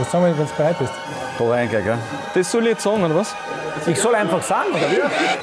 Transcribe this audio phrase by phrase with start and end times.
[0.00, 0.92] Was sagen wir, wenn du bereit bist?
[1.38, 1.98] Da rein, gell?
[2.32, 3.34] Das soll ich jetzt sagen, oder was?
[3.86, 4.90] Ich soll einfach sagen, oder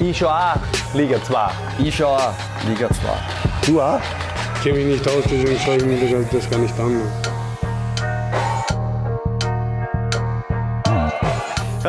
[0.00, 0.10] wie?
[0.10, 0.56] Ich schau auch
[0.94, 1.48] Liga 2.
[1.78, 2.32] Ich schau auch
[2.66, 2.96] Liga 2.
[3.66, 4.00] Du auch?
[4.56, 7.02] Ich kenne mich nicht aus, deswegen schaue ich mir das, das gar nicht an.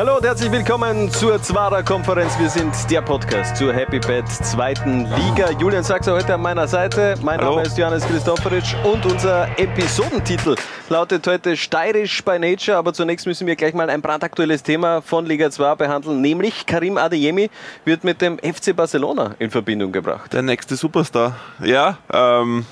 [0.00, 2.38] Hallo und herzlich willkommen zur Zwarer Konferenz.
[2.38, 5.50] Wir sind der Podcast zur Happy Bad zweiten Liga.
[5.50, 7.16] Julian Sachser heute an meiner Seite.
[7.22, 7.56] Mein Hallo.
[7.56, 10.54] Name ist Johannes Christofferitsch und unser Episodentitel
[10.88, 12.78] lautet heute Steirisch by Nature.
[12.78, 16.96] Aber zunächst müssen wir gleich mal ein brandaktuelles Thema von Liga 2 behandeln, nämlich Karim
[16.96, 17.50] Adeyemi
[17.84, 20.32] wird mit dem FC Barcelona in Verbindung gebracht.
[20.32, 21.36] Der nächste Superstar.
[21.62, 22.64] Ja, ähm,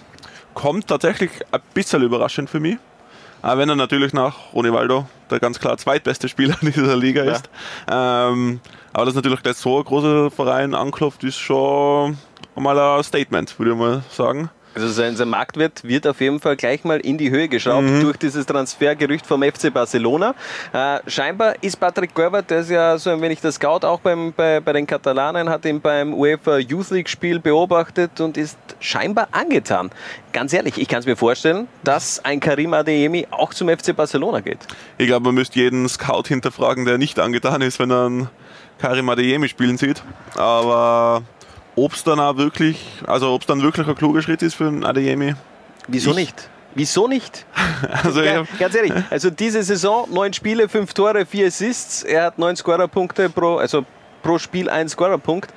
[0.54, 2.78] kommt tatsächlich ein bisschen überraschend für mich.
[3.42, 7.32] Auch wenn er natürlich nach Ronivaldo der ganz klar zweitbeste Spieler in dieser Liga Ja.
[7.32, 7.50] ist.
[7.90, 8.60] Ähm,
[8.92, 12.16] aber dass natürlich gleich so ein großer Verein anklopft, ist schon
[12.56, 14.50] mal ein Statement, würde ich mal sagen.
[14.78, 18.16] Also sein, sein Marktwert wird auf jeden Fall gleich mal in die Höhe geschraubt durch
[18.16, 20.36] dieses Transfergerücht vom FC Barcelona.
[20.72, 24.32] Äh, scheinbar ist Patrick Gorbert, der ist ja so ein wenig der Scout auch beim,
[24.32, 29.26] bei, bei den Katalanen, hat ihn beim UEFA Youth League Spiel beobachtet und ist scheinbar
[29.32, 29.90] angetan.
[30.32, 34.38] Ganz ehrlich, ich kann es mir vorstellen, dass ein Karim Adeyemi auch zum FC Barcelona
[34.38, 34.60] geht.
[34.96, 38.28] Ich glaube, man müsste jeden Scout hinterfragen, der nicht angetan ist, wenn er einen
[38.78, 40.04] Karim Adeyemi spielen sieht.
[40.36, 41.24] Aber
[41.84, 44.66] ob es dann auch wirklich, also ob es dann wirklich ein kluger Schritt ist für
[44.68, 45.34] einen Adeyemi,
[45.86, 46.50] Wieso Ich- nicht?
[46.74, 47.46] Wieso nicht?
[48.04, 52.02] also Ja, ganz ehrlich, also diese Saison, neun Spiele, fünf Tore, vier Assists.
[52.02, 53.84] Er hat neun Scorerpunkte pro, also
[54.22, 55.52] pro Spiel ein Scorerpunkt.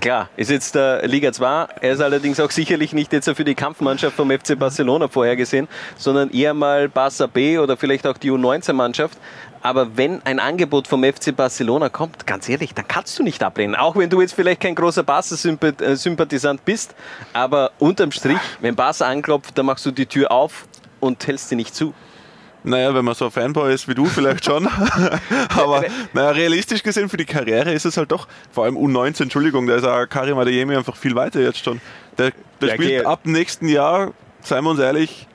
[0.00, 1.66] Klar, ist jetzt der Liga 2.
[1.80, 6.30] Er ist allerdings auch sicherlich nicht jetzt für die Kampfmannschaft vom FC Barcelona vorhergesehen, sondern
[6.30, 9.16] eher mal Barca B oder vielleicht auch die U19-Mannschaft.
[9.66, 13.74] Aber wenn ein Angebot vom FC Barcelona kommt, ganz ehrlich, dann kannst du nicht ablehnen.
[13.74, 16.94] Auch wenn du jetzt vielleicht kein großer Barca-Sympathisant bist.
[17.32, 20.68] Aber unterm Strich, wenn Barca anklopft, dann machst du die Tür auf
[21.00, 21.94] und hältst sie nicht zu.
[22.62, 24.68] Naja, wenn man so ein Fanboy ist wie du, vielleicht schon.
[25.56, 29.66] Aber naja, realistisch gesehen für die Karriere ist es halt doch, vor allem U19, Entschuldigung,
[29.66, 31.80] da ist auch Karim Adeyemi einfach viel weiter jetzt schon.
[32.18, 33.04] Der, der Ja, spielt okay.
[33.04, 34.12] ab nächsten Jahr,
[34.42, 35.26] seien wir uns ehrlich,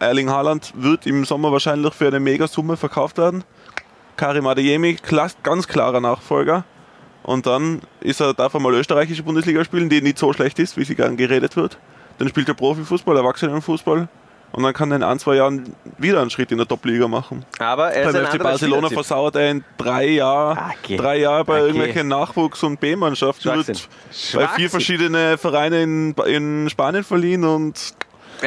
[0.00, 3.44] Erling Haaland wird im Sommer wahrscheinlich für eine Megasumme verkauft werden.
[4.16, 4.96] Karim Adeyemi,
[5.42, 6.64] ganz klarer Nachfolger.
[7.22, 10.76] Und dann ist er, darf er mal österreichische Bundesliga spielen, die nicht so schlecht ist,
[10.76, 11.76] wie sie gern geredet wird.
[12.18, 14.08] Dann spielt er Profifußball, Erwachsenenfußball.
[14.52, 17.44] Und dann kann er in ein, zwei Jahren wieder einen Schritt in der Top-Liga machen.
[17.58, 20.96] Aber er ist Beim FC Barcelona versauert er in drei Jahren, Ah, okay.
[20.96, 21.66] drei Jahre bei Okay.
[21.66, 23.44] irgendwelchen Nachwuchs- und B-Mannschaften.
[23.66, 23.88] Wird
[24.34, 27.74] bei vier verschiedene Vereine in, in Spanien verliehen und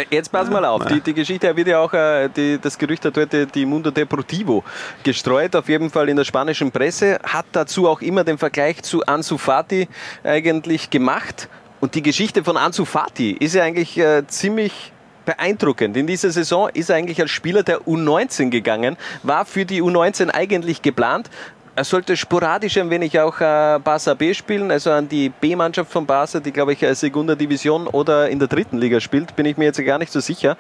[0.09, 3.17] Jetzt pass mal auf, die, die Geschichte wird ja auch, äh, die, das Gerücht hat
[3.17, 4.63] heute die Mundo Deportivo
[5.03, 9.05] gestreut, auf jeden Fall in der spanischen Presse, hat dazu auch immer den Vergleich zu
[9.05, 9.87] Ansu Fati
[10.23, 11.49] eigentlich gemacht.
[11.79, 14.91] Und die Geschichte von Ansu Fati ist ja eigentlich äh, ziemlich
[15.25, 15.95] beeindruckend.
[15.95, 20.29] In dieser Saison ist er eigentlich als Spieler der U19 gegangen, war für die U19
[20.29, 21.29] eigentlich geplant.
[21.79, 26.05] Er sollte sporadisch ein wenig auch äh, Barca B spielen, also an die B-Mannschaft von
[26.05, 29.55] Barca, die glaube ich äh, Segunda Division oder in der dritten Liga spielt, bin ich
[29.55, 30.57] mir jetzt gar nicht so sicher.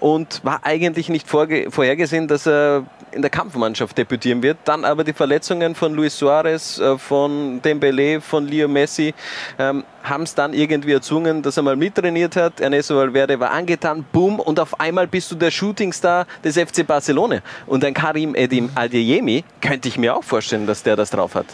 [0.00, 4.56] Und war eigentlich nicht vorhergesehen, dass er in der Kampfmannschaft debütieren wird.
[4.64, 9.12] Dann aber die Verletzungen von Luis Suarez, äh, von Dembele, von Leo Messi
[9.58, 12.60] ähm, haben es dann irgendwie erzwungen, dass er mal mittrainiert hat.
[12.60, 17.40] Ernesto Valverde war angetan, boom, und auf einmal bist du der Shootingstar des FC Barcelona.
[17.66, 21.46] Und ein Karim Edim Adeyemi könnte ich mir auch vorstellen, dass der das drauf hat.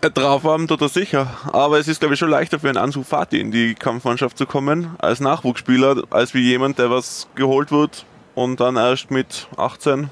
[0.00, 1.26] äh, drauf haben tut er sicher.
[1.52, 4.46] Aber es ist, glaube ich, schon leichter für einen Ansu Fati in die Kampfmannschaft zu
[4.46, 10.10] kommen, als Nachwuchsspieler, als wie jemand, der was geholt wird und dann erst mit 18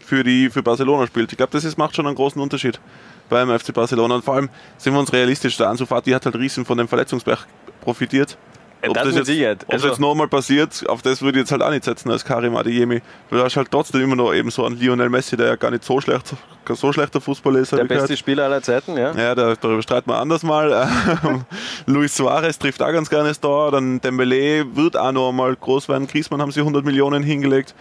[0.00, 1.32] für, die, für Barcelona spielt.
[1.32, 2.80] Ich glaube, das ist, macht schon einen großen Unterschied
[3.28, 4.16] beim FC Barcelona.
[4.16, 6.88] Und vor allem sind wir uns realistisch, der Ansu Fati hat halt riesen von dem
[6.88, 7.46] Verletzungsberg
[7.80, 8.36] profitiert.
[8.80, 9.64] Ja, das mit jetzt, Sicherheit.
[9.66, 12.12] ob Also- das jetzt nochmal passiert, auf das würde ich jetzt halt auch nicht setzen
[12.12, 13.02] als Karim Adeyemi.
[13.28, 15.82] Du hast halt trotzdem immer noch eben so einen Lionel Messi, der ja gar nicht
[15.82, 16.32] so schlecht,
[16.72, 17.72] so schlechter Fußballer ist.
[17.72, 18.02] Der ich gehört.
[18.04, 19.12] beste Spieler aller Zeiten, ja.
[19.16, 20.88] Ja, da, darüber streiten wir anders mal.
[21.86, 23.72] Luis Suarez trifft auch ganz gerne das Tor.
[23.72, 26.06] Dann Dembele wird auch noch einmal groß werden.
[26.06, 27.74] Griezmann haben sie 100 Millionen hingelegt.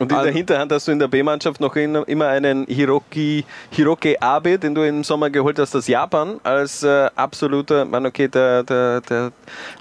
[0.00, 4.16] Und in der An- Hinterhand hast du in der B-Mannschaft noch immer einen Hiroki, Hiroki
[4.18, 8.62] Abe, den du im Sommer geholt hast aus Japan, als äh, absoluter, man okay, der,
[8.62, 9.30] der, der,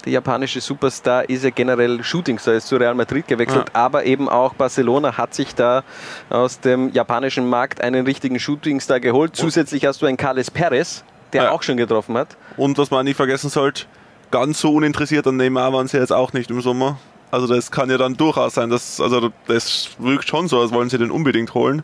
[0.04, 4.54] der japanische Superstar ist ja generell Shootingstar, ist zu Real Madrid gewechselt, aber eben auch
[4.56, 5.83] Barcelona hat sich da
[6.30, 9.38] aus dem japanischen Markt einen richtigen Shootingstar geholt.
[9.38, 11.51] Zusätzlich hast du einen Carles Perez, der Ja.
[11.51, 12.36] auch schon getroffen hat.
[12.57, 13.86] Und was man nicht vergessen sollte,
[14.31, 16.98] ganz so uninteressiert an Neymar waren sie jetzt auch nicht im Sommer.
[17.31, 20.90] Also das kann ja dann durchaus sein, dass, also das wirkt schon so, als wollen
[20.90, 21.84] sie den unbedingt holen.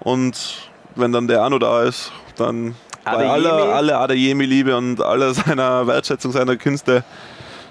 [0.00, 2.74] Und wenn dann der Ano da ist, dann
[3.04, 3.32] bei Adeyemi?
[3.32, 7.04] aller, aller Adeyemi-Liebe und aller seiner Wertschätzung seiner Künste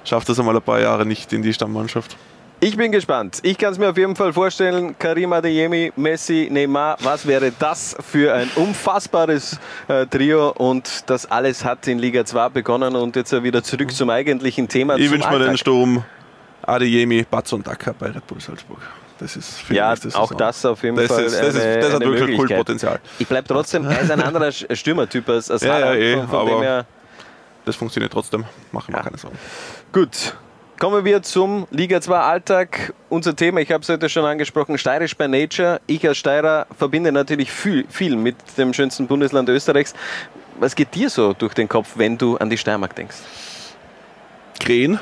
[0.03, 2.17] schafft das einmal ein paar Jahre nicht in die Stammmannschaft.
[2.61, 3.39] Ich bin gespannt.
[3.43, 7.95] Ich kann es mir auf jeden Fall vorstellen, Karim Adeyemi, Messi, Neymar, was wäre das
[8.05, 9.57] für ein unfassbares
[9.87, 14.09] äh, Trio und das alles hat in Liga 2 begonnen und jetzt wieder zurück zum
[14.09, 14.97] eigentlichen Thema.
[14.97, 16.03] Ich wünsche mir den Sturm
[16.63, 18.79] Adeyemi, Batz und Dacker bei Red Bull Salzburg.
[19.19, 21.61] Das ist für Ja, mich das auch das auf jeden das Fall Ist, das, ist,
[21.61, 22.49] eine- das hat eine wirklich Möglichkeit.
[22.51, 22.99] Cool-Potenzial.
[23.19, 26.45] Ich bleibe trotzdem, er ist ein anderer Stürmertyp als, als Ja, ja, eh, von, von
[26.45, 26.85] dem aber- her
[27.65, 28.45] Das funktioniert trotzdem.
[28.71, 29.03] Machen wir Ja.
[29.03, 29.37] keine Sorgen.
[29.91, 30.35] Gut.
[30.79, 32.93] Kommen wir zum Liga 2 Alltag.
[33.09, 35.81] Unser Thema, ich habe es heute schon angesprochen, Steirisch by Nature.
[35.87, 39.93] Ich als Steirer verbinde natürlich viel, viel mit dem schönsten Bundesland Österreichs.
[40.57, 43.17] Was geht dir so durch den Kopf, wenn du an die Steiermark denkst?
[44.61, 44.99] Krähen,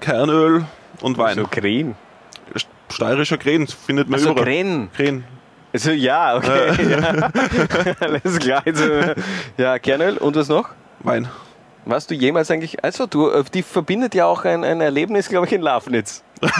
[0.00, 0.64] Kernöl
[1.00, 1.36] und Wein.
[1.36, 1.94] So Krähen.
[2.90, 4.44] Steirischer Krähen findet man Also überall.
[4.44, 4.90] Krähen.
[4.94, 5.24] Krähen.
[5.72, 6.90] Also ja, okay.
[6.90, 7.30] Ja.
[8.00, 8.62] Alles klar.
[8.66, 8.84] Also,
[9.56, 10.68] ja, Kernöl und was noch?
[11.00, 11.28] Wein.
[11.84, 15.46] Warst du jemals eigentlich, also du, äh, die verbindet ja auch ein, ein Erlebnis, glaube
[15.46, 16.22] ich, in Lafnitz.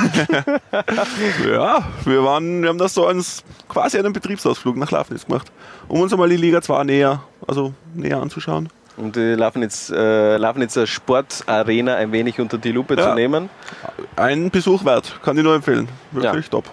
[1.47, 5.51] Ja, wir, waren, wir haben das so als quasi einen Betriebsausflug nach Lafnitz gemacht,
[5.89, 8.69] um uns einmal die Liga 2 näher, also näher anzuschauen.
[9.01, 13.09] Um die Lafnitz, äh, Lafnitzer Sportarena ein wenig unter die Lupe Ja.
[13.11, 13.49] zu nehmen.
[14.17, 15.89] Ein Besuch wert, kann ich nur empfehlen.
[16.13, 16.65] Wirklich top.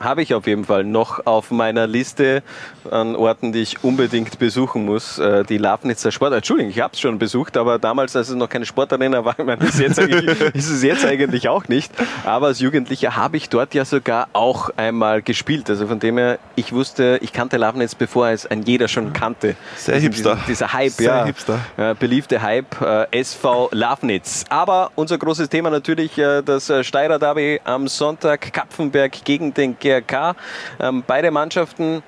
[0.00, 2.42] Habe ich auf jeden Fall noch auf meiner Liste
[2.90, 5.18] an Orten, die ich unbedingt besuchen muss.
[5.18, 6.32] Äh, die Lafnitzer Sport.
[6.32, 9.44] Entschuldigung, ich habe es schon besucht, aber damals, als es noch keine Sportarena war, ich
[9.44, 11.92] meine, ist, jetzt ist es jetzt eigentlich auch nicht.
[12.24, 15.68] Aber als Jugendlicher habe ich dort ja sogar auch einmal gespielt.
[15.70, 19.56] Also von dem her, ich wusste, ich kannte Lafnitz, bevor es ein jeder schon kannte.
[19.76, 20.34] Sehr Also hipster.
[20.34, 21.24] Dieser, dieser Hype, Sehr ja.
[21.24, 21.58] hipster.
[21.76, 24.44] Äh, beliebte Hype äh, SV Lafnitz.
[24.48, 30.36] Aber unser großes Thema natürlich äh, das Steirer Derby am Sonntag Kapfenberg gegen den GRK.
[30.80, 32.02] Ähm, beide Mannschaften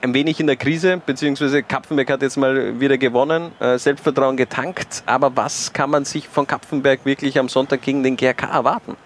[0.00, 5.02] ein wenig in der Krise, beziehungsweise Kapfenberg hat jetzt mal wieder gewonnen, äh, Selbstvertrauen getankt.
[5.06, 8.96] Aber was kann man sich von Kapfenberg wirklich am Sonntag gegen den GRK erwarten?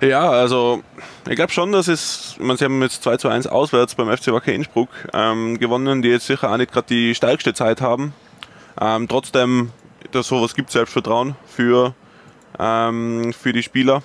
[0.00, 0.82] Ja, also
[1.28, 4.32] ich glaube schon, dass es, meine, sie haben jetzt 2 zu 1 auswärts beim FC
[4.32, 8.14] Wacker Innsbruck ähm, gewonnen, die jetzt sicher auch nicht gerade die stärkste Zeit haben.
[8.80, 9.70] Ähm, trotzdem,
[10.12, 11.94] dass sowas gibt Selbstvertrauen für,
[12.58, 14.02] ähm, für die Spieler.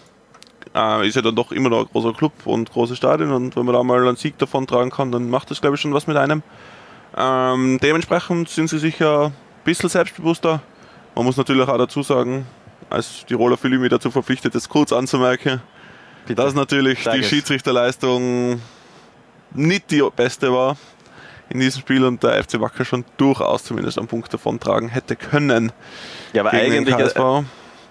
[0.75, 3.65] Äh, ist ja dann doch immer noch ein großer Club und große Stadien und wenn
[3.65, 6.05] man da mal einen Sieg davon tragen kann, dann macht das glaube ich schon was
[6.05, 6.43] mit einem.
[7.17, 9.33] Ähm, dementsprechend sind sie sicher ein
[9.63, 10.61] bisschen selbstbewusster.
[11.15, 12.45] Man muss natürlich auch dazu sagen,
[12.89, 15.61] als Tiroler fühle ich mich dazu verpflichtet, das kurz anzumerken,
[16.27, 17.23] dass natürlich Sag die.
[17.23, 18.59] Schiedsrichterleistung
[19.53, 20.75] nicht die beste war
[21.49, 25.15] in diesem Spiel und der FC Wacker schon durchaus zumindest einen Punkt davon tragen hätte
[25.15, 25.71] können.
[26.33, 27.15] Ja, aber gegen den eigentlich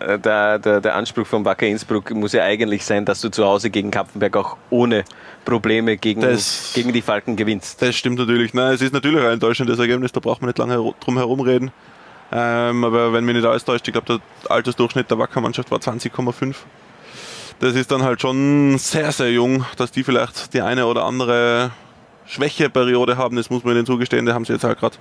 [0.00, 3.70] der, der, der Anspruch von Wacker Innsbruck muss ja eigentlich sein, dass du zu Hause
[3.70, 5.04] gegen Kapfenberg auch ohne
[5.44, 7.80] Probleme gegen, Das- gegen die Falken gewinnst.
[7.82, 8.54] Das stimmt natürlich.
[8.54, 11.70] Nein, es ist natürlich ein enttäuschendes Ergebnis, da braucht man nicht lange drum herum reden.
[12.32, 16.54] Ähm, aber wenn mich nicht alles täuscht, ich glaube, der Altersdurchschnitt der Wacker-Mannschaft war 20,5.
[17.60, 21.70] Das ist dann halt schon sehr, sehr jung, dass die vielleicht die eine oder andere
[22.26, 24.26] Schwächeperiode haben, das muss man ihnen zugestehen.
[24.26, 24.96] Da haben sie jetzt halt gerade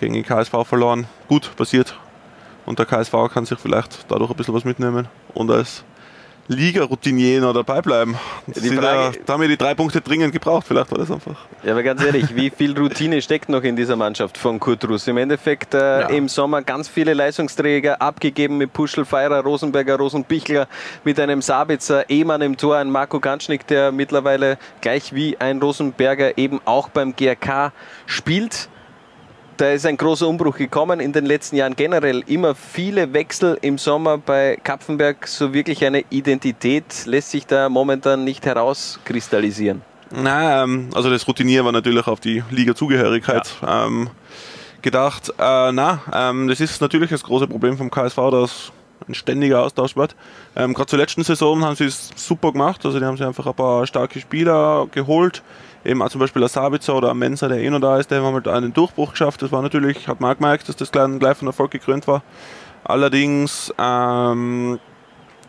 [0.00, 1.06] gegen den KSV verloren.
[1.28, 1.94] Gut, passiert.
[2.70, 5.82] Und der KSV kann sich vielleicht dadurch ein bisschen was mitnehmen und als
[6.46, 8.16] Liga-Routinier noch dabei bleiben.
[8.46, 11.10] Die Die Frage- da, da haben wir die drei Punkte dringend gebraucht, vielleicht war das
[11.10, 11.34] einfach.
[11.64, 15.08] Ja, aber ganz ehrlich, wie viel Routine steckt noch in dieser Mannschaft von Kurt Russ?
[15.08, 16.06] Im Endeffekt äh, Ja.
[16.10, 20.68] im Sommer ganz viele Leistungsträger abgegeben mit Puschel, Feirer, Rosenberger, Rosenbichler,
[21.02, 26.38] mit einem Sabitzer, Ehmann im Tor, ein Marco Ganschnick, der mittlerweile gleich wie ein Rosenberger
[26.38, 27.72] eben auch beim GRK
[28.06, 28.68] spielt.
[29.60, 32.24] Da ist ein großer Umbruch gekommen in den letzten Jahren generell.
[32.26, 35.26] Immer viele Wechsel im Sommer bei Kapfenberg.
[35.26, 39.82] So wirklich eine Identität lässt sich da momentan nicht herauskristallisieren.
[40.12, 44.08] Na, ähm, also das Routinier war natürlich auf die Liga-Zugehörigkeit ähm,
[44.80, 45.28] gedacht.
[45.38, 48.72] Äh, na, ähm, das ist natürlich das große Problem vom KSV, dass
[49.06, 50.16] ein ständiger Austausch wird.
[50.54, 52.84] Gerade zur letzten Saison haben sie es super gemacht.
[52.86, 55.42] Also die haben sich einfach ein paar starke Spieler geholt.
[55.84, 58.34] Eben auch zum Beispiel der Sabitzer oder Mensa, der eh noch da ist, der haben
[58.34, 59.40] halt einen Durchbruch geschafft.
[59.42, 62.22] Das war natürlich, hat man auch gemerkt, dass das gleich, von Erfolg gekrönt war.
[62.84, 64.78] Allerdings, ähm,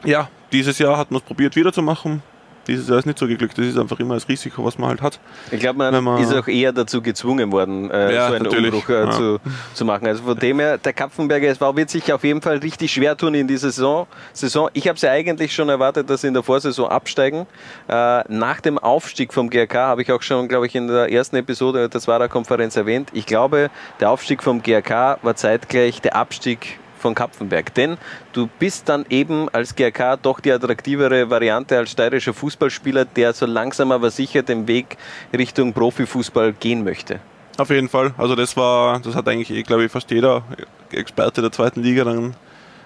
[0.06, 2.24] ja, dieses Jahr hat man es probiert wiederzumachen.
[2.68, 3.58] Dieses Jahr ist nicht so geglückt.
[3.58, 5.20] Das ist einfach immer das Risiko, was man halt hat.
[5.52, 8.74] Ich glaube, man, man- ist auch eher dazu gezwungen worden, äh, Ja, so einen natürlich.
[8.74, 9.12] Umbruch äh, Ja.
[9.12, 9.40] zu,
[9.74, 10.06] zu machen.
[10.08, 13.34] Also von dem her, der Kapfenberger SV wird sich auf jeden Fall richtig schwer tun
[13.34, 14.06] in dieser Saison.
[14.34, 14.70] Saison.
[14.74, 17.48] Ich habe es ja eigentlich schon erwartet, dass sie in der Vorsaison absteigen.
[17.88, 21.36] Äh, nach dem Aufstieg vom GRK habe ich auch schon, glaube ich, in der ersten
[21.38, 23.10] Episode der Zwarer Konferenz erwähnt.
[23.14, 27.74] Ich glaube, der Aufstieg vom GRK war zeitgleich der Abstieg von Kapfenberg.
[27.74, 27.98] Denn
[28.34, 33.46] du bist dann eben als GRK doch die attraktivere Variante als steirischer Fußballspieler, der so
[33.46, 34.98] langsam aber sicher den Weg
[35.34, 37.20] Richtung Profifußball gehen möchte.
[37.58, 38.14] Auf jeden Fall.
[38.18, 40.44] Also das war, das hat eigentlich, eh, glaube ich, fast jeder
[40.92, 42.36] Experte der zweiten Liga dann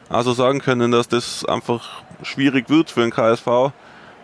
[0.10, 3.72] also sagen können, dass das einfach schwierig wird für den KSV.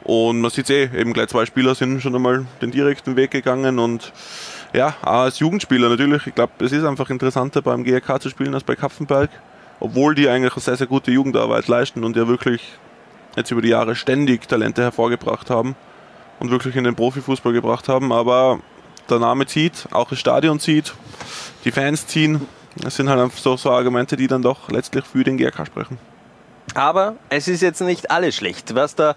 [0.04, 3.78] Und man sieht eh, eben gleich zwei Spieler sind schon einmal den direkten Weg gegangen
[3.78, 4.12] und
[4.74, 6.26] ja, als Jugendspieler natürlich.
[6.28, 9.30] Ich glaube, es ist einfach interessanter beim GRK zu spielen als bei Kapfenberg,
[9.82, 12.62] obwohl die eigentlich eine sehr, sehr gute Jugendarbeit leisten und ja wirklich
[13.36, 15.76] jetzt über die Jahre ständig Talente hervorgebracht haben
[16.40, 18.14] und wirklich in den Profifußball gebracht haben.
[18.14, 18.60] Aber
[19.10, 20.94] der Name zieht, auch das Stadion zieht,
[21.66, 22.48] die Fans ziehen.
[22.78, 25.98] Das sind halt so, so Argumente, die dann doch letztlich für den GRK sprechen.
[26.76, 29.16] Aber es ist jetzt nicht alles schlecht, was da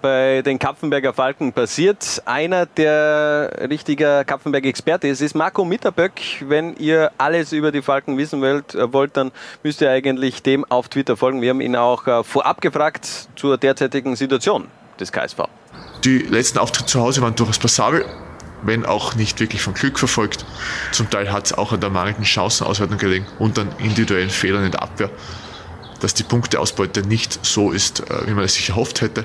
[0.00, 2.22] bei den Kapfenberger Falken passiert.
[2.24, 6.12] Einer, der richtiger Kapfenberg-Experte ist, ist Marco Mitterböck.
[6.40, 10.64] Wenn ihr alles über die Falken wissen wollt, äh, wollt, dann müsst ihr eigentlich dem
[10.64, 11.42] auf Twitter folgen.
[11.42, 14.68] Wir haben ihn auch äh, vorab gefragt zur derzeitigen Situation
[15.00, 15.40] des KSV.
[16.04, 18.04] Die letzten Auftritte zu Hause waren durchaus passabel,
[18.62, 20.44] wenn auch nicht wirklich von Glück verfolgt.
[20.92, 24.70] Zum Teil hat es auch an der mangelnden Chancenauswertung gelegen und an individuellen Fehlern in
[24.70, 25.10] der Abwehr
[26.00, 29.24] dass die Punkteausbeute nicht so ist, äh, wie man es sich erhofft hätte.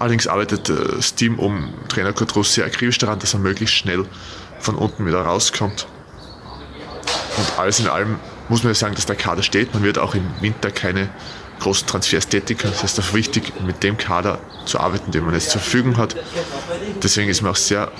[0.00, 4.06] Allerdings arbeitet äh, das Team um Trainer Kurt sehr akribisch daran, dass er möglichst schnell
[4.58, 5.86] von unten wieder rauskommt.
[7.36, 9.74] Und alles in allem muss man ja sagen, dass der Kader steht.
[9.74, 11.10] Man wird auch im Winter keine
[11.60, 12.62] großen Transfers tätigen.
[12.62, 16.16] Das heißt, auch wichtig, mit dem Kader zu arbeiten, den man jetzt zur Verfügung hat.
[17.02, 17.92] Deswegen ist man auch sehr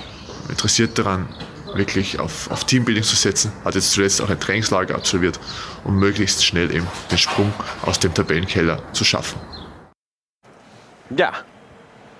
[0.49, 1.29] interessiert daran,
[1.75, 3.51] wirklich auf, auf Teambuilding zu setzen.
[3.63, 5.39] Hat jetzt zuletzt auch ein Trainingslager absolviert,
[5.83, 7.53] um möglichst schnell eben den Sprung
[7.83, 9.39] aus dem Tabellenkeller zu schaffen.
[11.15, 11.33] Ja,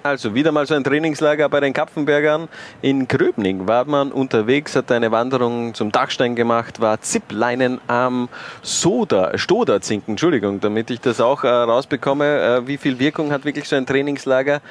[0.03, 2.47] also wieder mal so ein Trainingslager bei den Kapfenbergern.
[2.81, 8.29] In Gröbning war man unterwegs, hat eine Wanderung zum Dachstein gemacht, war Zipleinen am
[8.61, 12.25] Soda, Stoderzinken, Entschuldigung, damit ich das auch äh, rausbekomme.
[12.25, 14.61] Äh, wie viel Wirkung hat wirklich so ein Trainingslager?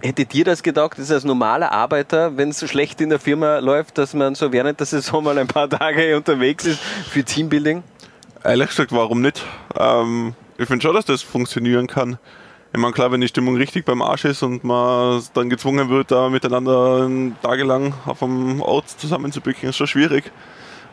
[0.00, 3.58] Hättet ihr das gedacht, dass als normaler Arbeiter, wenn es so schlecht in der Firma
[3.58, 7.82] läuft, dass man so während der Saison mal ein paar Tage unterwegs ist für Teambuilding?
[8.44, 9.44] Ehrlich gesagt, warum nicht?
[9.76, 12.18] Ähm, ich finde schon, dass das funktionieren kann.
[12.72, 16.10] Ich meine, klar, wenn die Stimmung richtig beim Arsch ist und man dann gezwungen wird,
[16.10, 17.08] da miteinander
[17.42, 20.30] tagelang auf einem Ort zusammenzubücken, ist schon schwierig.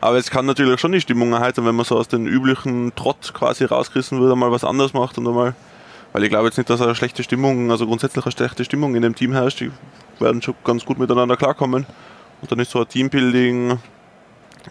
[0.00, 3.32] Aber es kann natürlich schon die Stimmung erheitern, wenn man so aus dem üblichen Trott
[3.34, 5.54] quasi rausgerissen wird, einmal was anderes macht und einmal
[6.16, 9.02] weil ich glaube jetzt nicht, dass eine schlechte Stimmung, also grundsätzlich eine schlechte Stimmung in
[9.02, 9.60] dem Team herrscht.
[9.60, 9.70] Die
[10.18, 11.84] werden schon ganz gut miteinander klarkommen.
[12.40, 13.78] Und dann ist so eine Teambuilding,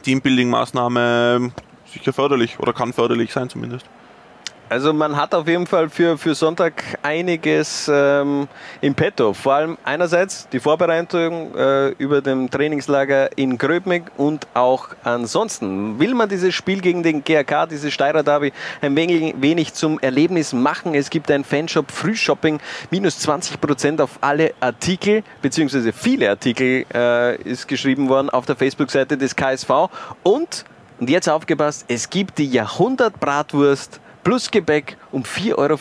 [0.04, 1.52] Teambuilding-Maßnahme
[1.86, 3.86] sicher förderlich oder kann förderlich sein zumindest.
[4.68, 8.48] Also man hat auf jeden Fall für, für Sonntag einiges ähm,
[8.82, 9.34] im Petto.
[9.34, 16.00] Vor allem einerseits die Vorbereitung äh, über dem Trainingslager in Gröbmig und auch ansonsten.
[16.00, 20.52] Will man dieses Spiel gegen den GRK, dieses Steirer Derby, ein wenig, wenig zum Erlebnis
[20.52, 20.96] machen?
[20.96, 27.40] Es gibt ein Fanshop Frühshopping, minus 20 Prozent auf alle Artikel, beziehungsweise viele Artikel äh,
[27.44, 29.70] ist geschrieben worden auf der Facebook-Seite des KSV.
[30.24, 30.66] Und,
[31.00, 35.80] und jetzt aufgepasst, es gibt die Jahrhundert-Bratwurst plus Gebäck um 4,50 Euro.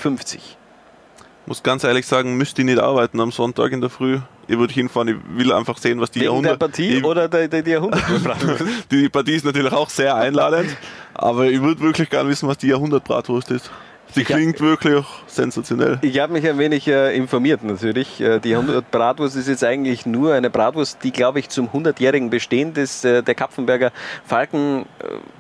[1.47, 4.21] Muss ganz ehrlich sagen, müsste ich nicht arbeiten am Sonntag in der Früh.
[4.47, 6.53] Ich würde hinfahren, ich will einfach sehen, was die Wegen Jahrhundert...
[6.53, 8.03] der Partie ich, oder der, der, der Jahrhundert
[8.91, 10.77] Die Partie ist natürlich auch sehr einladend,
[11.15, 13.71] aber ich würde wirklich gerne wissen, was die Jahrhundertbratwurst ist.
[14.17, 15.99] Die klingt wirklich sensationell.
[16.03, 18.21] Ich habe mich ein wenig äh, informiert natürlich.
[18.21, 22.31] Äh, die 100 Bratwurst ist jetzt eigentlich nur eine Bratwurst, die, glaube ich, zum 100-jährigen
[22.31, 23.93] Bestehen des, äh, der Kapfenberger
[24.25, 24.87] Falken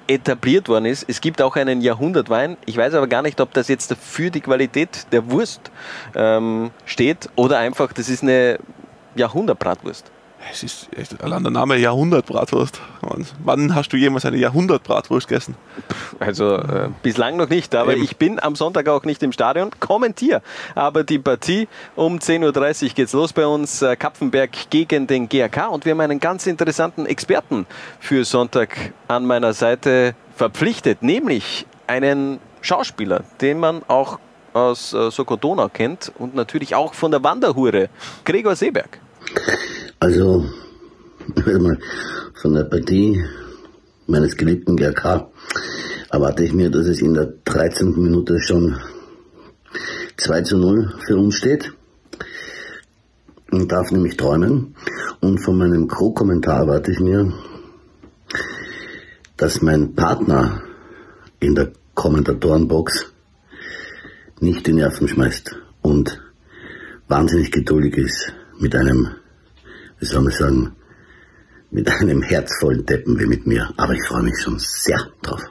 [0.08, 1.04] äh, etabliert worden ist.
[1.08, 2.56] Es gibt auch einen Jahrhundertwein.
[2.66, 5.70] Ich weiß aber gar nicht, ob das jetzt für die Qualität der Wurst
[6.14, 8.58] ähm, steht oder einfach, das ist eine
[9.14, 10.10] Jahrhundertbratwurst.
[10.50, 12.80] Es ist echt allein der Name Jahrhundertbratwurst.
[13.44, 15.56] Wann hast du jemals eine Jahrhundertbratwurst gegessen?
[16.20, 18.04] Also äh, bislang noch nicht, aber Eben.
[18.04, 19.70] ich bin am Sonntag auch nicht im Stadion.
[19.80, 20.42] Kommentier.
[20.74, 23.82] Aber die Partie um 10.30 Uhr geht's los bei uns.
[23.82, 25.68] Äh, Kapfenberg gegen den GRK.
[25.68, 27.66] Und wir haben einen ganz interessanten Experten
[27.98, 34.18] für Sonntag an meiner Seite verpflichtet, nämlich einen Schauspieler, den man auch
[34.52, 37.88] aus äh, Sokodonau kennt und natürlich auch von der Wanderhure,
[38.24, 39.00] Gregor Seeberg.
[40.04, 40.44] Also,
[42.34, 43.24] von der Partie
[44.06, 45.30] meines geliebten GRK
[46.10, 47.98] erwarte ich mir, dass es in der 13.
[47.98, 48.76] Minute schon
[50.18, 51.72] 2 zu 0 für uns steht.
[53.50, 54.76] Und darf nämlich träumen.
[55.22, 57.32] Und von meinem Co-Kommentar erwarte ich mir,
[59.38, 60.64] dass mein Partner
[61.40, 63.10] in der Kommentatorenbox
[64.40, 66.20] nicht die Nerven schmeißt und
[67.08, 69.08] wahnsinnig geduldig ist mit einem
[69.98, 70.76] wie soll man sagen,
[71.70, 73.72] mit einem herzvollen Deppen wie mit mir.
[73.76, 75.42] Aber ich freue mich schon sehr drauf.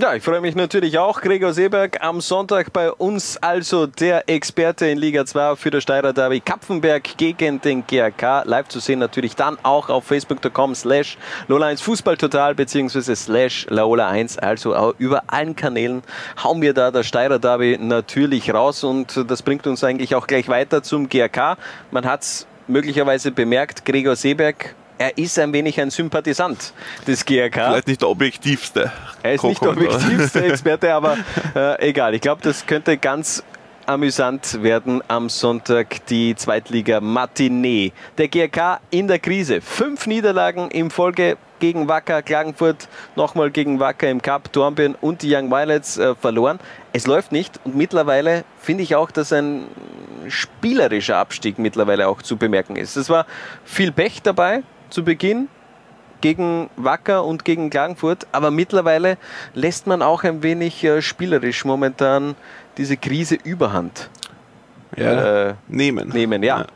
[0.00, 1.20] Ja, ich freue mich natürlich auch.
[1.20, 6.12] Gregor Seeberg am Sonntag bei uns, also der Experte in Liga 2 für das Steirer
[6.12, 8.44] Derby Kapfenberg gegen den GRK.
[8.44, 11.18] Live zu sehen natürlich dann auch auf facebook.com slash
[11.48, 14.38] Lola1 Fußballtotal beziehungsweise slash Laola1.
[14.38, 16.04] Also über allen Kanälen
[16.44, 20.48] hauen wir da das Steirer Derby natürlich raus und das bringt uns eigentlich auch gleich
[20.48, 21.58] weiter zum GRK.
[21.90, 26.72] Man hat es möglicherweise bemerkt, Gregor Seeberg er ist ein wenig ein Sympathisant
[27.06, 27.68] des GRK.
[27.68, 28.92] Vielleicht nicht der objektivste.
[29.22, 31.16] Er ist nicht der objektivste Experte, aber
[31.54, 32.14] äh, egal.
[32.14, 33.44] Ich glaube, das könnte ganz
[33.86, 37.92] amüsant werden am Sonntag die Zweitliga Matinee.
[38.18, 39.60] Der GRK in der Krise.
[39.60, 45.34] Fünf Niederlagen in Folge gegen Wacker, Klagenfurt, nochmal gegen Wacker im Cup, Dornbirn und die
[45.34, 46.58] Young Violets äh, verloren.
[46.92, 49.64] Es läuft nicht und mittlerweile finde ich auch, dass ein
[50.28, 52.96] spielerischer Abstieg mittlerweile auch zu bemerken ist.
[52.96, 53.26] Es war
[53.64, 55.48] viel Pech dabei, zu Beginn
[56.20, 59.18] gegen Wacker und gegen Klagenfurt, aber mittlerweile
[59.54, 62.34] lässt man auch ein wenig äh, spielerisch momentan
[62.76, 64.10] diese Krise überhand
[64.96, 66.08] ja, äh, nehmen.
[66.08, 66.60] nehmen ja.
[66.60, 66.66] ja.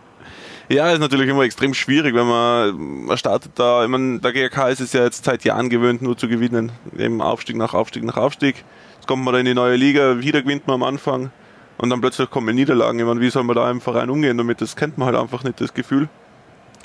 [0.72, 4.70] Ja, ist natürlich immer extrem schwierig, wenn man, man startet da, ich meine, der GRK
[4.70, 6.72] ist es ja jetzt seit Jahren gewöhnt, nur zu gewinnen.
[6.96, 8.64] Eben Aufstieg nach Aufstieg nach Aufstieg.
[8.94, 11.30] Jetzt kommt man da in die neue Liga, wieder gewinnt man am Anfang
[11.76, 12.98] und dann plötzlich kommen Niederlagen.
[12.98, 14.62] Ich meine, wie soll man da im Verein umgehen damit?
[14.62, 16.08] Das kennt man halt einfach nicht, das Gefühl.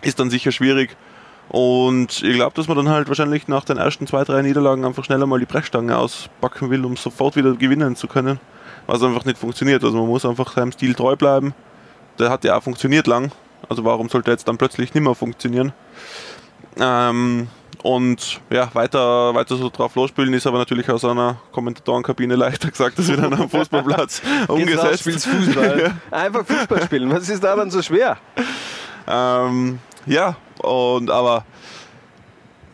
[0.01, 0.98] Ist dann sicher schwierig.
[1.48, 5.06] Und ich glaube, dass man dann halt wahrscheinlich nach den ersten zwei, drei Niederlagen einfach
[5.06, 8.41] schneller mal die Brechstange auspacken will, um sofort wieder gewinnen zu können.
[8.86, 9.82] Was einfach nicht funktioniert.
[9.82, 11.53] Also man muss einfach seinem Stil treu bleiben.
[12.20, 13.32] Der hat ja auch funktioniert lang.
[13.70, 15.74] Also warum sollte jetzt dann plötzlich nicht mehr funktionieren?
[16.80, 17.48] Ähm,
[17.84, 22.98] und ja, weiter, weiter so drauf losspielen ist aber natürlich aus einer Kommentatorenkabine leichter gesagt,
[22.98, 25.08] als wieder an einem Fußballplatz umgesetzt.
[25.08, 25.80] Raus, Fußball.
[26.12, 26.18] ja.
[26.18, 27.12] Einfach Fußball spielen.
[27.12, 28.18] Was ist daran so schwer?
[29.08, 31.46] Ähm, ja, und aber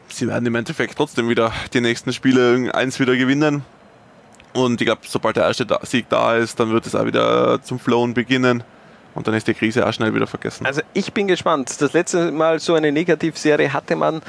[0.08, 3.64] sie werden im Endeffekt trotzdem wieder die nächsten Spiele eins wieder gewinnen.
[4.54, 7.80] Und ich glaube, sobald der erste Sieg da ist, dann wird es auch wieder zum
[7.80, 8.64] Flowen beginnen.
[9.16, 10.66] Und dann ist die Krise auch schnell wieder vergessen.
[10.66, 11.80] Also ich bin gespannt.
[11.80, 14.22] Das letzte Mal so eine Negativserie hatte man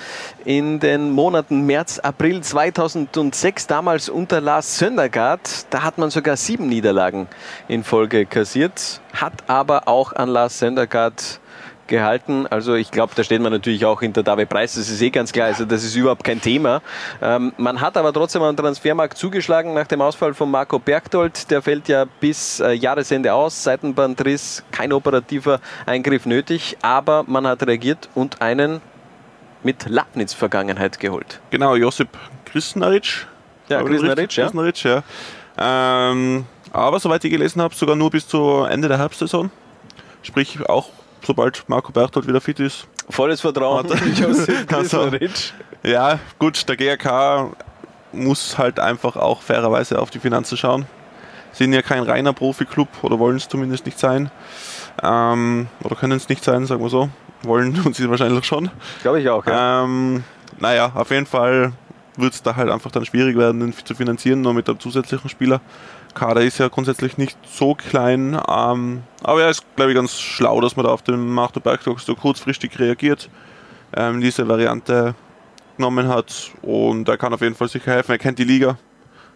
[0.44, 5.66] in den Monaten März, April 2006, damals unter Lars Söndergaard.
[5.70, 7.28] Da hat man sogar sieben Niederlagen
[7.68, 11.40] in Folge kassiert, hat aber auch an Lars Söndergaard
[11.86, 12.46] gehalten.
[12.46, 15.32] Also ich glaube, da steht man natürlich auch hinter David Preis, das ist eh ganz
[15.32, 16.82] klar, also das ist überhaupt kein Thema.
[17.20, 21.50] Ähm, man hat aber trotzdem am Transfermarkt zugeschlagen nach dem Ausfall von Marco Bergdold.
[21.50, 27.66] Der fällt ja bis äh, Jahresende aus, Seitenbandriss, kein operativer Eingriff nötig, aber man hat
[27.66, 28.80] reagiert und einen
[29.62, 31.40] mit Lapnitz-Vergangenheit geholt.
[31.50, 32.08] Genau, Josip
[32.44, 33.26] Krisnaric.
[33.68, 34.44] Ja, Krisnaric, ja.
[34.44, 35.02] Krisnaric, ja.
[35.56, 39.50] Ähm, aber soweit ich gelesen habe, sogar nur bis zu Ende der Herbstsaison.
[40.22, 40.90] Sprich auch
[41.24, 42.86] sobald Marco Berthold wieder fit ist.
[43.10, 43.86] Volles Vertrauen
[44.72, 45.10] also,
[45.82, 47.56] Ja, gut, der GRK
[48.12, 50.86] muss halt einfach auch fairerweise auf die Finanzen schauen.
[51.52, 54.30] Sind ja kein reiner Profi-Club oder wollen es zumindest nicht sein.
[55.02, 57.08] Ähm, oder können es nicht sein, sagen wir so.
[57.42, 58.70] Wollen tun sie wahrscheinlich schon.
[59.02, 59.84] Glaube ich auch, ja.
[59.84, 60.24] Ähm,
[60.58, 61.72] naja, auf jeden Fall
[62.16, 65.28] wird es da halt einfach dann schwierig werden, ihn zu finanzieren, nur mit einem zusätzlichen
[65.28, 65.60] Spieler.
[66.14, 70.60] Kader ist ja grundsätzlich nicht so klein, ähm, aber er ist, glaube ich, ganz schlau,
[70.60, 73.28] dass man da auf den Marto Bergtag so kurzfristig reagiert,
[73.96, 75.14] ähm, diese Variante
[75.76, 78.12] genommen hat und er kann auf jeden Fall sicher helfen.
[78.12, 78.78] Er kennt die Liga,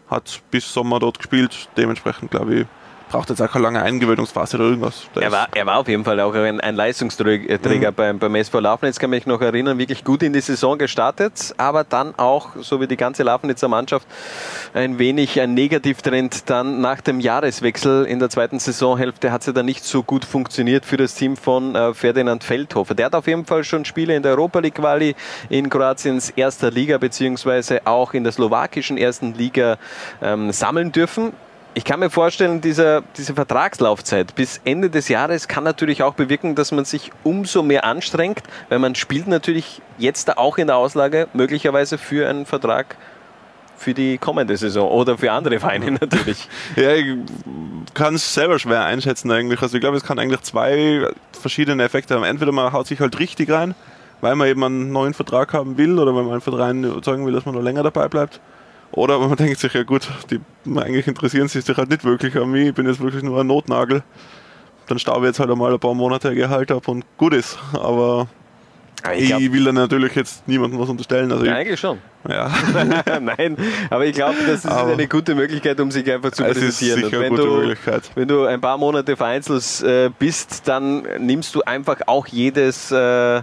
[0.09, 2.67] hat bis Sommer dort gespielt, dementsprechend glaube ich,
[3.09, 5.09] braucht jetzt auch keine lange Eingewöhnungsphase oder irgendwas.
[5.15, 7.95] Er war, er war auf jeden Fall auch ein, ein Leistungsträger mhm.
[7.95, 11.85] beim, beim SV Lafnitz, kann mich noch erinnern, wirklich gut in die Saison gestartet, aber
[11.85, 14.07] dann auch, so wie die ganze Lafnitzer Mannschaft,
[14.75, 19.67] ein wenig ein Negativtrend dann nach dem Jahreswechsel in der zweiten Saisonhälfte hat sie dann
[19.67, 22.95] nicht so gut funktioniert für das Team von äh, Ferdinand Feldhofer.
[22.95, 25.15] Der hat auf jeden Fall schon Spiele in der Europa League Quali
[25.49, 29.79] in Kroatiens erster Liga beziehungsweise auch in der slowakischen ersten Liga
[30.23, 31.33] ähm, sammeln dürfen.
[31.75, 36.55] Ich kann mir vorstellen, diese, diese Vertragslaufzeit bis Ende des Jahres kann natürlich auch bewirken,
[36.55, 41.29] dass man sich umso mehr anstrengt, weil man spielt natürlich jetzt auch in der Auslage
[41.35, 42.97] möglicherweise für einen Vertrag
[43.77, 46.49] für die kommende Saison oder für andere Vereine natürlich.
[46.77, 47.17] ja, ich
[47.95, 49.63] kann es selber schwer einschätzen eigentlich.
[49.63, 52.25] Also ich glaube, es kann eigentlich zwei verschiedene Effekte haben.
[52.25, 53.75] Entweder man haut sich halt richtig rein,
[54.21, 57.33] weil man eben einen neuen Vertrag haben will oder weil man einen Vertrag überzeugen will,
[57.33, 58.41] dass man noch länger dabei bleibt.
[58.93, 60.41] Oder man denkt sich, ja gut, die
[60.77, 64.03] eigentlich interessieren sich halt nicht wirklich an mich, ich bin jetzt wirklich nur ein Notnagel.
[64.87, 67.59] Dann staube ich jetzt halt einmal ein paar Monate Gehalt ab und gut ist.
[67.75, 68.29] Aber
[69.15, 71.31] ich, ich, will dann natürlich jetzt niemandem was unterstellen.
[71.31, 71.99] Also ja, eigentlich schon.
[72.29, 72.51] Ja.
[73.21, 73.57] Nein,
[73.91, 76.99] aber ich glaube, das ist aber eine gute Möglichkeit, um sich einfach zu präsentieren.
[76.99, 78.11] Ist sicher wenn, eine gute du, Möglichkeit.
[78.15, 83.43] wenn du ein paar Monate vereinzelt äh, bist, dann nimmst du einfach auch jedes äh,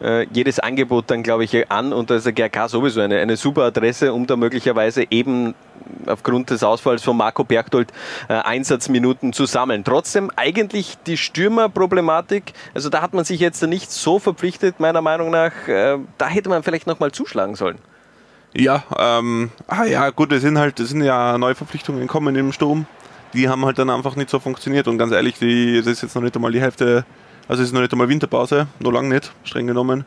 [0.00, 3.36] äh, jedes Angebot dann, glaube ich, an und da ist der GRK sowieso eine, eine
[3.36, 5.54] super Adresse, um da möglicherweise eben
[6.06, 7.92] aufgrund des Ausfalls von Marco Berchtold
[8.28, 9.84] äh, Einsatzminuten zu sammeln.
[9.84, 15.30] Trotzdem eigentlich die Stürmerproblematik, also da hat man sich jetzt nicht so verpflichtet, meiner Meinung
[15.30, 17.78] nach, äh, da hätte man vielleicht nochmal zuschlagen sollen.
[18.56, 22.86] Ja, ähm, ah ja, gut, es sind halt, es sind ja Neuverpflichtungen gekommen im Sturm.
[23.32, 26.14] Die haben halt dann einfach nicht so funktioniert und ganz ehrlich, die, das ist jetzt
[26.14, 27.04] noch nicht einmal die Hälfte,
[27.48, 30.04] also es ist noch nicht einmal Winterpause, noch lange nicht, streng genommen.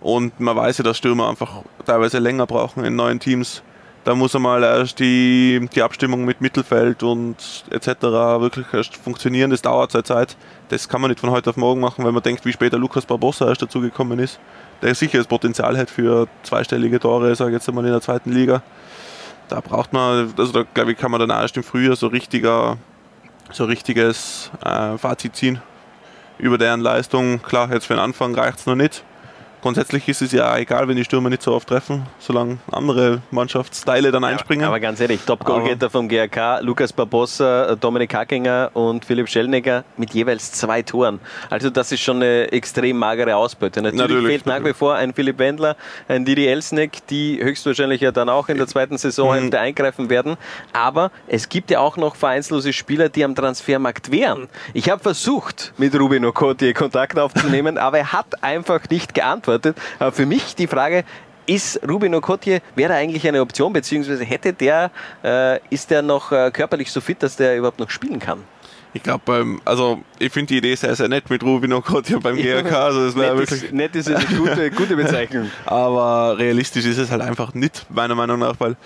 [0.00, 3.62] Und man weiß ja, dass Stürmer einfach teilweise länger brauchen in neuen Teams.
[4.02, 8.02] Da muss einmal erst die, die Abstimmung mit Mittelfeld und etc.
[8.02, 9.50] wirklich erst funktionieren.
[9.50, 10.36] Das dauert seit Zeit.
[10.68, 13.06] Das kann man nicht von heute auf morgen machen, wenn man denkt, wie später Lukas
[13.06, 14.40] Barbosa erst dazugekommen ist.
[14.84, 18.30] Der sicher das Potenzial hat für zweistellige Tore, sage ich jetzt einmal in der zweiten
[18.30, 18.62] Liga.
[19.48, 22.76] Da braucht man, also da glaube ich, kann man dann erst im Frühjahr so richtiger,
[23.50, 25.60] so richtiges äh, Fazit ziehen
[26.38, 27.42] über deren Leistung.
[27.42, 29.04] Klar, jetzt für den Anfang reicht es noch nicht
[29.64, 34.12] grundsätzlich ist es ja egal, wenn die Stürmer nicht so oft treffen, solange andere Mannschaftsteile
[34.12, 34.60] dann einspringen.
[34.60, 40.12] Ja, aber ganz ehrlich, Top-Goalgetter vom GRK, Lukas Barbossa, Dominik Hackinger und Philipp Schellnegger mit
[40.12, 41.18] jeweils zwei Toren.
[41.48, 43.80] Also das ist schon eine extrem magere Ausbeute.
[43.80, 45.76] Natürlich, natürlich fehlt nach wie vor ein Philipp Wendler,
[46.08, 49.62] ein Didi Elsneck, die höchstwahrscheinlich ja dann auch in der zweiten Saisonhälfte mhm.
[49.62, 50.36] eingreifen werden.
[50.74, 54.48] Aber es gibt ja auch noch vereinslose Spieler, die am Transfermarkt wären.
[54.74, 59.76] Ich habe versucht, mit Rubin Okoti Kontakt aufzunehmen, aber er hat einfach nicht geantwortet beantwortet.
[59.98, 61.04] Aber für mich die Frage,
[61.46, 64.90] ist Rubin Okotje, wäre eigentlich eine Option, beziehungsweise hätte der,
[65.22, 68.38] äh, ist der noch äh, körperlich so fit, dass der überhaupt noch spielen kann?
[68.94, 72.72] Ich glaube, also ich finde die Idee sehr, sehr nett mit Rubin Okotje beim GRK.
[72.72, 75.50] Also das nett, wirklich ist, nett ist eine gute, gute Bezeichnung.
[75.66, 78.76] Aber realistisch ist es halt einfach nicht, meiner Meinung nach, weil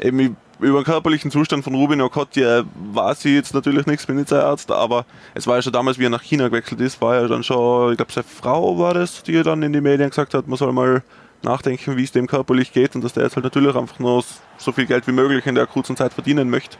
[0.00, 4.28] eben über den körperlichen Zustand von Rubin Okotje weiß ich jetzt natürlich nichts, bin nicht
[4.28, 7.20] sein Arzt, aber es war ja schon damals, wie er nach China gewechselt ist, war
[7.20, 10.34] ja dann schon, ich glaube, seine Frau war das, die dann in die Medien gesagt
[10.34, 11.02] hat, man soll mal
[11.42, 14.24] nachdenken, wie es dem körperlich geht und dass der jetzt halt natürlich einfach nur
[14.56, 16.76] so viel Geld wie möglich in der kurzen Zeit verdienen möchte.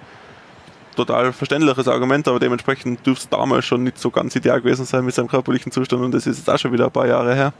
[0.96, 5.04] Total verständliches Argument, aber dementsprechend dürfte es damals schon nicht so ganz ideal gewesen sein
[5.04, 7.52] mit seinem körperlichen Zustand und das ist jetzt auch schon wieder ein paar Jahre her.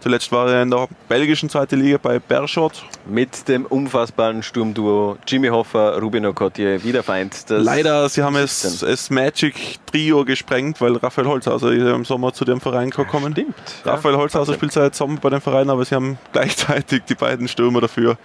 [0.00, 2.84] Zuletzt war er in der belgischen zweiten Liga bei Berschot.
[3.06, 7.44] Mit dem unfassbaren Sturmduo Jimmy Hoffer, Rubin Okotje, wieder Feind.
[7.48, 12.62] Leider, sie haben es, das Magic-Trio gesprengt, weil Raphael Holzhauser ist im Sommer zu dem
[12.62, 13.32] Verein gekommen.
[13.32, 13.54] Stimmt.
[13.84, 17.82] Raphael Holzhauser spielt seit Sommer bei dem Verein, aber sie haben gleichzeitig die beiden Stürmer
[17.82, 18.16] dafür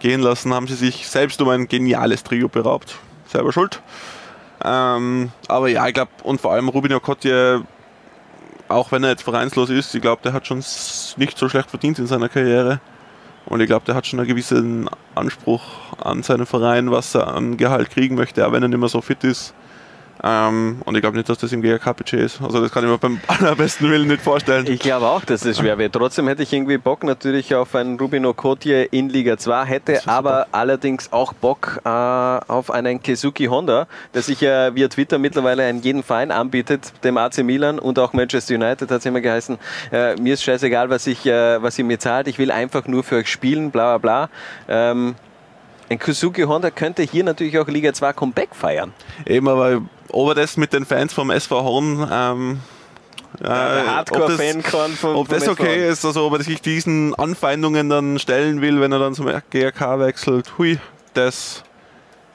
[0.00, 0.52] gehen lassen.
[0.52, 2.96] Haben sie sich selbst um ein geniales Trio beraubt.
[3.26, 3.80] Selber schuld.
[4.64, 7.62] Ähm, aber ja, ich glaube, und vor allem Rubin Okotje
[8.74, 10.58] auch wenn er jetzt vereinslos ist, ich glaube, der hat schon
[11.16, 12.80] nicht so schlecht verdient in seiner Karriere.
[13.46, 15.62] Und ich glaube, der hat schon einen gewissen Anspruch
[15.98, 19.00] an seinen Verein, was er an Gehalt kriegen möchte, auch wenn er nicht mehr so
[19.00, 19.54] fit ist.
[20.24, 22.40] Ähm, und ich glaube nicht, dass das im GRK-Budget ist.
[22.40, 24.66] Also das kann ich mir beim allerbesten Willen nicht vorstellen.
[24.68, 25.92] Ich glaube auch, dass es schwer wird.
[25.94, 30.46] Trotzdem hätte ich irgendwie Bock natürlich auf einen Rubino Okotje in Liga 2, hätte aber
[30.52, 35.80] allerdings auch Bock äh, auf einen Kesuki Honda, der sich ja via Twitter mittlerweile an
[35.82, 39.58] jeden Verein anbietet, dem AC Milan und auch Manchester United hat es immer geheißen,
[39.90, 43.02] äh, mir ist scheißegal, was, ich, äh, was ihr mir zahlt, ich will einfach nur
[43.02, 44.28] für euch spielen, bla bla
[44.68, 44.90] bla.
[44.92, 45.14] Ähm,
[45.92, 48.92] ein Kuzuki Honda könnte hier natürlich auch Liga 2 Comeback feiern.
[49.26, 52.60] Eben, aber ob er das mit den Fans vom SV Horn ähm,
[53.40, 58.60] äh, Hardcore-Fan vom Ob das okay ist, also ob er sich diesen Anfeindungen dann stellen
[58.60, 60.78] will, wenn er dann zum GRK wechselt, hui,
[61.14, 61.62] das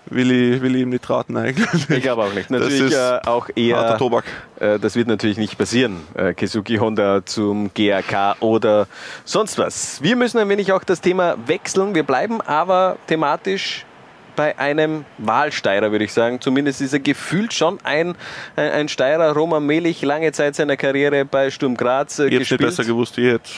[0.09, 1.89] will ich, will ich ihm nicht raten eigentlich.
[1.89, 2.49] Ich glaube auch nicht.
[2.49, 3.97] Natürlich äh, auch eher.
[3.97, 4.25] Tobak.
[4.59, 6.01] Äh, das wird natürlich nicht passieren.
[6.15, 8.87] Äh, Kesuki Honda zum GRK oder
[9.25, 10.01] sonst was.
[10.01, 11.95] Wir müssen ein wenig auch das Thema wechseln.
[11.95, 13.85] Wir bleiben aber thematisch
[14.35, 16.39] bei einem Wahlsteirer, würde ich sagen.
[16.39, 18.15] Zumindest ist er gefühlt schon ein,
[18.55, 19.33] ein Steirer.
[19.33, 22.61] Roman Melich, lange Zeit seiner Karriere bei Sturm Graz äh, ich gespielt.
[22.61, 23.49] Ich besser gewusst, ich hätte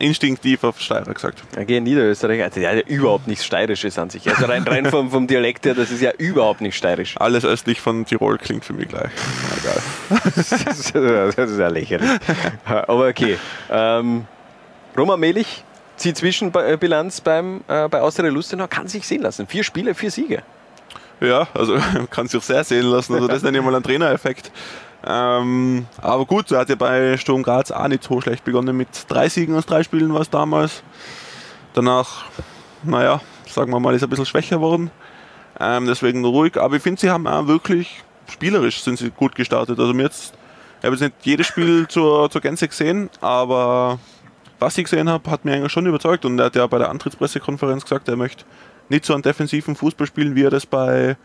[0.00, 1.42] instinktiv auf Steirer gesagt.
[1.56, 4.28] Ja, gehen Niederösterreich, also ja, überhaupt nichts Steirisches an sich.
[4.28, 7.16] Also rein, rein vom, vom Dialekt her, das ist ja überhaupt nicht steirisch.
[7.18, 9.10] Alles östlich von Tirol klingt für mich gleich.
[9.60, 9.82] Egal.
[10.34, 10.52] das
[11.50, 12.08] ist ja lächerlich.
[12.64, 13.38] Aber okay.
[13.70, 14.26] Ähm,
[14.96, 15.64] Roman Melich,
[15.96, 19.46] Zwischenbilanz beim, äh, bei Austria Lustenau kann sich sehen lassen.
[19.46, 20.42] Vier Spiele, vier Siege.
[21.20, 21.78] Ja, also
[22.10, 23.14] kann sich auch sehr sehen lassen.
[23.14, 24.50] Also das nenne ich mal einen Trainereffekt.
[25.06, 28.88] Ähm, aber gut, er hat ja bei Sturm Graz auch nicht so schlecht begonnen mit
[29.08, 30.82] drei Siegen aus drei Spielen war es damals.
[31.72, 32.24] Danach,
[32.82, 34.90] naja, sagen wir mal, ist er ein bisschen schwächer geworden.
[35.58, 36.58] Ähm, deswegen ruhig.
[36.58, 39.78] Aber ich finde, sie haben auch wirklich spielerisch sind sie gut gestartet.
[39.78, 40.34] Also mir jetzt,
[40.78, 43.98] ich habe jetzt nicht jedes Spiel zur, zur Gänze gesehen, aber
[44.58, 46.24] was ich gesehen habe, hat mir eigentlich schon überzeugt.
[46.24, 48.44] Und er hat ja bei der Antrittspressekonferenz gesagt, er möchte
[48.88, 51.16] nicht so einen defensiven Fußball spielen, wie er das bei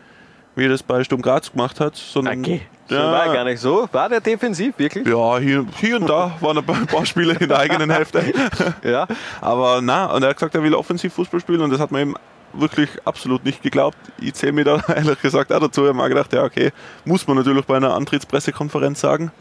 [0.56, 2.62] wie er das bei Sturm Graz gemacht hat, sondern Okay.
[2.88, 3.88] So war gar nicht so.
[3.90, 5.06] War der defensiv, wirklich?
[5.06, 8.22] ja, hier, hier und da waren ein paar, ein paar Spiele in der eigenen Hälfte.
[8.82, 9.08] Ja.
[9.40, 12.02] Aber na, und er hat gesagt, er will offensiv Fußball spielen und das hat man
[12.02, 12.16] ihm
[12.52, 13.96] wirklich absolut nicht geglaubt.
[14.20, 15.82] Ich zähle mir da ehrlich gesagt auch dazu.
[15.82, 16.70] Ich habe mir gedacht, ja, okay,
[17.04, 19.32] muss man natürlich bei einer Antrittspressekonferenz sagen.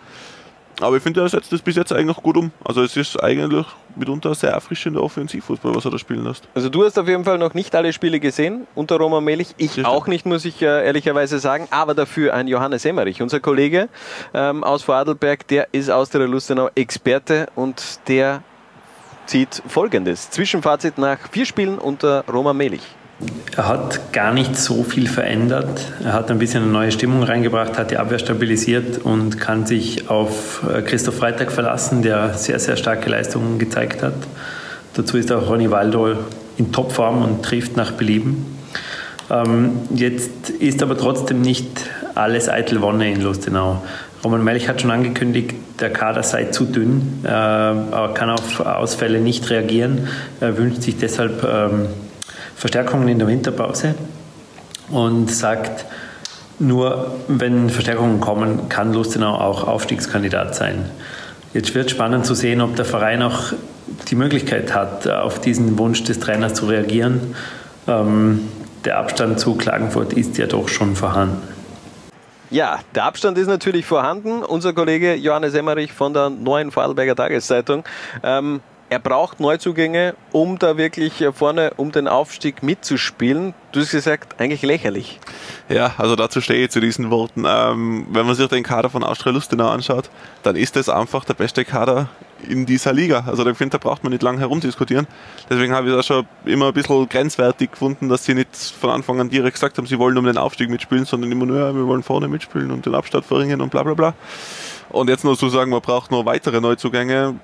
[0.82, 2.52] Aber ich finde, er setzt das bis jetzt eigentlich gut um.
[2.64, 6.48] Also es ist eigentlich mitunter sehr erfrischender Offensivfußball, was er da spielen lässt.
[6.54, 9.56] Also du hast auf jeden Fall noch nicht alle Spiele gesehen unter Roman Melich.
[9.58, 9.88] Ich Sicher.
[9.88, 11.68] auch nicht, muss ich äh, ehrlicherweise sagen.
[11.72, 13.90] Aber dafür ein Johannes Emmerich, unser Kollege
[14.34, 18.44] ähm, aus Vorarlberg, der ist aus der Lustenau Experte und der
[19.26, 20.30] zieht folgendes.
[20.30, 22.95] Zwischenfazit nach vier Spielen unter Roman Melich.
[23.56, 25.80] Er hat gar nicht so viel verändert.
[26.04, 30.10] Er hat ein bisschen eine neue Stimmung reingebracht, hat die Abwehr stabilisiert und kann sich
[30.10, 34.16] auf äh, Christoph Freitag verlassen, der sehr, sehr starke Leistungen gezeigt hat.
[34.96, 36.18] Dazu ist auch Ronny Waldo
[36.58, 38.58] in Topform und trifft nach Belieben.
[39.30, 41.68] Ähm, jetzt ist aber trotzdem nicht
[42.16, 43.82] alles eitel Wonne in Lustenau.
[44.26, 49.50] Roman Melch hat schon angekündigt, der Kader sei zu dünn, äh, kann auf Ausfälle nicht
[49.50, 50.08] reagieren.
[50.42, 51.88] Er wünscht sich deshalb ähm,
[52.56, 53.96] Verstärkungen in der Winterpause
[54.90, 55.86] und sagt,
[56.58, 60.90] nur wenn Verstärkungen kommen, kann Lustenau auch Aufstiegskandidat sein.
[61.54, 63.54] Jetzt wird spannend zu sehen, ob der Verein auch
[64.10, 67.36] die Möglichkeit hat, auf diesen Wunsch des Trainers zu reagieren.
[67.88, 68.50] Ähm,
[68.84, 71.42] der Abstand zu Klagenfurt ist ja doch schon vorhanden.
[72.52, 74.44] Ja, der Abstand ist natürlich vorhanden.
[74.44, 77.84] Unser Kollege Johannes Emmerich von der Neuen Vorarlberger Tageszeitung.
[78.24, 78.62] Ähm,
[78.96, 83.54] er braucht Neuzugänge, um da wirklich äh, vorne um den Aufstieg mitzuspielen.
[83.74, 85.20] Du hast gesagt, eigentlich lächerlich.
[85.68, 87.44] Ja, also dazu stehe ich zu diesen Worten.
[87.46, 90.10] Ähm, wenn man sich den Kader von Austria Lustenau anschaut,
[90.44, 92.08] dann ist das einfach der beste Kader
[92.48, 93.26] in dieser Liga.
[93.28, 95.08] Also ich finde, da braucht man nicht lange herumdiskutieren.
[95.50, 99.20] Deswegen habe ich das schon immer ein bisschen grenzwertig gefunden, dass sie nicht von Anfang
[99.20, 101.86] an direkt gesagt haben, sie wollen um den Aufstieg mitspielen, sondern immer nur, ja, wir
[101.86, 104.14] wollen vorne mitspielen und den Abstand verringern und bla bla bla.
[104.88, 107.36] Und jetzt nur zu sagen, man braucht noch weitere Neuzugänge,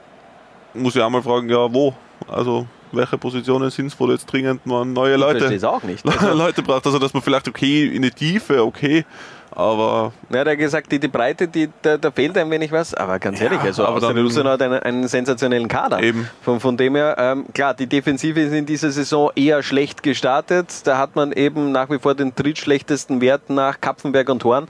[0.73, 1.93] muss ich auch mal fragen, ja, wo?
[2.27, 6.05] Also welche Positionen sind es, wo jetzt dringend mal neue Ich Leute, es auch nicht.
[6.09, 6.85] Also, Leute braucht?
[6.85, 9.05] Also dass man vielleicht okay in die Tiefe, okay,
[9.53, 12.93] aber Ja, der hat gesagt, die, die Breite, die, da, da fehlt ein wenig was.
[12.93, 16.01] Aber ganz ehrlich, also aber dann- Lustenau hat einen, einen sensationellen Kader.
[16.01, 16.27] Eben.
[16.41, 20.67] Von, von dem her, ähm, klar, die Defensive ist in dieser Saison eher schlecht gestartet.
[20.85, 24.67] Da hat man eben nach wie vor den drittschlechtesten Wert nach Kapfenberg und Horn.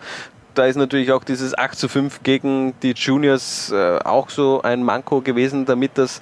[0.53, 4.83] Da ist natürlich auch dieses 8 zu 5 gegen die Juniors äh, auch so ein
[4.83, 6.21] Manko gewesen, damit das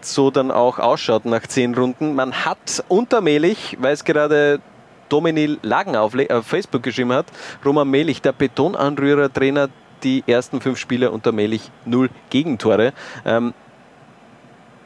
[0.00, 2.14] so dann auch ausschaut nach zehn Runden.
[2.14, 4.60] Man hat untermählich, weil es gerade
[5.08, 7.26] Dominil Lagen auf, auf Facebook geschrieben hat,
[7.64, 9.68] Roman Melich, der Betonanrührer-Trainer,
[10.02, 12.92] die ersten fünf Spiele unter Melich null Gegentore.
[13.24, 13.54] Ähm,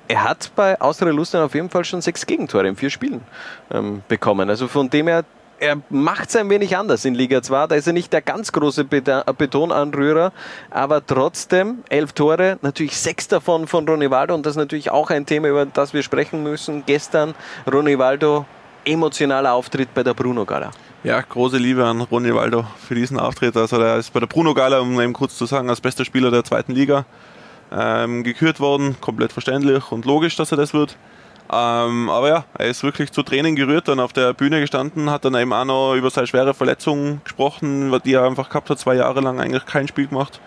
[0.08, 3.22] er hat bei Austria Lustenau auf jeden Fall schon sechs Gegentore in vier Spielen
[3.70, 4.50] ähm, bekommen.
[4.50, 5.24] Also von dem her,
[5.62, 7.68] er macht es ein wenig anders in Liga 2.
[7.68, 10.32] Da ist er nicht der ganz große Betonanrührer,
[10.70, 15.24] aber trotzdem elf Tore, natürlich sechs davon von Ronivaldo und das ist natürlich auch ein
[15.24, 16.82] Thema, über das wir sprechen müssen.
[16.84, 17.36] Gestern
[17.72, 18.44] Ronivaldo,
[18.84, 20.72] emotionaler Auftritt bei der Bruno Gala.
[21.04, 23.56] Ja, große Liebe an Ronny Waldo für diesen Auftritt.
[23.56, 26.32] Also der ist bei der Bruno Gala, um eben kurz zu sagen, als bester Spieler
[26.32, 27.06] der zweiten Liga
[27.70, 28.96] ähm, gekürt worden.
[29.00, 30.96] Komplett verständlich und logisch, dass er das wird.
[31.54, 35.24] Ähm, aber ja, er ist wirklich zu Tränen gerührt, dann auf der Bühne gestanden, hat
[35.26, 38.94] dann eben auch noch über seine schwere Verletzung gesprochen, die er einfach gehabt hat, zwei
[38.94, 40.40] Jahre lang eigentlich kein Spiel gemacht.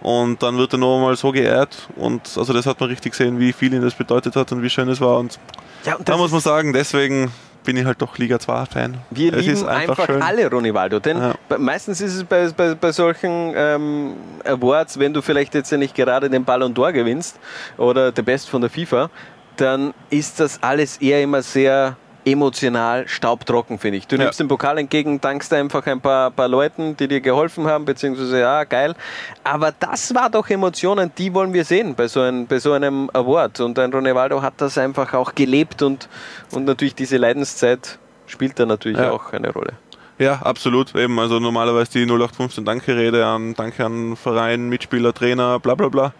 [0.00, 3.38] Und dann wird er noch mal so geehrt und also das hat man richtig gesehen,
[3.38, 5.18] wie viel ihm das bedeutet hat und wie schön es war.
[5.18, 5.38] Und
[5.84, 7.30] Ja, und da muss man sagen, deswegen
[7.62, 8.98] bin ich halt doch Liga 2 Fan.
[9.10, 11.34] Wir es lieben einfach, alle Ronivaldo, denn Ja.
[11.58, 15.94] meistens ist es bei, bei, bei solchen ähm, Awards, wenn du vielleicht jetzt ja nicht
[15.94, 17.38] gerade den Ballon d'Or gewinnst
[17.78, 19.08] oder der Best von der FIFA,
[19.56, 24.06] dann ist das alles eher immer sehr emotional staubtrocken, finde ich.
[24.06, 24.22] Du Ja.
[24.22, 28.38] nimmst den Pokal entgegen, dankst einfach ein paar, paar Leuten, die dir geholfen haben, beziehungsweise
[28.40, 28.94] ja, geil.
[29.42, 33.10] Aber das war doch Emotionen, die wollen wir sehen bei so, ein, bei so einem
[33.12, 33.58] Award.
[33.60, 36.08] Und ein Ronaldo hat das einfach auch gelebt und,
[36.52, 39.10] und natürlich diese Leidenszeit spielt da natürlich Ja.
[39.10, 39.72] auch eine Rolle.
[40.18, 40.94] Ja, absolut.
[40.94, 46.12] Eben, also normalerweise die 0815 Danke-Rede an Danke an Verein, Mitspieler, Trainer, bla bla bla.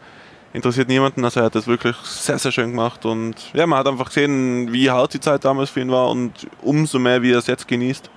[0.55, 1.25] Interessiert niemanden.
[1.25, 3.05] Also er hat das wirklich sehr, sehr schön gemacht.
[3.07, 6.33] Und ja, man hat einfach gesehen, wie hart die Zeit damals für ihn war und
[6.61, 8.11] umso mehr, wie er es jetzt genießt.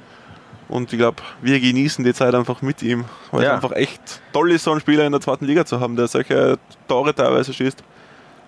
[0.67, 3.49] Und ich glaube, wir genießen die Zeit einfach mit ihm, weil Ja.
[3.49, 4.01] es einfach echt
[4.33, 7.53] toll ist, so einen Spieler in der zweiten Liga zu haben, der solche Tore teilweise
[7.53, 7.83] schießt.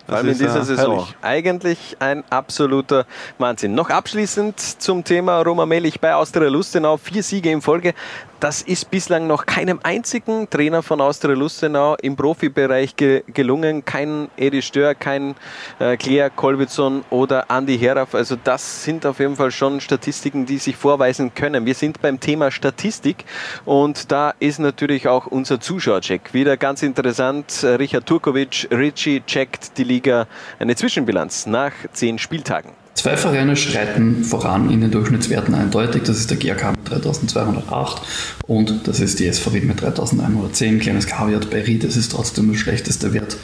[0.07, 0.95] Vor allem in dieser äh, Saison.
[0.95, 1.15] herrlich.
[1.21, 3.05] Eigentlich ein absoluter
[3.39, 3.75] Wahnsinn.
[3.75, 6.95] Noch abschließend zum Thema Roma Melich bei Austria Lustenau.
[6.97, 7.93] Vier Siege in Folge.
[8.39, 13.83] Das ist bislang noch keinem einzigen Trainer von Austria Lustenau im Profibereich ge gelungen.
[13.83, 15.35] Kein Edi Stör, kein
[15.79, 18.13] äh, Claire Kolwitzon oder Andy Heraff.
[18.13, 21.65] Also das sind auf jeden Fall schon Statistiken, die sich vorweisen können.
[21.65, 23.25] Wir sind beim Thema Statistik
[23.65, 27.63] und da ist natürlich auch unser Zuschauercheck wieder ganz interessant.
[27.63, 30.27] Richard Turkovic, Ritchie checkt die Liga
[30.59, 32.86] eine Zwischenbilanz nach zehn Spieltagen.
[32.97, 36.01] Zwei Vereine schreiten voran in den Durchschnittswerten eindeutig.
[36.05, 38.01] Das ist der GRK mit 3208
[38.47, 40.79] und das ist die SVW mit 3110.
[40.79, 43.37] Kleines Kaviat bei Ried, es ist trotzdem der schlechteste Wert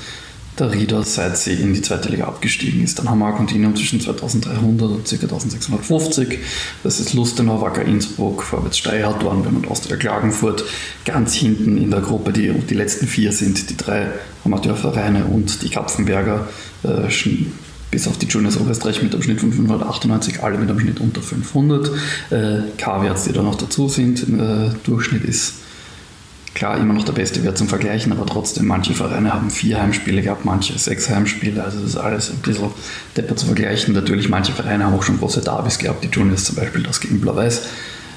[0.58, 2.98] der Rieder, seit sie in die zweite Liga abgestiegen ist.
[2.98, 5.14] Dann haben wir ein Kontinuum zwischen 2300 und ca.
[5.14, 6.40] 1650.
[6.82, 10.64] Das ist Lustenau, Wacker Innsbruck, Vorwärts Steyr, Dornbirn und Austria Klagenfurt.
[11.06, 14.08] Ganz hinten in der Gruppe, die, die letzten vier sind die drei
[14.46, 16.48] Amateurvereine und die Kapfenberger.
[16.84, 17.12] Äh,
[17.94, 21.22] bis auf die Juniors Oberösterreich mit einem Schnitt von 598, alle mit einem Schnitt unter
[21.22, 21.92] 500.
[22.32, 25.58] Äh, K-Werts, die da noch dazu sind, äh, Durchschnitt ist
[26.56, 30.24] klar immer noch der beste Wert zum Vergleichen, aber trotzdem, manche Vereine haben vier Heimspiele
[30.24, 32.72] gehabt, manche sechs Heimspiele, also das ist alles ein bisschen
[33.16, 33.94] depper zu vergleichen.
[33.94, 37.22] Natürlich, manche Vereine haben auch schon große Derbys gehabt, die Juniors zum Beispiel das gegen
[37.22, 37.62] Blau-Weiß.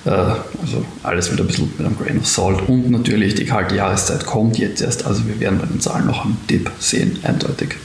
[0.07, 2.67] Äh, also alles wieder ein bisschen mit einem Grain of Salt.
[2.67, 6.25] Und natürlich, die kalte Jahreszeit kommt jetzt erst, also wir werden bei den Zahlen noch
[6.25, 7.77] einen Dip sehen, eindeutig.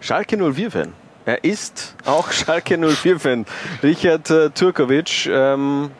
[0.00, 1.05] Schalke 04-Fan.
[1.26, 3.46] Er ist auch Schalke 04-Fan.
[3.82, 5.26] Richard äh, Turkovic.
[5.26, 5.90] Ähm,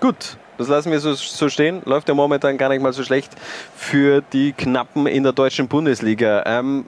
[0.00, 1.82] gut, das lassen wir so, so, stehen.
[1.84, 3.32] Läuft ja momentan gar nicht mal so schlecht
[3.76, 6.44] für die Knappen in der deutschen Bundesliga.
[6.46, 6.86] Ähm,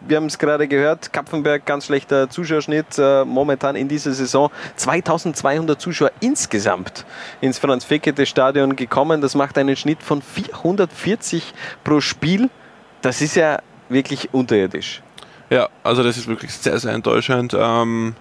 [0.00, 2.98] wir haben es gerade gehört, Kapfenberg, ganz schlechter Zuschauerschnitt.
[2.98, 7.04] Äh, momentan in dieser Saison 2200 Zuschauer insgesamt
[7.42, 9.20] ins Franz-Fekete-Stadion gekommen.
[9.20, 11.52] Das macht einen Schnitt von 440
[11.84, 12.48] pro Spiel.
[13.02, 13.58] Das ist ja
[13.90, 15.02] wirklich unterirdisch.
[15.50, 17.54] Ja, also das ist wirklich sehr, sehr enttäuschend.
[17.58, 18.14] Ähm,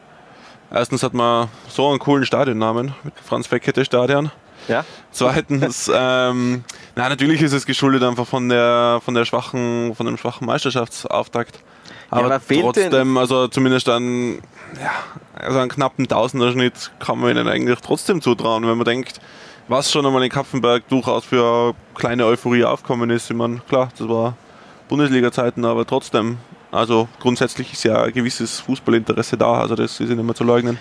[0.72, 4.32] erstens hat man so einen coolen Stadionnamen mit Franz Fekete Stadion.
[4.68, 4.84] Ja.
[5.12, 6.64] Zweitens, ähm,
[6.96, 11.60] na, natürlich ist es geschuldet einfach von der, von der schwachen, von dem schwachen Meisterschaftsauftakt.
[12.10, 14.42] Aber, ja, trotzdem, also zumindest einen,
[14.82, 14.92] ja,
[15.36, 19.22] also einen knappen Tausenderschnitt kann man ihnen eigentlich trotzdem zutrauen, wenn man denkt,
[19.68, 23.30] was schon einmal in Kapfenberg durchaus für kleine Euphorie aufkommen ist.
[23.30, 24.36] Ich meine, klar, das war
[24.88, 26.40] Bundesliga-Zeiten, aber trotzdem,
[26.72, 30.44] also grundsätzlich ist ja ein gewisses Fußballinteresse da, also das ist ja nicht mehr zu
[30.44, 30.78] leugnen.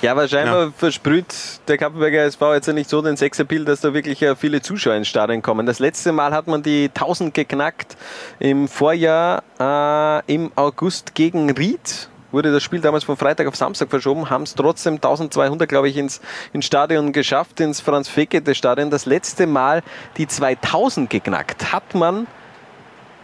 [0.00, 0.72] Ja, aber scheinbar ja.
[0.76, 1.34] versprüht
[1.66, 5.08] der Kappenberger SV jetzt ja nicht so den Sexappeal, dass da wirklich viele Zuschauer ins
[5.08, 5.66] Stadion kommen.
[5.66, 7.96] Das letzte Mal hat man die 1000 geknackt
[8.38, 12.08] im Vorjahr äh, im August gegen Ried.
[12.30, 15.96] Wurde das Spiel damals von Freitag auf Samstag verschoben, haben es trotzdem 1200, glaube ich,
[15.96, 16.20] ins,
[16.52, 18.90] ins Stadion geschafft, ins Franz-Fekete-Stadion.
[18.90, 19.82] Das letzte Mal
[20.16, 22.28] die 2000 geknackt hat man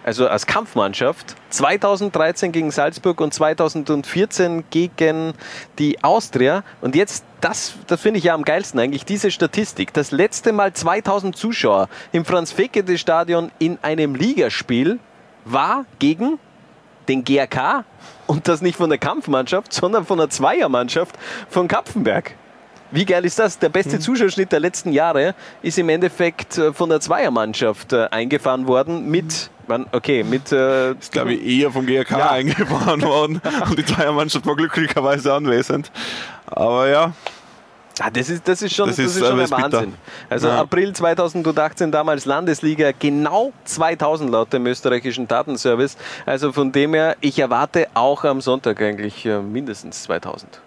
[0.04, 5.32] also als Kampfmannschaft, 2013 gegen Salzburg und 2014 gegen
[5.78, 6.62] die Austria.
[6.80, 9.92] Und jetzt, das, das finde ich ja am geilsten eigentlich, diese Statistik.
[9.94, 14.98] Das letzte Mal 2000 Zuschauer im Franz-Fekete-Stadion in einem Ligaspiel
[15.46, 16.38] war gegen
[17.08, 17.84] den GRK
[18.26, 21.16] und das nicht von der Kampfmannschaft, sondern von der Zweiermannschaft
[21.48, 22.34] von Kapfenberg.
[22.90, 23.58] Wie geil ist das?
[23.58, 24.00] Der beste hm.
[24.00, 29.50] Zuschauerschnitt der letzten Jahre ist im Endeffekt äh, von der Zweiermannschaft äh, eingefahren worden mit
[29.92, 30.52] okay, mit.
[30.52, 32.30] Äh, ist, glaube ich, eher vom GRK ja.
[32.30, 35.90] eingefahren worden und die Zweiermannschaft war glücklicherweise anwesend.
[36.46, 37.12] Aber ja.
[38.00, 39.70] Ah, das ist, das ist schon, das, das ist, schon ein Wahnsinn.
[39.70, 39.92] Bitter.
[40.28, 40.60] Also ja.
[40.60, 45.96] April 2018 damals Landesliga, genau 2000 laut dem österreichischen Datenservice.
[46.26, 50.60] Also von dem her, ich erwarte auch am Sonntag eigentlich äh, mindestens 2000.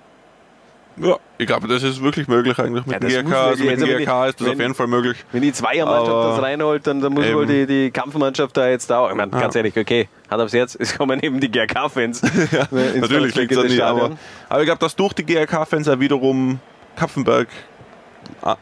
[0.99, 3.47] Ja, ich glaube, das ist wirklich möglich eigentlich mit ja, GRK.
[3.47, 5.17] Also mit also GRK ist das wenn, auf jeden Fall möglich.
[5.31, 7.35] Wenn die Zweiermannschaft das reinholt, dann, dann muss eben.
[7.35, 9.09] wohl die, die Kampfmannschaft da jetzt auch.
[9.09, 12.21] Ich meine, ganz ehrlich, okay, Hand aufs Herz, es kommen eben die GRK-Fans.
[12.51, 14.17] ja, natürlich liegt es nicht, aber,
[14.49, 16.59] aber ich glaube, dass durch die GRK-Fans auch wiederum
[16.95, 17.47] Kapfenberg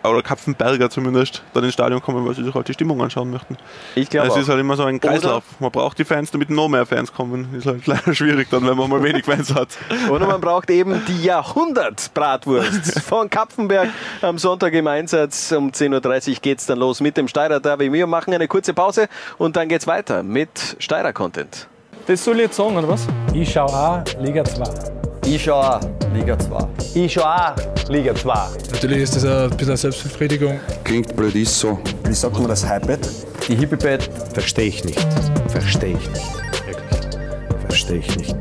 [0.03, 3.57] oder Kapfenberger zumindest, dann ins Stadion kommen, weil sie sich halt die Stimmung anschauen möchten.
[3.95, 5.43] Ich glaube Es ist halt immer so ein Kreislauf.
[5.59, 7.53] Man braucht die Fans, damit noch mehr Fans kommen.
[7.55, 9.69] Ist halt leider schwierig dann, wenn man mal wenig Fans hat.
[10.09, 13.89] Oder man braucht eben die Jahrhundert-Bratwurst von Kapfenberg
[14.21, 15.51] am Sonntag im Einsatz.
[15.51, 17.91] Um 10.30 Uhr geht es dann los mit dem Steirer Derby.
[17.91, 21.67] Wir machen eine kurze Pause und dann geht es weiter mit Steirer Content.
[22.07, 23.07] Das soll ich jetzt sagen, oder was?
[23.33, 25.04] Ich schaue auch Liga 2.
[25.25, 25.79] Ich schaue auch
[26.13, 26.67] Liga 2.
[26.93, 28.33] Ich schaue auch Liga 2.
[28.71, 30.59] Natürlich ist das ein bisschen eine Selbstbefriedigung.
[30.83, 31.79] Klingt blöd, ist so.
[32.03, 33.09] Wie sagt man das Hypebett?
[33.47, 34.09] Die Hippie-Bett.
[34.33, 34.99] Verstehe ich nicht.
[35.47, 36.67] Verstehe ich nicht.
[36.67, 37.19] Wirklich.
[37.67, 38.35] Verstehe ich nicht.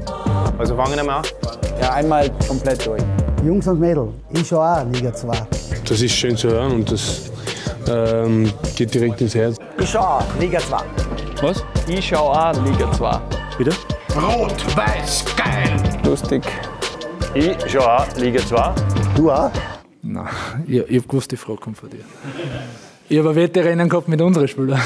[0.59, 1.25] Also fangen wir mal an.
[1.81, 3.03] Ja, einmal komplett durch.
[3.43, 5.33] Jungs und Mädels, ich schaue auch Liga 2.
[5.89, 7.31] Das ist schön zu hören und das
[7.89, 9.57] ähm, geht direkt ins Herz.
[9.79, 10.77] Ich schaue auch Liga 2.
[11.43, 11.65] Was?
[11.89, 13.21] Ich schaue auch Liga 2.
[13.59, 13.73] Bitte?
[14.17, 15.77] Rot, weiß, geil!
[16.05, 16.43] Lustig.
[17.37, 18.75] Ich schaue auch Liga 2.
[19.17, 19.51] Du auch?
[20.03, 20.29] Nein,
[20.69, 22.05] ich, ich habe gewusst, die Frage kommt von dir.
[23.09, 24.81] Ich habe Wettrennen gehabt mit unseren Spielern.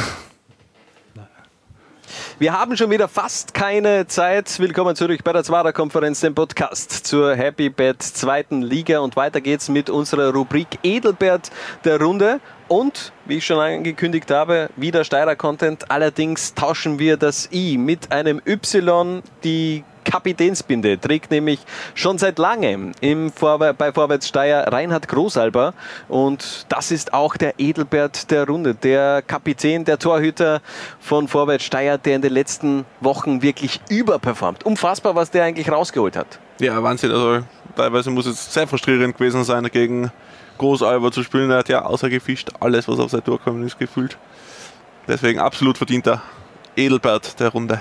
[2.39, 4.59] Wir haben schon wieder fast keine Zeit.
[4.61, 9.01] Willkommen zurück bei der Zwarer Konferenz, dem Podcast zur Happy Bad zweiten Liga.
[9.01, 11.51] Und weiter geht's mit unserer Rubrik Edelbert
[11.85, 12.41] der Runde.
[12.67, 15.91] Und, wie ich schon angekündigt habe, wieder Steirer Content.
[15.91, 19.23] Allerdings tauschen wir das I mit einem Y.
[19.45, 21.61] Die Kapitänsbinde trägt nämlich
[21.95, 25.75] schon seit langem im Vorwär bei Vorwärtssteier Reinhard Großalber
[26.09, 30.63] und das ist auch der Edelbert der Runde, der Kapitän, der Torhüter
[30.99, 34.65] von Vorwärtssteier, der in den letzten Wochen wirklich überperformt.
[34.65, 36.39] Unfassbar, was der eigentlich rausgeholt hat.
[36.59, 37.13] Ja, Wahnsinn.
[37.13, 37.45] Also
[37.77, 40.11] teilweise muss es sehr frustrierend gewesen sein, gegen
[40.57, 41.51] Großalber zu spielen.
[41.51, 44.17] Er hat ja außergefischt alles, was auf sein Tor gekommen ist, gefühlt.
[45.07, 46.23] Deswegen absolut verdienter
[46.77, 47.81] Edelbert der Runde.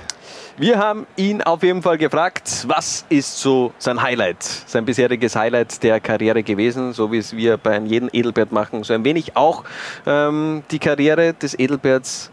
[0.59, 5.83] Wir haben ihn auf jeden Fall gefragt, was ist so sein Highlight, sein bisheriges Highlight
[5.83, 9.63] der Karriere gewesen, so wie es wir bei jedem Edelbert machen, so ein wenig auch
[10.07, 12.31] ähm, die Karriere des Edelberts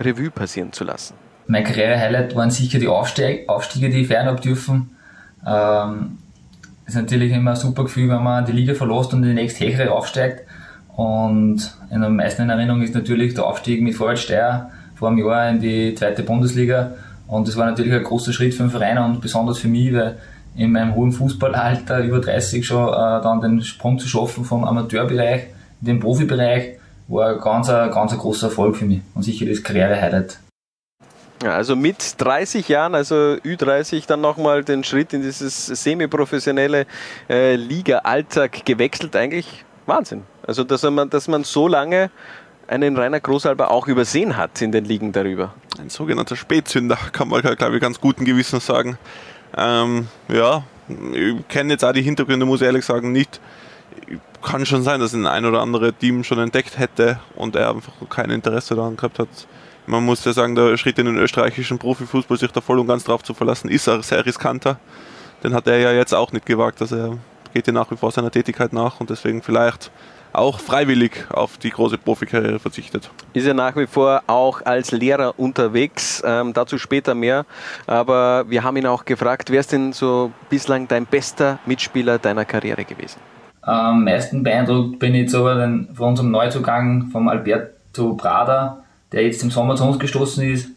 [0.00, 1.12] Revue passieren zu lassen.
[1.46, 4.96] Mein Karriere-Highlight waren sicher die Aufstieg, Aufstiege, die ich fern habe dürfen.
[5.46, 6.16] Ähm,
[6.86, 9.66] ist natürlich immer ein super Gefühl, wenn man die Liga verlässt und in die nächste
[9.66, 10.44] Hechere aufsteigt.
[10.96, 15.50] Und in der meisten Erinnerung ist natürlich der Aufstieg mit Vorwärts Steyr vor einem Jahr
[15.50, 16.92] in die zweite Bundesliga
[17.30, 20.18] und das war natürlich ein großer Schritt für den Verein und besonders für mich, weil
[20.56, 25.44] in meinem hohen Fußballalter, über 30 schon, äh, dann den Sprung zu schaffen vom Amateurbereich
[25.80, 29.46] in den Profibereich, war ein ganz, ein ganz ein großer Erfolg für mich und sicher
[29.46, 30.40] das Karriere-Highlight.
[31.44, 36.84] Also mit 30 Jahren, also Ü30, dann nochmal den Schritt in dieses semi-professionelle
[37.30, 39.14] äh, Liga-Alltag gewechselt.
[39.14, 40.24] Eigentlich Wahnsinn.
[40.46, 42.10] Also, dass man, dass man so lange
[42.70, 45.54] einen Rainer Großalber auch übersehen hat in den Ligen darüber.
[45.78, 48.96] Ein sogenannter Spätzünder, kann man, glaube ich, ganz guten Gewissens sagen.
[49.56, 50.62] Ähm, ja,
[51.12, 53.40] ich kenne jetzt auch die Hintergründe, muss ich ehrlich sagen, nicht.
[54.42, 57.92] Kann schon sein, dass ein ein oder andere Team schon entdeckt hätte und er einfach
[58.08, 59.28] kein Interesse daran gehabt hat.
[59.86, 63.02] Man muss ja sagen, der Schritt in den österreichischen Profifußball, sich da voll und ganz
[63.04, 64.78] drauf zu verlassen, ist auch sehr riskanter.
[65.42, 66.80] Den hat er ja jetzt auch nicht gewagt.
[66.80, 67.18] Also er
[67.52, 69.90] geht ja nach wie vor seiner Tätigkeit nach und deswegen vielleicht
[70.32, 73.10] auch freiwillig auf die große Profikarriere verzichtet.
[73.32, 77.44] Ist er nach wie vor auch als Lehrer unterwegs, ähm, dazu später mehr.
[77.86, 82.44] Aber wir haben ihn auch gefragt, wer ist denn so bislang dein bester Mitspieler deiner
[82.44, 83.20] Karriere gewesen?
[83.62, 85.56] Am meisten beeindruckt bin ich jetzt aber
[85.94, 90.70] von unserem Neuzugang vom Alberto Prada, der jetzt im Sommer zu uns gestoßen ist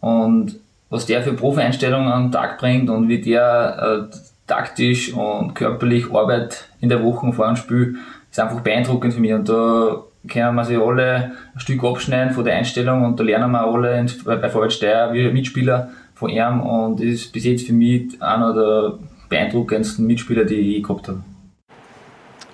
[0.00, 0.56] und
[0.88, 6.12] was der für Profi-Einstellungen an den Tag bringt und wie der äh, taktisch und körperlich
[6.12, 7.96] Arbeit in der Woche vor einem Spiel
[8.32, 9.32] ist einfach beeindruckend für mich.
[9.32, 13.50] Und da können wir sich alle ein Stück abschneiden von der Einstellung und da lernen
[13.52, 18.20] wir alle bei Vorwärts Steyr wie Mitspieler von ihm und ist bis jetzt für mich
[18.20, 21.22] einer der beeindruckendsten Mitspieler, die ich gehabt habe.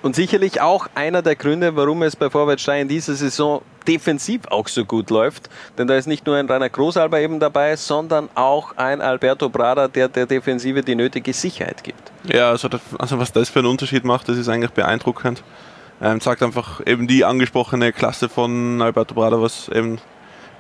[0.03, 4.46] Und sicherlich auch einer der Gründe, warum es bei Vorwärts Steyr in dieser Saison defensiv
[4.49, 5.49] auch so gut läuft.
[5.76, 9.88] Denn da ist nicht nur ein Rainer Großalber eben dabei, sondern auch ein Alberto Brada,
[9.88, 12.12] der der Defensive die nötige Sicherheit gibt.
[12.24, 15.42] Ja, also, das, also was das für einen Unterschied macht, das ist eigentlich beeindruckend.
[16.01, 19.99] Ähm, sagt einfach eben die angesprochene Klasse von Alberto Brada, was eben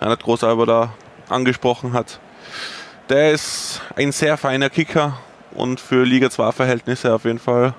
[0.00, 0.94] Reinhard Großalber da
[1.28, 2.18] angesprochen hat.
[3.08, 5.18] Der ist ein sehr feiner Kicker
[5.52, 7.74] und für Liga 2 Verhältnisse auf jeden Fall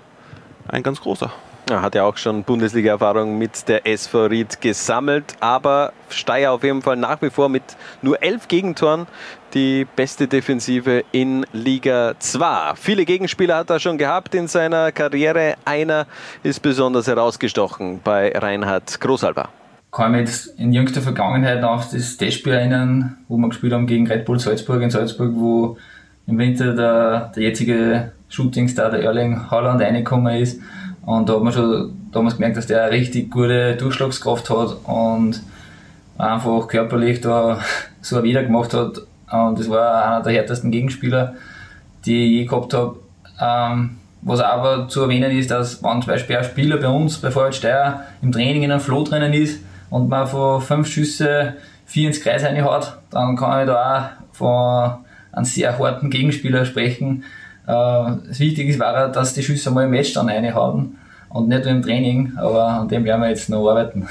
[0.68, 1.32] ein ganz großer.
[1.70, 6.82] Er hat ja auch schon Bundesliga-Erfahrung mit der SV Ried gesammelt, aber Steyr auf jeden
[6.82, 7.62] Fall nach wie vor mit
[8.02, 9.06] nur elf Gegentoren
[9.54, 12.74] die beste Defensive in Liga 2.
[12.76, 15.56] Viele Gegenspieler hat er schon gehabt in seiner Karriere.
[15.64, 16.08] Einer
[16.42, 19.50] ist besonders herausgestochen bei Reinhard Großalber.
[19.86, 23.86] Ich kann mich jetzt in jüngster Vergangenheit auf das Testspiel erinnern, wo wir gespielt haben
[23.86, 25.78] gegen Red Bull Salzburg in Salzburg, wo
[26.26, 30.60] im Winter der, der jetzige Shootingstar, der Erling Haaland, reingekommen ist
[31.10, 35.42] und da hat man schon damals gemerkt, dass der eine richtig gute Durchschlagskraft hat und
[36.20, 37.60] einfach körperlich da
[38.02, 39.00] so ein Wieder gemacht hat.
[39.32, 41.34] Und das war einer der härtesten Gegenspieler,
[42.06, 42.98] die ich je gehabt habe.
[43.42, 47.32] Ähm, was aber zu erwähnen ist, dass wenn zum Beispiel ein Spieler bei uns bei
[47.32, 51.56] Vorwärts Steyr im Training in einem Floh drinnen ist und man von fünf Schüsse
[51.88, 57.24] vier ins Kreis hat, dann kann ich da auch von einem sehr harten Gegenspieler sprechen.
[57.66, 57.72] Äh,
[58.28, 60.99] das Wichtige war, dass die Schüsse mal im Match dann reinhauen
[61.30, 64.08] und nicht nur im Training, aber an dem werden wir jetzt noch arbeiten.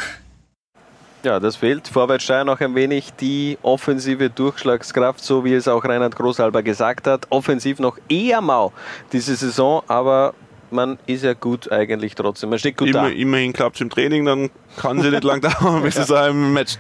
[1.25, 6.15] Ja, das fehlt Vorwärtssteuer noch ein wenig die offensive Durchschlagskraft, so wie es auch Reinhard
[6.15, 7.27] Großhalber gesagt hat.
[7.31, 8.73] Offensiv noch eher mau
[9.13, 10.35] diese Saison, aber
[10.71, 12.51] man ist ja gut eigentlich trotzdem.
[12.51, 13.09] Man steht gut Immer, da.
[13.09, 16.03] Immerhin klappt es im Training, dann kann sie nicht lang dauern, bis ja.
[16.03, 16.77] es auch im Match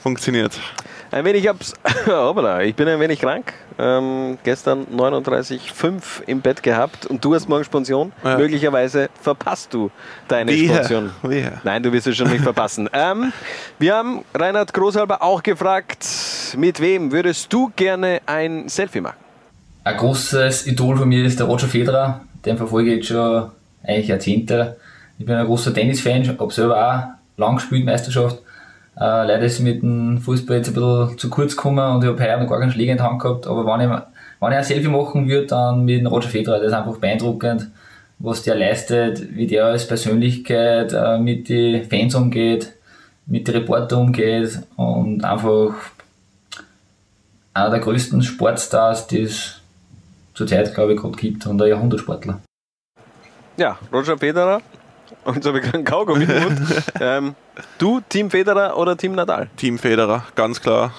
[0.00, 0.58] funktioniert.
[1.16, 1.72] Ein wenig abs
[2.06, 3.54] Hoppala, ich bin ein wenig krank.
[3.78, 8.12] Ähm, gestern 39,5 im Bett gehabt und du hast morgen Sponsion.
[8.22, 8.36] Ja.
[8.36, 9.90] Möglicherweise verpasst du
[10.28, 11.10] deine Wehe, Sponsion.
[11.22, 11.52] wehe.
[11.64, 12.90] Nein, du wirst es schon nicht verpassen.
[12.98, 13.32] Ähm,
[13.78, 16.06] wir haben Reinhard Großhalber auch gefragt,
[16.56, 19.16] mit wem würdest du gerne ein Selfie machen?
[19.84, 22.20] Ein großes Idol von mir ist der Roger Federer.
[22.44, 23.50] Den verfolge ich jetzt schon
[23.82, 24.76] eigentlich Jahrzehnte.
[25.18, 28.38] Ich bin ein großer Tennisfan, habe selber auch lang gespielt, Meisterschaft.
[28.98, 32.22] Äh, leider ist mit dem Fußball jetzt ein bisschen zu kurz gekommen und ich habe
[32.22, 33.46] heuer noch gar keinen Schläger in der Hand gehabt.
[33.46, 33.88] Aber wenn ich,
[34.40, 36.58] wenn ich ein Selfie machen würde, dann mit dem Roger Federer.
[36.58, 37.70] Der ist einfach beeindruckend,
[38.18, 42.72] was der leistet, wie der als Persönlichkeit äh, mit den Fans umgeht,
[43.26, 45.74] mit den Reportern umgeht und einfach
[47.52, 49.60] einer der größten Sportstars, die es
[50.32, 52.40] zurzeit, glaube ich, gerade gibt und ein Jahrhundertsportler.
[53.58, 54.60] Ja, Roger Federer.
[55.24, 56.26] Und jetzt habe ich gerade einen Kaugummi
[57.00, 57.34] ähm,
[57.78, 59.48] du, Team Federer oder Team Nadal?
[59.56, 60.92] Team Federer, ganz klar.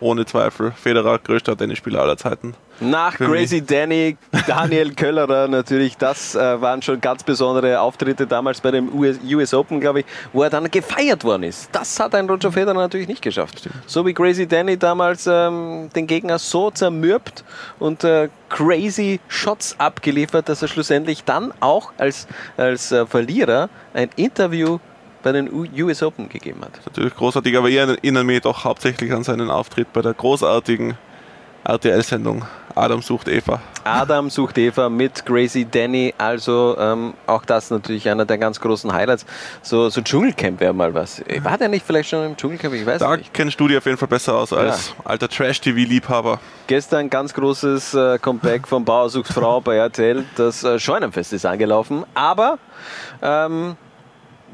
[0.00, 0.72] Ohne Zweifel.
[0.72, 2.54] Federer, größter Tennisspieler aller Zeiten.
[2.80, 4.16] Nach Für Crazy Danny,
[4.48, 9.54] Daniel Köllerer natürlich, das äh, waren schon ganz besondere Auftritte damals bei dem US, US
[9.54, 11.68] Open, glaube ich, wo er dann gefeiert worden ist.
[11.70, 13.68] Das hat ein Roger Federer natürlich nicht geschafft.
[13.86, 17.44] So wie Crazy Danny damals ähm, den Gegner so zermürbt
[17.78, 22.26] und äh, crazy Shots abgeliefert, dass er schlussendlich dann auch als,
[22.56, 24.78] als äh, Verlierer ein Interview
[25.24, 26.72] bei den US Open gegeben hat.
[26.86, 30.96] Natürlich großartig, aber ich erinnere mich doch hauptsächlich an seinen Auftritt bei der großartigen
[31.64, 32.44] RTL-Sendung
[32.76, 33.60] Adam sucht Eva.
[33.84, 38.92] Adam sucht Eva mit Crazy Danny, also ähm, auch das natürlich einer der ganz großen
[38.92, 39.24] Highlights.
[39.62, 41.22] So, so Dschungelcamp wäre mal was.
[41.42, 42.74] War der nicht vielleicht schon im Dschungelcamp?
[42.74, 43.32] Ich weiß Da nicht.
[43.32, 46.40] kennst du dich auf jeden Fall besser aus als alter Trash-TV-Liebhaber.
[46.66, 50.24] Gestern ganz großes äh, Comeback von Bauer sucht Frau bei RTL.
[50.36, 52.04] Das äh, Scheunenfest ist angelaufen.
[52.14, 52.58] Aber
[53.22, 53.76] ähm,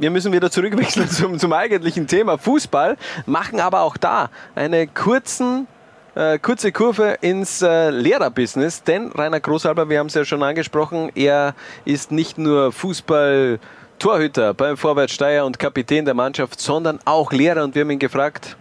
[0.01, 2.39] wir müssen wieder zurückwechseln zum, zum eigentlichen Thema.
[2.39, 2.97] Fußball,
[3.27, 5.67] machen aber auch da eine kurzen,
[6.15, 11.13] äh, kurze Kurve ins äh, Lehrerbusiness, denn Rainer Großhalber, wir haben es ja schon angesprochen,
[11.15, 13.61] er ist nicht nur Fußball
[13.99, 17.63] Torhüter beim Vorwärts Steyr und Kapitän der Mannschaft, sondern auch Lehrer.
[17.63, 18.57] Und wir haben ihn gefragt,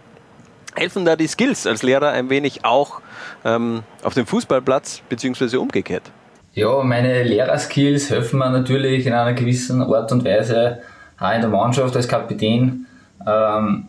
[0.74, 3.00] helfen da die Skills als Lehrer ein wenig auch
[3.46, 6.02] ähm, auf dem Fußballplatz beziehungsweise umgekehrt?
[6.52, 10.80] Ja, meine Lehrerskills helfen mir natürlich in einer gewissen Art und Weise
[11.20, 12.86] auch in der Mannschaft als Kapitän.
[13.26, 13.84] Ähm,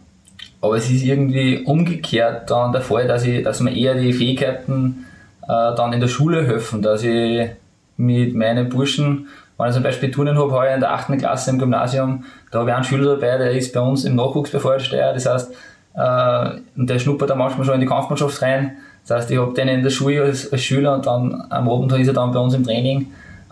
[0.61, 5.05] aber es ist irgendwie umgekehrt dann der Fall, dass, ich, dass mir eher die Fähigkeiten
[5.43, 7.49] äh, dann in der Schule helfen, dass ich
[7.97, 9.27] mit meinen Burschen,
[9.57, 11.17] wenn ich zum Beispiel Turnen habe, heuer in der 8.
[11.17, 14.51] Klasse im Gymnasium, da habe ich einen Schüler dabei, der ist bei uns im Nachwuchs
[14.51, 15.51] bei Vorsteuer, das heißt,
[15.95, 18.77] äh, und der schnuppert da manchmal schon in die Kampfmannschaft rein.
[19.07, 21.91] Das heißt, ich habe den in der Schule als, als Schüler und dann am Abend
[21.93, 23.07] ist er dann bei uns im Training.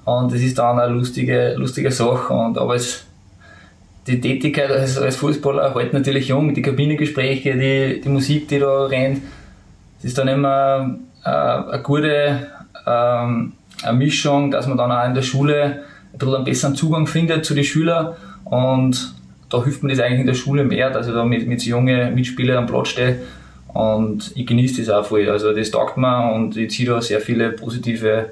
[0.06, 2.34] Und das ist dann eine lustige, lustige Sache.
[2.34, 3.06] Und, aber es,
[4.10, 8.86] die Tätigkeit als, als Fußballer hält natürlich jung, die Kabinengespräche, die, die Musik, die da
[8.86, 9.22] rennt.
[10.00, 12.48] Es ist dann immer äh, eine gute
[12.86, 13.54] ähm,
[13.84, 17.46] eine Mischung, dass man dann auch in der Schule ein bisschen einen besseren Zugang findet
[17.46, 18.16] zu den Schülern.
[18.46, 19.14] Und
[19.50, 21.70] da hilft mir das eigentlich in der Schule mehr, dass ich da mit, mit so
[21.70, 23.20] jungen Mitspielern am Platz stehe.
[23.68, 25.30] Und ich genieße das auch voll.
[25.30, 28.32] Also das taugt mir und ich ziehe da sehr viele positive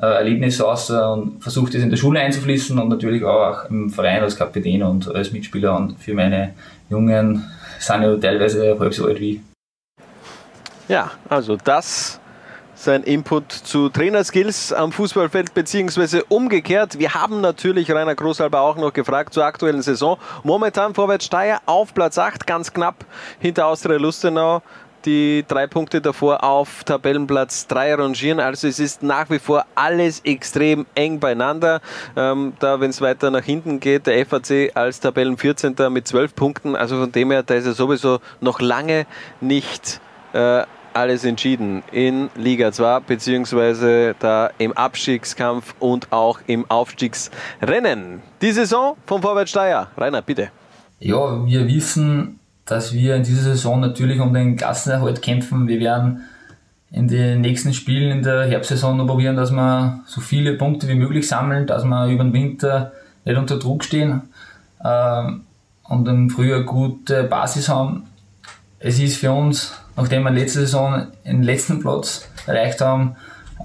[0.00, 4.22] äh, Erlebnisse aus und versuche das in der Schule einzufließen und natürlich auch im Verein
[4.22, 6.54] als Kapitän und als Mitspieler und für meine
[6.90, 7.44] Jungen
[7.78, 9.40] sind ja teilweise halb so alt wie.
[10.88, 12.20] Ja, also das
[12.84, 16.98] sein Input zu Trainerskills am Fußballfeld beziehungsweise umgekehrt.
[16.98, 20.18] Wir haben natürlich Rainer Großhalber auch noch gefragt zur aktuellen Saison.
[20.42, 23.06] Momentan Vorwärts Steyr auf Platz 8, ganz knapp
[23.38, 24.60] hinter Austria Lustenau.
[25.04, 28.40] Die drei Punkte davor auf Tabellenplatz 3 rangieren.
[28.40, 31.80] Also es ist nach wie vor alles extrem eng beieinander.
[32.16, 35.74] Ähm, da, wenn es weiter nach hinten geht, der FAC als Tabellen 14.
[35.90, 36.74] mit 12 Punkten.
[36.74, 39.06] Also von dem her, da ist er sowieso noch lange
[39.40, 40.00] nicht
[40.32, 40.62] äh,
[40.94, 48.22] alles entschieden in Liga 2 beziehungsweise da im Abstiegskampf und auch im Aufstiegsrennen.
[48.40, 49.88] Die Saison vom Vorwärts Steyr.
[49.96, 50.50] Rainer, bitte.
[51.00, 55.68] Ja, wir wissen, dass wir in dieser Saison natürlich um den Klassenerhalt kämpfen.
[55.68, 56.22] Wir werden
[56.90, 60.94] in den nächsten Spielen in der Herbstsaison noch probieren, dass wir so viele Punkte wie
[60.94, 62.92] möglich sammeln, dass wir über den Winter
[63.24, 64.22] nicht unter Druck stehen
[64.84, 65.42] ähm,
[65.82, 68.04] und im Frühjahr gute Basis haben.
[68.78, 73.16] Es ist für uns, nachdem wir letzte Saison den letzten Platz erreicht haben,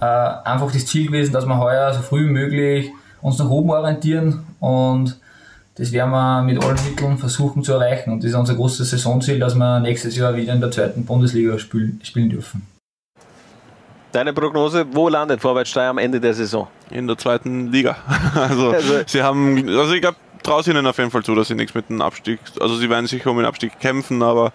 [0.02, 2.90] äh, einfach das Ziel gewesen, dass wir heuer so früh wie möglich
[3.22, 5.20] uns nach oben orientieren und
[5.80, 8.12] das werden wir mit allen Mitteln versuchen zu erreichen.
[8.12, 11.58] Und das ist unser großes Saisonziel, dass wir nächstes Jahr wieder in der zweiten Bundesliga
[11.58, 12.68] spielen, spielen dürfen.
[14.12, 16.68] Deine Prognose, wo landet Vorwärts Steyr am Ende der Saison?
[16.90, 17.96] In der zweiten Liga.
[18.36, 21.48] Also, Also- sie haben, also ich glaube, traue es ihnen auf jeden Fall zu, dass
[21.48, 24.52] sie nichts mit dem Abstieg, also sie werden sicher um den Abstieg kämpfen, aber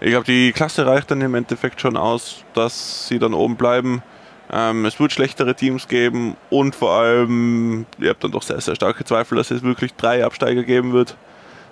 [0.00, 4.02] ich glaube, die Klasse reicht dann im Endeffekt schon aus, dass sie dann oben bleiben.
[4.52, 8.74] Ähm, es wird schlechtere Teams geben und vor allem, ihr habt dann doch sehr, sehr
[8.76, 11.16] starke Zweifel, dass es wirklich drei Absteiger geben wird.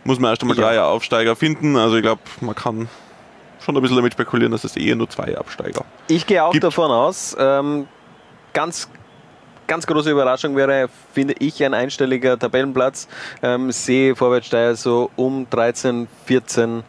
[0.04, 0.64] Muss man erst einmal Ja.
[0.64, 1.76] drei Aufsteiger finden.
[1.76, 2.88] Also ich glaube, man kann
[3.64, 6.64] schon ein bisschen damit spekulieren, dass es eher nur zwei Absteiger Ich gehe auch Gibt-
[6.64, 7.86] davon aus, ähm,
[8.52, 8.88] ganz,
[9.68, 13.06] ganz große Überraschung wäre, finde ich, ein einstelliger Tabellenplatz.
[13.42, 16.82] Ähm, sehe Vorwärtssteier so um 13, 14, äh,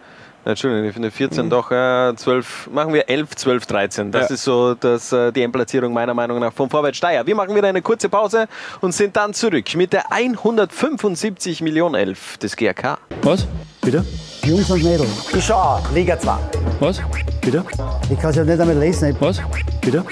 [0.46, 4.12] Entschuldigung, ich finde 14 doch, äh, 12, machen wir 11, 12, 13.
[4.12, 4.34] Das Ja.
[4.36, 7.26] ist so das, äh, die Endplatzierung meiner Meinung nach vom Vorwärtssteier.
[7.26, 8.48] Wir machen wieder eine kurze Pause
[8.82, 12.98] und sind dann zurück mit der 175 Millionen 11 des GRK.
[13.22, 13.48] Was?
[13.82, 14.04] Bitte?
[14.44, 16.38] Jungs und Mädels, ich schau auch, Liga 2.
[16.82, 17.02] Was?
[17.40, 17.64] Bitte?
[18.10, 19.16] Ich kann es ja nicht einmal lesen.
[19.22, 19.42] Was?
[19.80, 20.04] Bitte?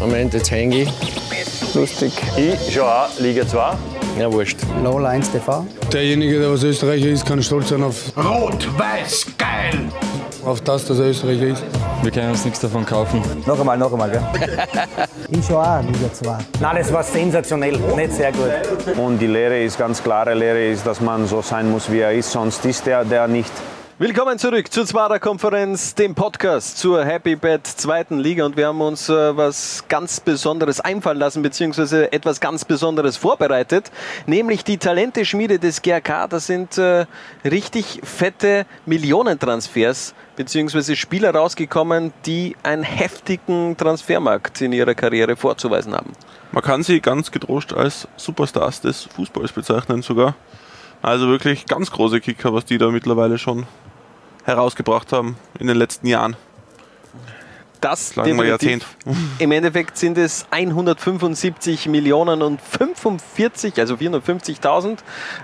[0.00, 1.74] Moment, jetzt hänge ich.
[1.74, 2.12] Lustig.
[2.36, 3.72] Ich schau auch Liga 2.
[4.20, 4.58] Ja, wurscht.
[4.84, 5.64] Lola 1 TV.
[5.90, 9.88] Derjenige, der was Österreicher ist, kann stolz sein auf, Rot-Weiß geil!
[10.44, 11.64] auf das, dass er Österreicher ist.
[12.02, 13.22] Wir können uns nichts davon kaufen.
[13.46, 14.22] Noch einmal, noch einmal, gell?
[15.30, 16.36] Ich schau auch Liga 2.
[16.60, 18.94] Nein, das war sensationell, nicht sehr gut.
[18.98, 22.12] Und die Lehre ist ganz klare Lehre ist, dass man so sein muss, wie er
[22.12, 23.52] ist, sonst ist er der nicht.
[24.02, 28.80] Willkommen zurück zur Zwarer Konferenz, dem Podcast zur Happy Bad zweiten Liga und wir haben
[28.80, 33.92] uns äh, was ganz Besonderes einfallen lassen, beziehungsweise etwas ganz Besonderes vorbereitet,
[34.24, 36.28] nämlich die Talenteschmiede des GRK.
[36.28, 37.04] Das sind äh,
[37.44, 46.12] richtig fette Millionentransfers, beziehungsweise Spieler rausgekommen, die einen heftigen Transfermarkt in ihrer Karriere vorzuweisen haben.
[46.52, 50.36] Man kann sie ganz getrost als Superstars des Fußballs bezeichnen sogar.
[51.02, 53.66] Also wirklich ganz große Kicker, was die da mittlerweile schon
[54.50, 56.36] herausgebracht haben in den letzten Jahren.
[57.80, 58.96] Das definitiv.
[59.38, 64.98] Im Endeffekt sind es 175 Millionen und 45, also 450.000,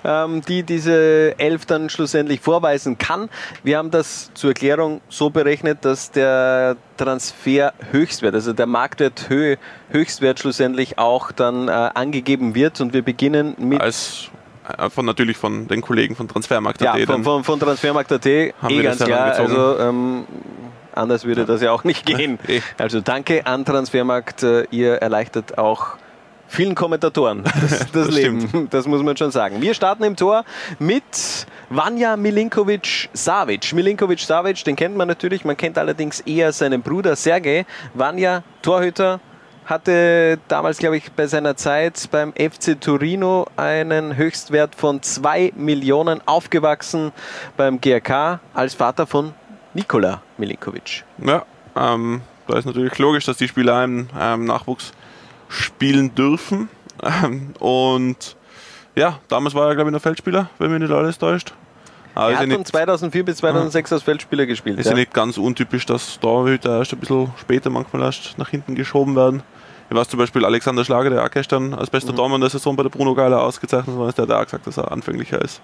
[0.04, 3.30] ähm, die diese Elf dann schlussendlich vorweisen kann.
[3.62, 9.58] Wir haben das zur Erklärung so berechnet, dass der Transfer Höchstwert, also der Marktwert Höhe,
[9.90, 14.30] Höchstwert schlussendlich auch dann äh, angegeben wird und wir beginnen mit Als
[14.90, 16.98] von natürlich von den Kollegen von Transfermarkt.at.
[16.98, 19.32] ja, von, von, von Transfermarkt.at, eh Haben wir ganz das klar.
[19.34, 20.24] Also ähm,
[20.92, 22.38] anders würde das ja auch nicht gehen.
[22.46, 22.60] Eh.
[22.78, 25.96] Also danke an Transfermarkt, äh, ihr erleichtert auch
[26.48, 28.68] vielen Kommentatoren das, das, Leben.
[28.70, 29.60] Das muss man schon sagen.
[29.60, 30.44] Wir starten im Tor
[30.78, 31.02] mit
[31.70, 33.72] Vanja Milinkovic-Savic.
[33.72, 37.66] Milinkovic-Savic, den kennt man natürlich, man kennt allerdings eher seinen Bruder Sergej.
[37.94, 39.20] Vanja, Torhüter,
[39.66, 46.20] hatte damals, glaube ich, bei seiner Zeit beim FC Torino einen Höchstwert von 2 Millionen
[46.26, 47.12] aufgewachsen
[47.56, 49.34] beim GRK als Vater von
[49.74, 51.04] Nikola Milinkovic.
[51.18, 51.44] Ja,
[51.76, 54.92] ähm, da ist natürlich logisch, dass die Spieler im ähm, Nachwuchs
[55.48, 56.68] spielen dürfen.
[57.02, 58.36] Ähm, und
[58.94, 61.52] ja, damals war er, glaube ich, noch Feldspieler, wenn mich nicht alles täuscht.
[62.14, 64.78] Aber er hat ja von nicht, 2004 bis 2006 als Feldspieler gespielt.
[64.78, 64.92] ist ja.
[64.92, 69.14] ja nicht ganz untypisch, dass Torhüter erst ein bisschen später manchmal erst nach hinten geschoben
[69.14, 69.42] werden.
[69.88, 72.16] Ich weiß zum Beispiel Alexander Schlager, der auch gestern als bester Mhm.
[72.16, 74.76] Tormann der Saison bei der Bruno Geiler ausgezeichnet worden ist, der hat auch gesagt, dass
[74.76, 75.60] er anfänglicher ist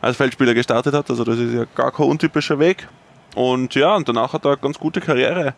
[0.00, 1.10] als Feldspieler gestartet hat.
[1.10, 2.86] Also das ist ja gar kein untypischer Weg.
[3.34, 5.54] Und ja, und danach hat er eine ganz gute Karriere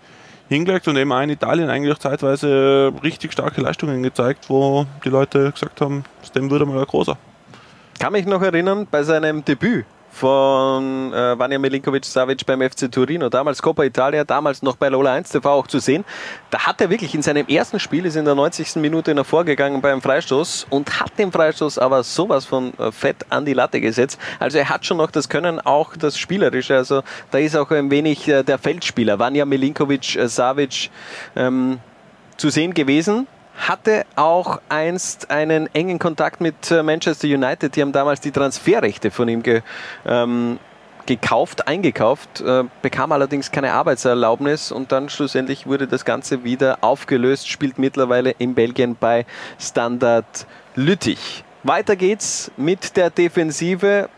[0.48, 5.10] hingelegt und eben auch in Italien eigentlich auch zeitweise richtig starke Leistungen gezeigt, wo die
[5.10, 7.16] Leute gesagt haben, dem würde mal ein großer.
[7.98, 13.62] Kann mich noch erinnern, bei seinem Debüt von äh, Vanja Milinkovic-Savic beim FC Torino, damals
[13.62, 16.04] Coppa Italia, damals noch bei Lola 1 TV auch zu sehen.
[16.50, 18.76] Da hat er wirklich in seinem ersten Spiel, ist in der 90.
[18.76, 23.44] Minute noch vorgegangen beim Freistoß und hat den Freistoß aber sowas von äh, fett an
[23.44, 24.18] die Latte gesetzt.
[24.38, 26.76] Also er hat schon noch das Können, auch das Spielerische.
[26.76, 30.90] Also da ist auch ein wenig äh, der Feldspieler, Vanja Milinkovic-Savic,
[31.36, 31.78] ähm,
[32.36, 33.26] zu sehen gewesen.
[33.60, 37.76] Hatte auch einst einen engen Kontakt mit äh, Manchester United.
[37.76, 39.62] Die haben damals die Transferrechte von ihm ge,
[40.04, 40.58] ähm,
[41.06, 47.48] gekauft, eingekauft, äh, bekam allerdings keine Arbeitserlaubnis und dann schlussendlich wurde das Ganze wieder aufgelöst,
[47.48, 49.26] spielt mittlerweile in Belgien bei
[49.58, 51.44] Standard Lüttich.
[51.62, 54.08] Weiter geht's mit der Defensive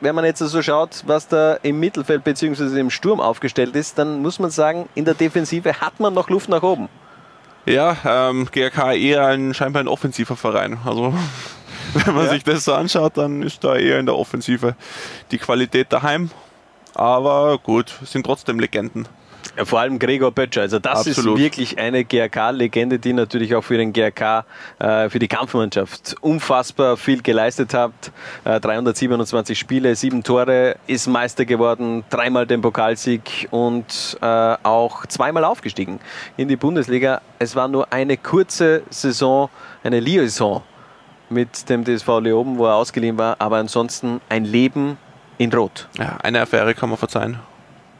[0.00, 2.78] wenn man jetzt so also schaut, was da im Mittelfeld bzw.
[2.78, 6.48] im Sturm aufgestellt ist, dann muss man sagen, in der Defensive hat man noch Luft
[6.48, 6.88] nach oben.
[7.66, 10.78] Ja, ähm, GRK eher ein scheinbar ein offensiver Verein.
[10.84, 11.14] Also
[11.94, 12.30] wenn man Ja.
[12.32, 14.76] sich das so anschaut, dann ist da eher in der Offensive
[15.30, 16.30] die Qualität daheim.
[16.94, 19.06] Aber gut, sind trotzdem Legenden.
[19.56, 20.62] Ja, vor allem Gregor Böttcher.
[20.62, 21.38] Also das Absolut.
[21.38, 24.44] ist wirklich eine GRK-Legende, die natürlich auch für den GRK,
[24.78, 27.92] äh, für die Kampfmannschaft unfassbar viel geleistet hat.
[28.44, 34.26] Äh, 327 Spiele, sieben Tore, ist Meister geworden, dreimal den Pokalsieg und äh,
[34.62, 36.00] auch zweimal aufgestiegen
[36.36, 37.20] in die Bundesliga.
[37.38, 39.48] Es war nur eine kurze Saison,
[39.82, 40.62] eine Liaison
[41.28, 44.98] mit dem DSV Leoben, wo er ausgeliehen war, aber ansonsten ein Leben
[45.38, 45.88] in Rot.
[45.98, 47.38] Ja, eine Affäre kann man verzeihen.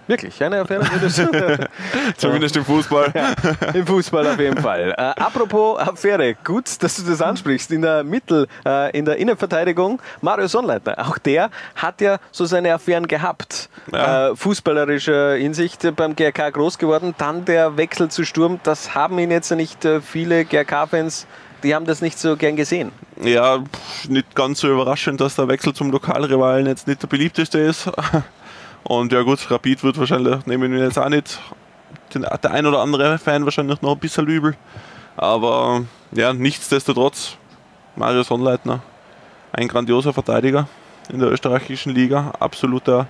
[0.07, 0.85] Wirklich, eine Affäre?
[2.17, 3.13] Zumindest im Fußball.
[3.15, 3.35] Ja,
[3.73, 4.95] Im Fußball auf jeden Fall.
[4.97, 7.73] Äh, apropos Affäre, gut, dass du das ansprichst.
[7.73, 12.73] In der Mittel, äh, in der Innenverteidigung, Mario Sonnleitner, auch der hat ja so seine
[12.73, 13.69] Affären gehabt.
[13.93, 14.31] Ja.
[14.31, 17.15] Äh, fußballerischer Hinsicht beim GRK groß geworden.
[17.19, 21.27] Dann der Wechsel zu Sturm, das haben ihn jetzt nicht äh, viele GRK-Fans,
[21.63, 22.93] die haben das nicht so gern gesehen.
[23.23, 23.65] Ja,
[24.09, 27.91] nicht ganz so überraschend, dass der Wechsel zum Lokalrivalen jetzt nicht der beliebteste ist.
[28.89, 31.41] Und ja gut, Rapid wird wahrscheinlich, nehmen wir jetzt auch nicht,
[32.15, 34.55] den, der ein oder andere Fan wahrscheinlich noch ein bisschen übel.
[35.17, 37.37] Aber ja, nichtsdestotrotz,
[37.97, 38.81] Mario Sonnleitner,
[39.53, 40.69] ein grandioser Verteidiger
[41.13, 43.09] in der österreichischen Liga, absoluter,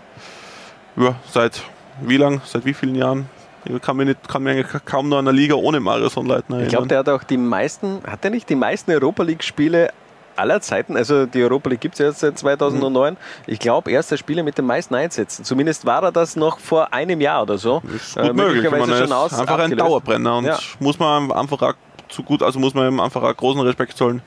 [0.96, 1.62] ja, seit
[2.00, 3.28] wie lang, seit wie vielen Jahren?
[3.66, 6.68] Ich kann mich, nicht, kann eigentlich kaum noch an eine Liga ohne Mario Sonnleitner Ich
[6.68, 9.90] glaube, der hat auch die meisten, hat er nicht die meisten Europa League-Spiele
[10.38, 13.14] aller Zeiten, also die Europa League gibt es ja jetzt seit 2009.
[13.14, 13.16] Mhm.
[13.46, 15.44] Ich glaube, er ist der Spieler mit den meisten Einsätzen.
[15.44, 17.82] Zumindest war er das noch vor einem Jahr oder so.
[17.94, 18.64] Ist gut möglich.
[18.64, 20.58] Ich meine, er ist einfach ein Dauerbrenner und Ja.
[20.80, 21.74] muss man einfach auch
[22.08, 24.22] zu gut, also muss man ihm einfach auch großen Respekt zollen,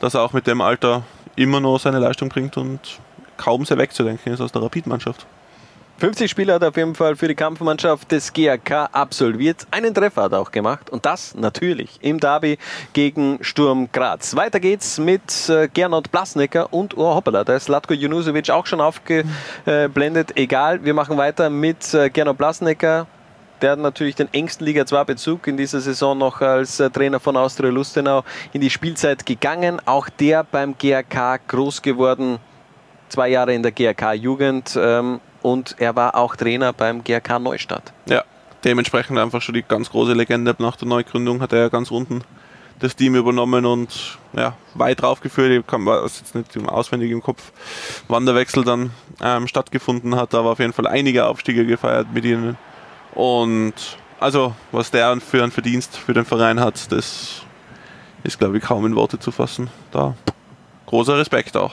[0.00, 1.02] dass er auch mit dem Alter
[1.36, 2.80] immer noch seine Leistung bringt und
[3.36, 5.26] kaum sehr wegzudenken ist aus der Rapid-Mannschaft.
[5.96, 9.64] 50 Spiele hat er auf jeden Fall für die Kampfmannschaft des GAK absolviert.
[9.70, 12.58] Einen Treffer hat er auch gemacht und das natürlich im Derby
[12.92, 14.34] gegen Sturm Graz.
[14.34, 18.80] Weiter geht's mit äh, Gernot Blasnecker und, oh hoppala, da ist Latko Junusovic auch schon
[18.80, 20.36] aufgeblendet.
[20.36, 23.06] Egal, wir machen weiter mit äh, Gernot Blasnecker.
[23.62, 27.20] Der hat natürlich den engsten Liga 2 Bezug in dieser Saison noch als äh, Trainer
[27.20, 29.80] von Austria Lustenau in die Spielzeit gegangen.
[29.86, 32.38] Auch der beim GAK groß geworden.
[33.08, 34.76] Zwei Jahre in der GAK-Jugend.
[34.76, 37.92] Ähm, und er war auch Trainer beim GRK Neustadt.
[38.08, 38.24] Ja,
[38.64, 40.56] dementsprechend einfach schon die ganz große Legende.
[40.58, 42.24] Nach der Neugründung hat er ja ganz unten
[42.80, 45.50] das Team übernommen und ja, weit draufgeführt.
[45.52, 47.52] Ich kann es jetzt nicht auswendig im Kopf,
[48.08, 48.90] wann der Wechsel dann
[49.22, 52.56] ähm, stattgefunden hat, aber auf jeden Fall einige Aufstiege gefeiert mit ihnen.
[53.14, 53.74] Und
[54.18, 57.42] also, was der für einen Verdienst für den Verein hat, das
[58.22, 59.68] ist, glaube ich, kaum in Worte zu fassen.
[59.92, 60.14] Da
[60.86, 61.72] großer Respekt auch.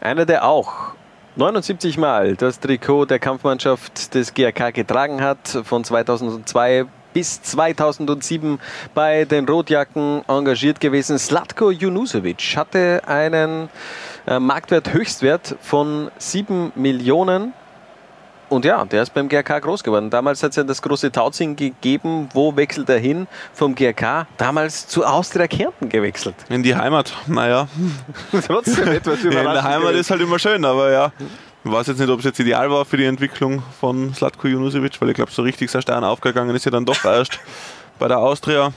[0.00, 0.95] Einer, der auch
[1.38, 8.58] 79 Mal das Trikot der Kampfmannschaft des GRK getragen hat, von 2002 bis 2007
[8.94, 11.18] bei den Rotjacken engagiert gewesen.
[11.18, 13.68] Slatko Junusovic hatte einen
[14.26, 17.52] äh, Marktwert Höchstwert von 7 Millionen.
[18.48, 20.08] Und ja, der ist beim GRK groß geworden.
[20.08, 22.28] Damals hat es ja das große Tauziehen gegeben.
[22.32, 23.26] Wo wechselt er hin?
[23.52, 26.36] Vom GRK damals zu Austria Kärnten gewechselt.
[26.48, 27.66] In die Heimat, naja.
[28.46, 29.54] Trotzdem etwas Ja, in überraschend.
[29.54, 31.12] der Heimat ist halt immer schön, aber ja.
[31.64, 35.00] Ich weiß jetzt nicht, ob es jetzt ideal war für die Entwicklung von Slatko Junusovic,
[35.00, 37.40] weil ich glaube, so richtig sein Stern aufgegangen ist ja dann doch erst
[37.98, 38.72] bei der Austria.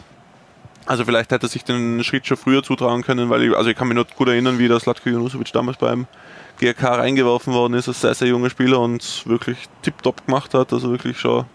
[0.88, 3.76] Also vielleicht hätte er sich den Schritt schon früher zutrauen können, weil ich, also ich
[3.78, 6.07] kann mich noch gut erinnern, wie der Slatko Junusovic damals beim
[6.60, 10.91] GRK reingeworfen worden ist als sehr, sehr junger Spieler und wirklich tipptopp gemacht hat, also
[10.91, 11.45] wirklich schon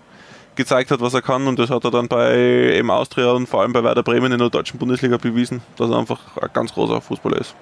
[0.56, 3.62] gezeigt hat, was er kann und das hat er dann bei eben Austria und vor
[3.62, 7.00] allem bei Werder Bremen in der deutschen Bundesliga bewiesen, dass er einfach ein ganz großer
[7.00, 7.54] Fußballer ist.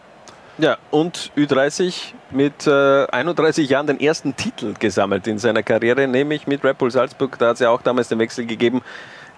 [0.59, 6.47] Ja, und Ü30 mit äh, 31 Jahren den ersten Titel gesammelt in seiner Karriere, nämlich
[6.47, 7.39] mit Red Bull Salzburg.
[7.39, 8.83] Da hat es ja auch damals den Wechsel gegeben.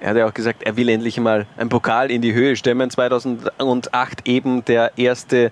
[0.00, 2.90] Er hat ja auch gesagt, er will endlich mal einen Pokal in die Höhe stemmen.
[2.90, 5.50] 2008 eben der erste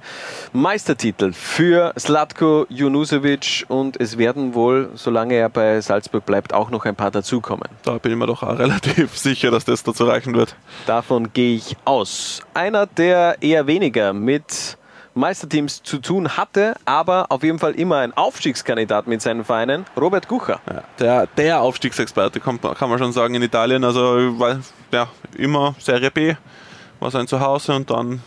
[0.52, 6.84] Meistertitel für Slatko Junusovic und es werden wohl, solange er bei Salzburg bleibt, auch noch
[6.84, 7.68] ein paar dazukommen.
[7.84, 10.56] Da bin ich mir doch auch relativ sicher, dass das dazu reichen wird.
[10.86, 12.42] Davon gehe ich aus.
[12.54, 14.76] Einer, der eher weniger mit
[15.14, 20.26] Meisterteams zu tun hatte, aber auf jeden Fall immer ein Aufstiegskandidat mit seinen Vereinen, Robert
[20.28, 20.60] Kucher.
[20.68, 23.84] Ja, der, der Aufstiegsexperte kann man schon sagen in Italien.
[23.84, 24.34] Also
[24.92, 26.34] ja, immer Serie B
[27.00, 28.22] war sein Zuhause und dann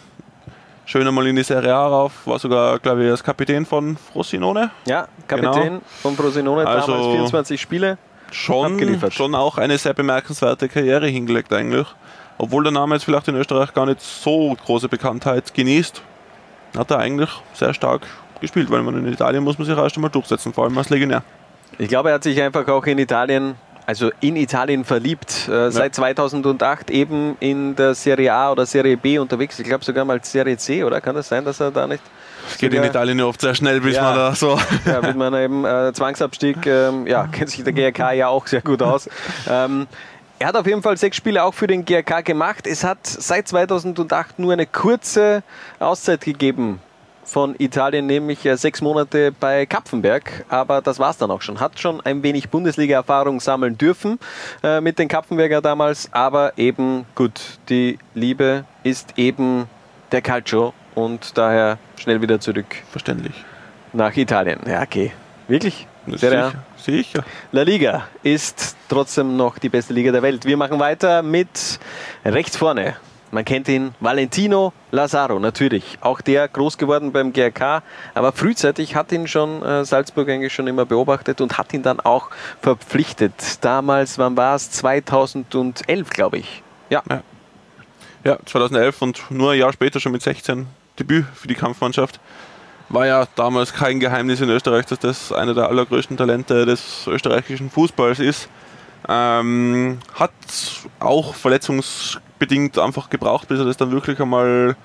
[0.85, 2.11] schön einmal in die Serie A rauf.
[2.25, 4.69] War sogar, glaube ich, als Kapitän von Frosinone.
[4.85, 5.81] Ja, Kapitän Genau.
[6.01, 7.97] von Frosinone, Also- damals 24 Spiele.
[8.31, 9.13] Schon, Abgeliefert.
[9.13, 11.87] schon auch eine sehr bemerkenswerte Karriere hingelegt eigentlich.
[12.37, 16.01] Obwohl der Name jetzt vielleicht in Österreich gar nicht so große Bekanntheit genießt,
[16.77, 18.01] hat er eigentlich sehr stark
[18.41, 21.23] gespielt, weil man in Italien muss man sich erst einmal durchsetzen, vor allem als Legionär.
[21.77, 23.55] Ich glaube, er hat sich einfach auch in Italien,
[23.85, 25.47] also in Italien verliebt.
[25.49, 29.59] Äh, Seit 2008 eben in der Serie A oder Serie B unterwegs.
[29.59, 31.01] Ich glaube sogar mal Serie C, oder?
[31.01, 32.03] Kann das sein, dass er da nicht.
[32.47, 34.03] Es geht in Italien ja oft sehr schnell, bis Ja.
[34.03, 34.57] man da so.
[34.85, 38.61] Ja, mit meiner eben äh, Zwangsabstieg, ähm, ja, kennt sich der GRK ja auch sehr
[38.61, 39.09] gut aus.
[39.49, 39.87] Ähm,
[40.39, 42.67] er hat auf jeden Fall sechs Spiele auch für den GRK gemacht.
[42.67, 45.43] Es hat seit 2008 nur eine kurze
[45.79, 46.79] Auszeit gegeben
[47.23, 50.45] von Italien, nämlich äh, sechs Monate bei Kapfenberg.
[50.49, 51.59] Aber das war es dann auch schon.
[51.59, 54.19] Hat schon ein wenig Bundesliga-Erfahrung sammeln dürfen
[54.63, 56.09] äh, mit den Kapfenberger damals.
[56.11, 59.67] Aber eben gut, die Liebe ist eben
[60.11, 62.75] der Calcio und daher schnell wieder zurück.
[62.91, 63.33] Verständlich.
[63.93, 64.59] Nach Italien.
[64.67, 65.11] Ja, okay.
[65.47, 65.87] Wirklich?
[66.07, 66.53] Sicher.
[66.77, 67.25] Sicher.
[67.51, 70.45] La Liga ist trotzdem noch die beste Liga der Welt.
[70.45, 71.79] Wir machen weiter mit
[72.23, 72.95] rechts vorne.
[73.31, 75.97] Man kennt ihn, Valentino Lazaro, natürlich.
[75.99, 77.83] Auch der groß geworden beim GRK,
[78.13, 81.99] aber frühzeitig hat ihn schon äh, Salzburg eigentlich schon immer beobachtet und hat ihn dann
[81.99, 82.29] auch
[82.61, 83.33] verpflichtet.
[83.61, 84.71] Damals, wann war es?
[84.71, 86.63] 2011, glaube ich.
[86.89, 87.03] Ja.
[87.09, 87.23] ja.
[88.23, 92.19] Ja, 2011 und nur ein Jahr später schon mit 16 Debüt für die Kampfmannschaft.
[92.89, 97.69] War ja damals kein Geheimnis in Österreich, dass das einer der allergrößten Talente des österreichischen
[97.69, 98.47] Fußballs ist.
[99.07, 100.31] Ähm, hat
[100.99, 104.75] auch verletzungsbedingt einfach gebraucht, bis er das dann wirklich einmal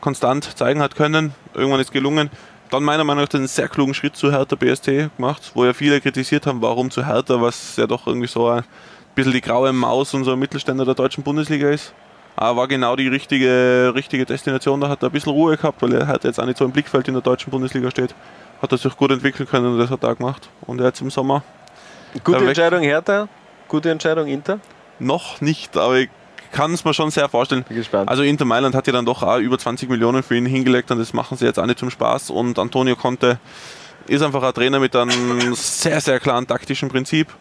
[0.00, 1.34] konstant zeigen hat können.
[1.54, 2.30] Irgendwann ist gelungen.
[2.70, 6.00] Dann meiner Meinung nach einen sehr klugen Schritt zu Hertha BST gemacht, wo ja viele
[6.00, 8.64] kritisiert haben, warum zu Hertha, was ja doch irgendwie so ein
[9.14, 11.94] bisschen die graue Maus unserer Mittelständler der deutschen Bundesliga ist.
[12.40, 14.80] Aber war genau die richtige, richtige Destination.
[14.80, 16.70] Da hat er ein bisschen Ruhe gehabt, weil er halt jetzt auch nicht so im
[16.70, 18.14] Blickfeld in der deutschen Bundesliga steht.
[18.62, 20.48] Hat er sich gut entwickeln können und das hat er auch gemacht.
[20.60, 21.42] Und jetzt im Sommer.
[22.22, 23.28] Gute Entscheidung Hertha,
[23.66, 24.60] gute Entscheidung Inter?
[25.00, 26.10] Noch nicht, aber ich
[26.52, 27.64] kann es mir schon sehr vorstellen.
[27.64, 28.08] Bin gespannt.
[28.08, 30.98] Also Inter Mailand hat ja dann doch auch über 20 Millionen für ihn hingelegt und
[30.98, 32.30] das machen sie jetzt auch nicht zum Spaß.
[32.30, 33.40] Und Antonio Conte
[34.06, 37.34] ist einfach ein Trainer mit einem sehr, sehr klaren taktischen Prinzip.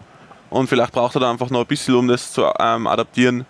[0.49, 3.45] Und vielleicht braucht er da einfach noch ein bisschen, um das zu ähm, adaptieren.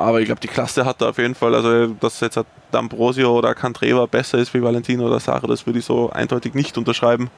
[0.00, 1.54] Aber ich glaube, die Klasse hat er auf jeden Fall.
[1.54, 2.38] Also, dass jetzt
[2.72, 6.78] D'Ambrosio oder Cantreva besser ist wie Valentino oder Lazaro, das würde ich so eindeutig nicht
[6.78, 7.30] unterschreiben.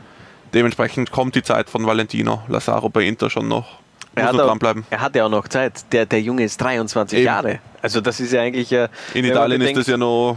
[0.54, 3.78] Dementsprechend kommt die Zeit von Valentino Lazaro bei Inter schon noch.
[4.14, 4.58] Er hat, auch,
[4.90, 5.90] er hat ja auch noch Zeit.
[5.90, 7.26] Der, der Junge ist 23 Eben.
[7.26, 7.58] Jahre.
[7.80, 8.70] Also das ist ja eigentlich...
[8.70, 10.36] Äh, In Italien ist das ja noch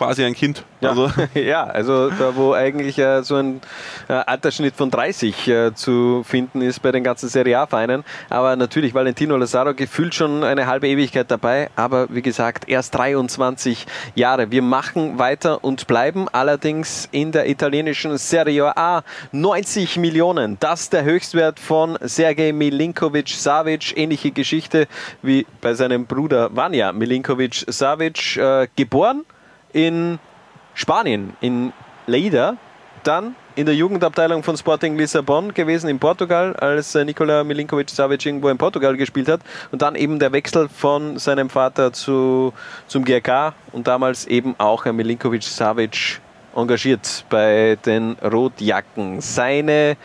[0.00, 0.64] quasi ein Kind.
[0.80, 3.60] Ja, also, ja, also da wo eigentlich äh, so ein
[4.08, 8.02] äh, Altersschnitt von 30 äh, zu finden ist bei den ganzen Serie A-Vereinen.
[8.30, 11.68] Aber natürlich Valentino Lazaro gefühlt schon eine halbe Ewigkeit dabei.
[11.76, 14.50] Aber wie gesagt, erst 23 Jahre.
[14.50, 19.02] Wir machen weiter und bleiben allerdings in der italienischen Serie A.
[19.32, 20.56] 90 Millionen.
[20.60, 23.98] Das ist der Höchstwert von Sergej Milinkovic-Savic.
[23.98, 24.88] Ähnliche Geschichte
[25.20, 28.38] wie bei seinem Bruder Vanja Milinkovic-Savic.
[28.38, 29.26] Äh, geboren
[29.72, 30.18] in
[30.74, 31.72] Spanien, in
[32.06, 32.56] Leida,
[33.02, 38.48] dann in der Jugendabteilung von Sporting Lissabon gewesen in Portugal, als äh, Nikola Milinkovic-Savic irgendwo
[38.48, 39.40] in Portugal gespielt hat
[39.70, 42.52] und dann eben der Wechsel von seinem Vater zu,
[42.86, 46.20] zum GRK und damals eben auch Milinkovic-Savic
[46.54, 49.20] engagiert bei den Rotjacken.
[49.20, 49.96] Seine,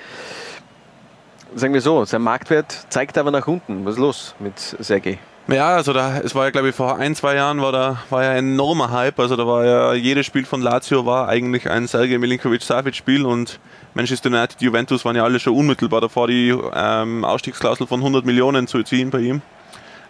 [1.55, 3.85] sagen wir so, sein Marktwert zeigt aber nach unten.
[3.85, 5.19] Was ist los mit Sergei?
[5.47, 8.23] Ja, also da, es war ja glaube ich vor ein, zwei Jahren war da war
[8.23, 9.19] ja ein enormer Hype.
[9.19, 13.59] Also da war ja jedes Spiel von Lazio war eigentlich ein Sergej Milinkovic-Savic-Spiel und
[13.93, 18.67] Manchester United, Juventus waren ja alle schon unmittelbar davor, die ähm, Ausstiegsklausel von 100 Millionen
[18.67, 19.41] zu ziehen bei ihm.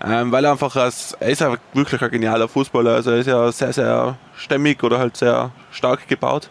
[0.04, 3.28] Ähm, weil er einfach, als, er ist ja wirklich ein genialer Fußballer, also er ist
[3.28, 6.50] ja sehr, sehr stämmig oder halt sehr stark gebaut.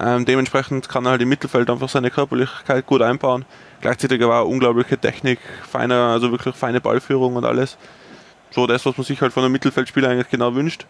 [0.00, 3.44] Ähm, dementsprechend kann er halt im Mittelfeld einfach seine Körperlichkeit gut einbauen.
[3.80, 7.76] Gleichzeitig aber auch unglaubliche Technik, feine, also wirklich feine Ballführung und alles
[8.54, 10.86] so das, was man sich halt von einem Mittelfeldspieler eigentlich genau wünscht.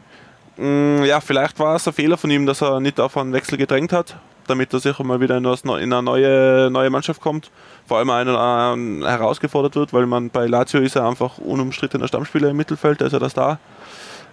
[0.57, 3.57] Mm, ja, vielleicht war es ein Fehler von ihm, dass er nicht auf einen Wechsel
[3.57, 7.51] gedrängt hat, damit er sicher mal wieder in eine neue, neue Mannschaft kommt.
[7.87, 12.51] Vor allem einer äh, herausgefordert wird, weil man bei Lazio ist er einfach unumstrittener Stammspieler
[12.51, 13.59] im Mittelfeld, da ist er das da.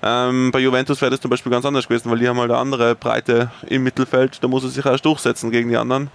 [0.02, 2.60] Ähm, bei Juventus wäre das zum Beispiel ganz anders gewesen, weil die haben halt eine
[2.60, 6.10] andere Breite im Mittelfeld, da muss er sich erst durchsetzen gegen die anderen.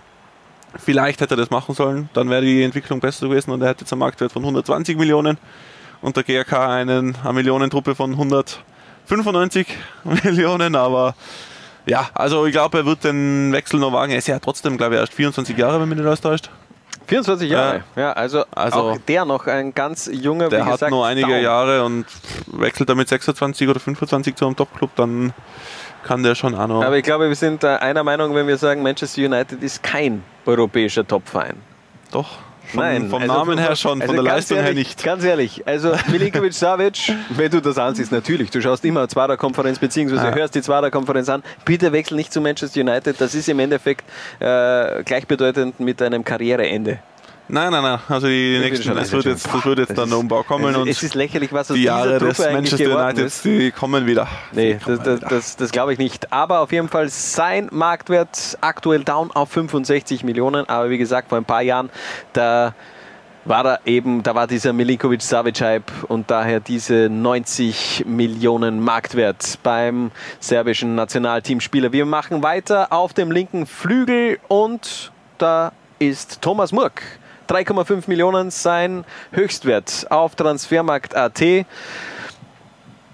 [0.76, 3.82] Vielleicht hätte er das machen sollen, dann wäre die Entwicklung besser gewesen und er hätte
[3.82, 5.38] jetzt einen Marktwert von 120 Millionen
[6.04, 9.66] und der GRK einen, eine Millionentruppe von 195
[10.04, 11.14] Millionen, aber
[11.86, 14.12] ja, also ich glaube, er wird den Wechsel noch wagen.
[14.12, 16.50] Er ist ja trotzdem, glaube ich, erst 24 Jahre, wenn mich nicht alles täuscht.
[17.06, 20.82] 24 Jahre, ja, ja also, also, auch der noch ein ganz junger, Der wie gesagt,
[20.82, 21.42] hat noch einige Daum.
[21.42, 22.06] Jahre und
[22.46, 25.32] wechselt damit 26 oder 25 zu einem Topclub, dann
[26.02, 26.82] kann der schon auch noch.
[26.82, 31.06] Aber ich glaube, wir sind einer Meinung, wenn wir sagen, Manchester United ist kein europäischer
[31.06, 31.56] Topverein.
[32.10, 32.38] Doch.
[32.68, 35.04] Von, Nein, vom also Namen her schon, also von der Leistung ehrlich, her nicht.
[35.04, 39.78] Ganz ehrlich, also Milinkovic Savic, wenn du das ansiehst, natürlich, du schaust immer Zweiter Konferenz
[39.78, 40.34] beziehungsweise ah.
[40.34, 44.04] hörst die Zweiter Konferenz an, bitte wechsel nicht zu Manchester United, das ist im Endeffekt
[44.40, 47.00] äh, gleichbedeutend mit einem Karriereende.
[47.46, 47.98] Nein, nein, nein.
[48.08, 50.70] Also die nächsten, das wird jetzt, das wird jetzt dann der Umbau kommen.
[50.70, 54.26] Es, und es ist lächerlich, was aus die Jahre des Manchester United, die kommen wieder.
[54.52, 56.32] Nee, das, das, das, das glaube ich nicht.
[56.32, 60.66] Aber auf jeden Fall sein Marktwert aktuell down auf 65 Millionen.
[60.68, 61.90] Aber wie gesagt, vor ein paar Jahren,
[62.32, 62.74] da
[63.44, 70.94] war er eben, da war dieser Milinkovic-Savic-Hype und daher diese 90 Millionen Marktwert beim serbischen
[70.94, 71.92] Nationalteamspieler.
[71.92, 77.02] Wir machen weiter auf dem linken Flügel und da ist Thomas Murk.
[77.48, 81.42] 3,5 Millionen sein Höchstwert auf Transfermarkt.at.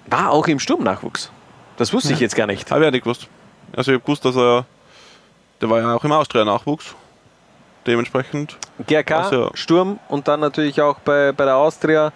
[0.07, 1.31] War auch im Sturmnachwuchs.
[1.77, 2.71] Das wusste ich jetzt gar nicht.
[2.71, 3.29] Habe ich ja nicht gewusst.
[3.75, 4.67] Also ich habe gewusst, dass er,
[5.61, 6.95] der war ja auch im Austria-Nachwuchs.
[7.87, 8.59] Dementsprechend.
[8.87, 12.13] GRK, Also, Sturm und dann natürlich auch bei, bei der Austria.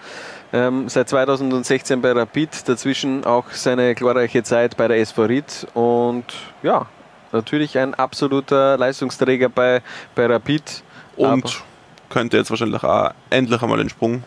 [0.53, 6.27] Ähm, seit 2016 bei Rapid, dazwischen auch seine glorreiche Zeit bei der SV Ried und
[6.62, 6.87] ja,
[7.33, 9.83] natürlich ein absoluter Leistungsträger bei,
[10.15, 10.85] bei Rapid.
[11.17, 11.62] und
[12.11, 14.23] könnte jetzt wahrscheinlich auch endlich einmal den Sprung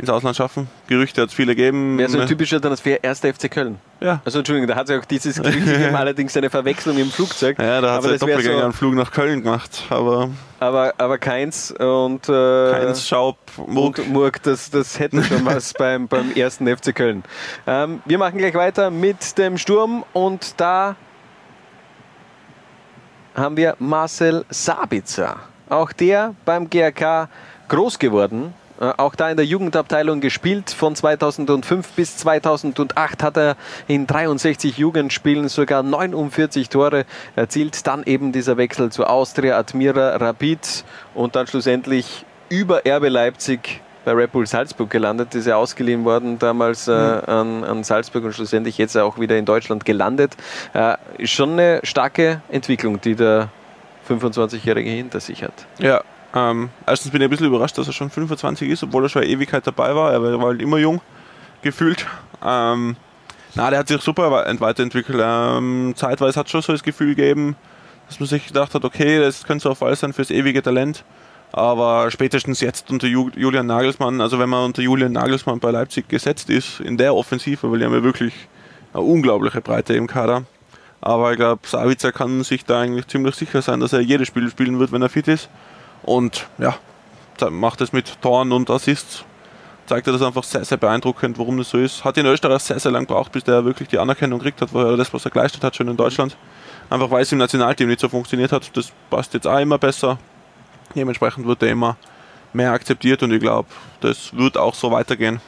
[0.00, 0.68] ins Ausland schaffen.
[0.86, 1.98] Gerüchte hat es viele gegeben.
[1.98, 3.78] Wäre so ein typischer Transfer, erster FC Köln.
[4.00, 4.22] Ja.
[4.24, 7.58] Also Entschuldigung, da hat es ja auch dieses Gerücht gegeben, allerdings eine Verwechslung im Flugzeug.
[7.58, 9.84] Ja, da hat er das wär Doppelgänger so, einen Flug nach Köln gemacht.
[9.90, 13.98] Aber aber, aber keins und äh, Keins, Schaub, Murg.
[13.98, 17.22] und Murg, das, das hätten schon was beim, beim ersten FC Köln.
[17.66, 20.96] Ähm, wir machen gleich weiter mit dem Sturm und da
[23.34, 25.40] haben wir Marcel Sabitzer.
[25.70, 27.28] Auch der beim GRK
[27.68, 28.52] groß geworden.
[28.80, 30.70] Äh, Auch da in der Jugendabteilung gespielt.
[30.70, 33.56] Von 2005 bis 2008 hat er
[33.86, 37.04] in 63 Jugendspielen sogar 49 Tore
[37.36, 37.86] erzielt.
[37.86, 44.12] Dann eben dieser Wechsel zu Austria, Admira, Rapid und dann schlussendlich über RB Leipzig bei
[44.12, 45.36] Red Bull Salzburg gelandet.
[45.36, 49.44] Ist ja ausgeliehen worden damals äh, an, an Salzburg und schlussendlich jetzt auch wieder in
[49.44, 50.32] Deutschland gelandet.
[50.72, 53.50] Äh, ist schon eine starke Entwicklung, die der
[54.10, 55.52] 25-Jährige hinter sich hat.
[55.78, 56.02] Ja,
[56.34, 59.22] ähm, erstens bin ich ein bisschen überrascht, dass er schon 25 ist, obwohl er schon
[59.22, 60.12] eine Ewigkeit dabei war.
[60.12, 61.00] Er war halt immer jung,
[61.62, 62.06] gefühlt.
[62.44, 62.96] Ähm,
[63.54, 65.18] na, der hat sich super ent- weiterentwickelt.
[65.22, 67.56] Ähm, zeitweise hat es schon so das Gefühl gegeben,
[68.08, 71.04] dass man sich gedacht hat, okay, das könnte so ein Fall sein fürs ewige Talent.
[71.52, 76.08] Aber spätestens jetzt unter Ju Julian Nagelsmann, also wenn man unter Julian Nagelsmann bei Leipzig
[76.08, 78.32] gesetzt ist, in der Offensive, weil die haben ja wirklich
[78.92, 80.44] eine unglaubliche Breite im Kader.
[81.00, 84.50] Aber ich glaube, Savitzer kann sich da eigentlich ziemlich sicher sein, dass er jedes Spiel
[84.50, 85.48] spielen wird, wenn er fit ist.
[86.02, 86.74] Und ja,
[87.50, 89.24] macht es mit Toren und Assists.
[89.86, 92.04] Zeigt er das einfach sehr, sehr beeindruckend, warum das so ist.
[92.04, 94.86] Hat in Österreich sehr, sehr lange gebraucht, bis der wirklich die Anerkennung gekriegt hat, weil
[94.86, 96.36] er das, was er geleistet hat, schon in Deutschland.
[96.90, 98.76] Einfach weil es im Nationalteam nicht so funktioniert hat.
[98.76, 100.18] Das passt jetzt auch immer besser.
[100.94, 101.96] Dementsprechend wird er immer
[102.52, 103.68] mehr akzeptiert und ich glaube,
[104.00, 105.40] das wird auch so weitergehen.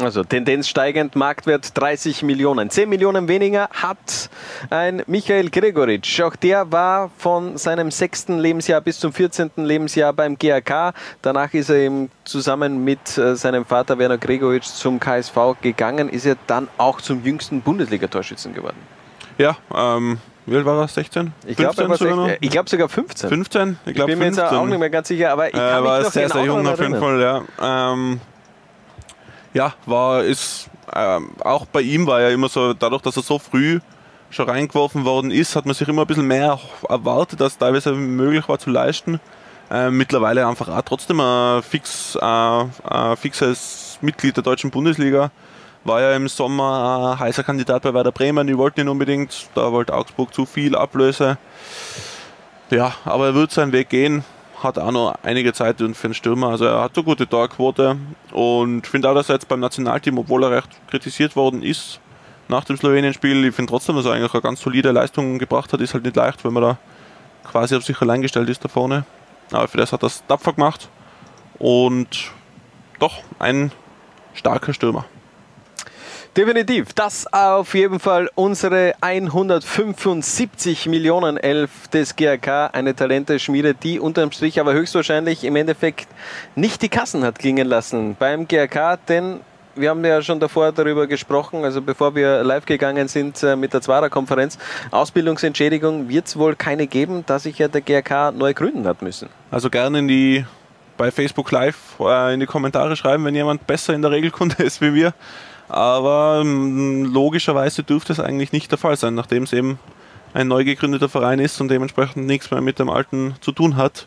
[0.00, 2.68] Also Tendenz steigend, Marktwert 30 Millionen.
[2.68, 4.28] 10 Millionen weniger hat
[4.70, 6.20] ein Michael Gregoritsch.
[6.20, 9.52] Auch der war von seinem sechsten Lebensjahr bis zum 14.
[9.56, 10.94] Lebensjahr beim GAK.
[11.22, 16.08] Danach ist er eben zusammen mit äh, seinem Vater Werner Gregoritsch zum KSV gegangen.
[16.08, 18.76] Ist er dann auch zum jüngsten Bundesliga-Torschützen geworden.
[19.38, 20.88] Ja, ähm, wie alt war er?
[20.88, 21.32] 16?
[21.46, 22.26] Ich glaube sogar noch?
[22.26, 23.28] 16, ich glaub sogar 15.
[23.28, 23.78] 15?
[23.84, 24.58] Ich, Ich bin mir jetzt 15.
[24.58, 26.44] auch nicht mehr ganz sicher, aber ich kann er mich war noch sehr, genau sehr
[26.44, 27.00] jung daran auf jeden.
[27.00, 27.92] Fall, ja.
[27.92, 28.20] Ähm,
[29.56, 33.38] ja, war, ist, ähm, auch bei ihm war ja immer so, dadurch, dass er so
[33.38, 33.80] früh
[34.28, 38.46] schon reingeworfen worden ist, hat man sich immer ein bisschen mehr erwartet, als teilweise möglich
[38.50, 39.18] war zu leisten.
[39.70, 45.30] Ähm, mittlerweile einfach auch trotzdem ein, fix, äh, ein fixes Mitglied der deutschen Bundesliga.
[45.84, 49.72] War ja im Sommer ein heißer Kandidat bei Werder Bremen, die wollten ihn unbedingt, da
[49.72, 51.38] wollte Augsburg zu viel Ablöse.
[52.70, 54.22] Ja, aber er wird seinen Weg gehen.
[54.66, 56.48] Hat auch noch einige Zeit für einen Stürmer.
[56.48, 57.96] Also er hat so gute Torquote
[58.32, 62.00] und finde auch, dass er jetzt beim Nationalteam, obwohl er recht kritisiert worden ist
[62.48, 65.80] nach dem Slowenien-Spiel, ich finde trotzdem, dass er eigentlich eine ganz solide Leistung gebracht hat.
[65.80, 66.78] Ist halt nicht leicht, wenn man da
[67.44, 69.04] quasi auf sich allein gestellt ist da vorne.
[69.52, 70.88] Aber für das hat er es tapfer gemacht
[71.58, 72.32] und
[72.98, 73.70] doch ein
[74.34, 75.04] starker Stürmer.
[76.36, 76.92] Definitiv.
[76.92, 82.66] Das auf jeden Fall unsere 175 Millionen Elf des GRK.
[82.74, 86.08] Eine Talenteschmiede, die unterm Strich aber höchstwahrscheinlich im Endeffekt
[86.54, 89.40] nicht die Kassen hat klingen lassen beim GRK, denn
[89.76, 93.72] wir haben ja schon davor darüber gesprochen, also bevor wir live gegangen sind äh, mit
[93.72, 94.58] der Zwarer-Konferenz,
[94.90, 99.30] Ausbildungsentschädigung wird es wohl keine geben, da sich ja der GRK neu gründen hat müssen.
[99.50, 100.44] Also gerne in die
[100.98, 104.82] bei Facebook Live äh, in die Kommentare schreiben, wenn jemand besser in der Regelkunde ist
[104.82, 105.14] wie wir.
[105.68, 109.78] Aber ähm, logischerweise dürfte es eigentlich nicht der Fall sein, nachdem es eben
[110.34, 114.06] ein neu gegründeter Verein ist und dementsprechend nichts mehr mit dem alten zu tun hat.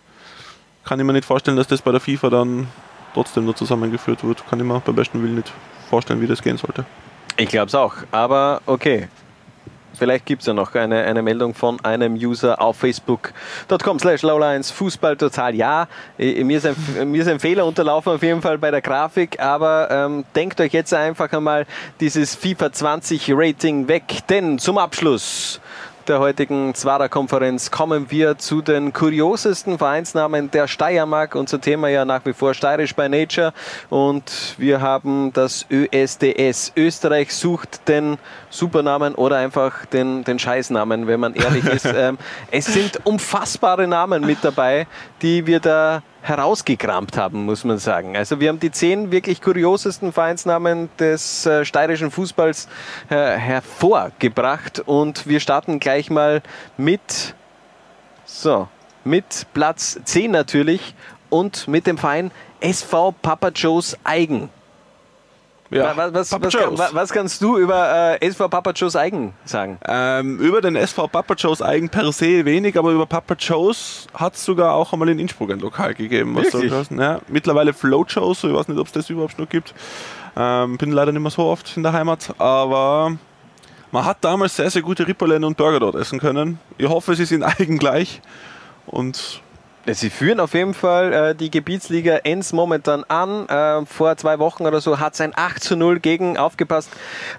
[0.86, 2.68] Kann ich mir nicht vorstellen, dass das bei der FIFA dann
[3.14, 4.47] trotzdem noch zusammengeführt wird.
[4.47, 5.51] Kann ich mir beim besten Willen nicht
[5.89, 6.86] vorstellen, wie das gehen sollte.
[7.38, 9.07] Ich glaube es auch, aber okay.
[10.00, 14.72] Vielleicht gibt es ja noch eine, eine Meldung von einem User auf facebook.com slash Lowlines
[14.72, 15.54] Fußball total.
[15.56, 15.88] Ja,
[16.18, 16.76] eh, mir ist, ein,
[17.12, 20.72] mir ist ein Fehler unterlaufen auf jeden Fall bei der Grafik, aber ähm, denkt euch
[20.72, 21.66] jetzt einfach einmal
[22.00, 25.60] dieses FIFA 20 Rating weg, denn zum Abschluss
[26.10, 31.36] der heutigen Zwarer-Konferenz kommen wir zu den kuriosesten Vereinsnamen der Steiermark.
[31.36, 33.53] Unser Thema ja nach wie vor steirisch by Nature
[33.89, 36.74] und wir haben das ÖSDS.
[36.76, 38.18] Österreich sucht den
[38.49, 41.86] Supernamen oder einfach den, den Scheißnamen, wenn man ehrlich ist.
[41.99, 42.18] Ähm,
[42.51, 44.88] es sind unfassbare Namen mit dabei,
[45.22, 48.15] die wir da herausgekramt haben, muss man sagen.
[48.15, 52.67] Also wir haben die zehn wirklich kuriosesten Vereinsnamen des äh, steirischen Fußballs
[53.09, 56.41] äh, hervorgebracht und wir starten gleich mal
[56.77, 57.36] mit
[58.25, 58.67] so,
[59.03, 60.93] mit Platz 10 natürlich
[61.30, 64.49] und mit dem Verein SV Papa Joe's Eigen.
[65.72, 66.80] Ja, was, was, was, Joe's.
[66.93, 69.78] was, kannst du über äh, SV Papa Joe's Eigen sagen?
[69.88, 74.34] Ähm, über den SV Papa Joe's eigen per se wenig, aber über Papa Joe's hat
[74.34, 76.36] es sogar auch einmal in Innsbruck ein Lokal gegeben.
[76.36, 76.72] Was Wirklich?
[76.72, 79.76] so, ja, mittlerweile Flow Joe's, ich weiß nicht, ob es das überhaupt noch gibt.
[80.36, 83.17] Ähm, bin leider nicht mehr so oft in der Heimat, aber
[83.91, 86.59] man hat damals sehr, sehr gute Ripperlen und Burger dort essen können.
[86.80, 88.22] Ich hoffe, sie sind eigen gleich.
[88.88, 89.41] Und
[89.93, 93.47] Sie führen auf jeden Fall äh, die Gebietsliga Enns momentan an.
[93.47, 96.89] Äh, vor zwei Wochen oder so hat es ein 8 zu 0 gegen, aufgepasst,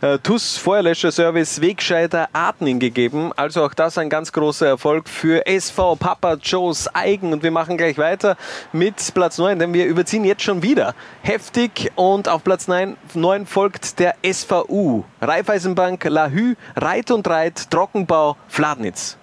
[0.01, 3.33] äh, TUS Feuerlöscher-Service Wegscheider Adning gegeben.
[3.37, 7.33] Also auch das ein ganz großer Erfolg für SV Papa Joe's Eigen.
[7.33, 8.37] Und wir machen gleich weiter
[8.73, 11.93] mit Platz 9, denn wir überziehen jetzt schon wieder heftig.
[11.95, 15.05] Und auf Platz 9, 9 folgt der SVU.
[15.21, 19.17] Raiffeisenbank, Lahü, Reit und Reit, Trockenbau, Fladnitz.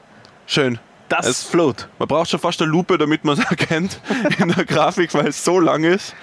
[0.45, 0.79] schön.
[1.09, 1.87] Das Es- float.
[1.99, 3.99] Man braucht schon fast eine Lupe, damit man es erkennt
[4.39, 6.13] in der Grafik, weil es so lang ist.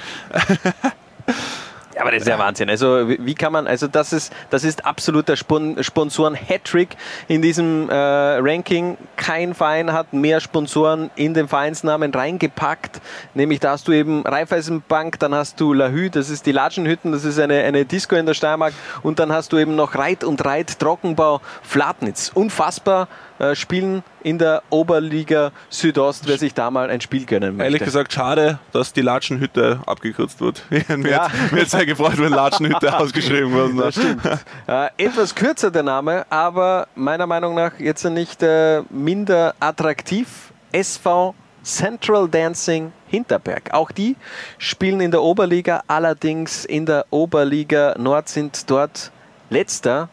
[1.95, 2.69] Ja, aber das ist ja Wahnsinn.
[2.69, 6.97] Also wie kann man, also das ist, das ist absoluter Spon Sponsoren-Hattrick
[7.29, 8.99] in diesem äh, Ranking.
[9.15, 13.01] Kein Verein hat mehr Sponsoren in den Vereinsnamen reingepackt.
[13.35, 17.25] Nämlich da hast du eben Raiffeisenbank, dann hast du Lahü, das ist die Latschenhütten, das
[17.25, 18.75] ist eine, eine Disco in der Steiermark
[19.05, 22.33] und dann hast du eben noch Reit und Reit Trockenbau Flatnitz.
[22.35, 23.07] Unfassbar
[23.51, 27.65] äh, spielen in der Oberliga Südost, wer sich da mal ein Spiel gönnen möchte.
[27.65, 30.63] Ehrlich gesagt, schade, dass die Latschenhütte abgekürzt wird.
[30.71, 31.29] mir Ja.
[31.29, 33.95] jetzt, mir jetzt sehr gefreut, wenn Latschenhütte ausgeschrieben wird.
[33.95, 34.25] Stimmt.
[34.67, 40.53] äh, etwas kürzer der Name, aber meiner Meinung nach jetzt nicht äh, minder attraktiv.
[40.73, 43.73] SV Central Dancing Hinterberg.
[43.73, 44.17] Auch die
[44.59, 49.11] spielen in der Oberliga, allerdings in der Oberliga Nord sind dort
[49.51, 50.09] letzter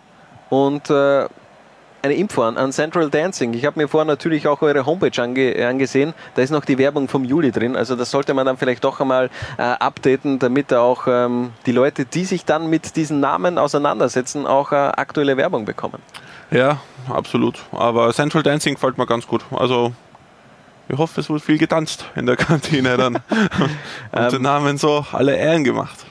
[0.49, 1.27] und äh,
[2.01, 3.53] eine Info an, an Central Dancing.
[3.53, 6.13] Ich habe mir vorher natürlich auch eure Homepage ange, angesehen.
[6.35, 7.75] Da ist noch die Werbung vom Juli drin.
[7.75, 12.05] Also das sollte man dann vielleicht doch einmal äh, updaten, damit auch ähm, die Leute,
[12.05, 16.01] die sich dann mit diesen Namen auseinandersetzen, auch äh, aktuelle Werbung bekommen.
[16.49, 17.59] Ja, absolut.
[17.71, 19.43] Aber Central Dancing gefällt mir ganz gut.
[19.51, 19.93] Also
[20.89, 23.15] ich hoffe, es wird viel getanzt in der Kantine dann.
[24.11, 26.05] Und den Namen so alle Ehren gemacht.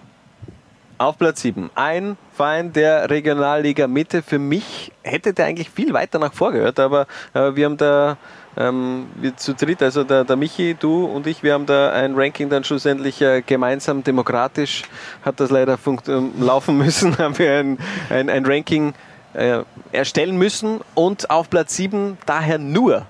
[1.00, 1.70] Auf Platz 7.
[1.74, 4.20] Ein Verein der Regionalliga Mitte.
[4.20, 8.18] Für mich hätte der eigentlich viel weiter nach vorgehört, aber äh, wir haben da
[8.58, 12.16] ähm, wir zu dritt, also der, der Michi, du und ich, wir haben da ein
[12.16, 14.82] Ranking dann schlussendlich äh, gemeinsam demokratisch,
[15.24, 17.78] hat das leider ähm, laufen müssen, haben wir ein,
[18.10, 18.92] ein, ein Ranking
[19.32, 19.60] äh,
[19.92, 23.06] erstellen müssen und auf Platz 7 daher nur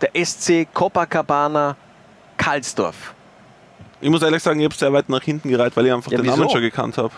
[0.00, 1.74] der SC Copacabana
[2.36, 3.14] Karlsdorf.
[4.00, 6.18] Ich muss ehrlich sagen, ich habe sehr weit nach hinten gereiht, weil ich einfach Ja,
[6.18, 6.36] den wieso?
[6.36, 7.12] Namen schon gekannt habe.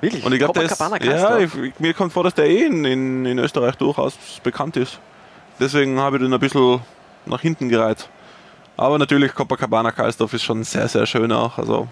[0.00, 0.24] Wirklich?
[0.24, 0.60] Und ich glaube,
[1.02, 5.00] ja, ich, mir kommt vor, dass der eh in, in, in Österreich durchaus bekannt ist.
[5.58, 6.80] Deswegen habe ich den ein bisschen
[7.26, 8.08] nach hinten gereiht.
[8.76, 11.58] Aber natürlich, Copacabana Karlsdorf ist schon sehr, sehr schön auch.
[11.58, 11.88] Also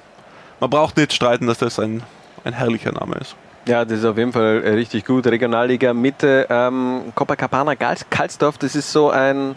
[0.61, 2.02] man braucht nicht streiten, dass das ein,
[2.44, 3.34] ein herrlicher Name ist.
[3.66, 5.26] Ja, das ist auf jeden Fall äh, richtig gut.
[5.26, 9.57] Regionalliga Mitte, ähm, Copacabana Karlsdorf, das ist so ein,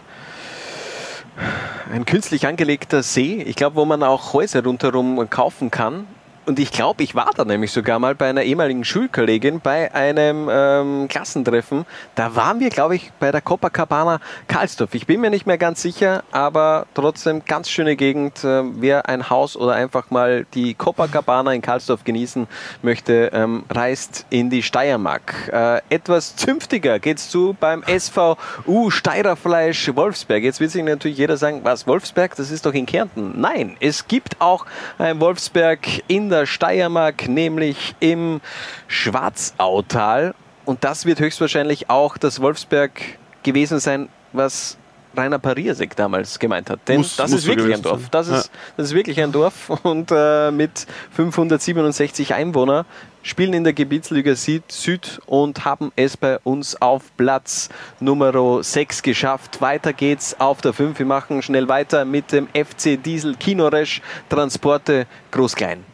[1.92, 6.08] ein künstlich angelegter See, ich glaube, wo man auch Häuser rundherum kaufen kann.
[6.50, 10.48] Und ich glaube, ich war da nämlich sogar mal bei einer ehemaligen Schulkollegin bei einem
[10.50, 11.86] ähm, Klassentreffen.
[12.16, 14.96] Da waren wir, glaube ich, bei der Copacabana Karlsdorf.
[14.96, 18.42] Ich bin mir nicht mehr ganz sicher, aber trotzdem ganz schöne Gegend.
[18.42, 22.48] Äh, wer ein Haus oder einfach mal die Copacabana in Karlsdorf genießen
[22.82, 25.52] möchte, ähm, reist in die Steiermark.
[25.52, 30.42] Äh, etwas zünftiger geht's zu beim SVU Steirerfleisch Wolfsberg.
[30.42, 33.40] Jetzt wird sich natürlich jeder sagen, was Wolfsberg, das ist doch in Kärnten.
[33.40, 34.66] Nein, es gibt auch
[34.98, 38.40] ein Wolfsberg in der Steiermark, nämlich im
[38.88, 40.34] Schwarzautal.
[40.64, 43.00] Und das wird höchstwahrscheinlich auch das Wolfsberg
[43.42, 44.76] gewesen sein, was
[45.16, 46.80] Rainer Pariasek damals gemeint hat.
[46.86, 48.08] Denn Muss- das muss ist wirklich ein Dorf.
[48.10, 49.70] Das ist, das ist wirklich ein Dorf.
[49.82, 52.84] Und äh, mit 567 Einwohnern
[53.22, 57.68] spielen in der Gebietsliga Süd, Süd und haben es bei uns auf Platz
[57.98, 59.60] Nummer 6 geschafft.
[59.60, 60.98] Weiter geht's auf der 5.
[61.00, 65.84] Wir machen schnell weiter mit dem FC Diesel Kinoresch Transporte Groß-Klein.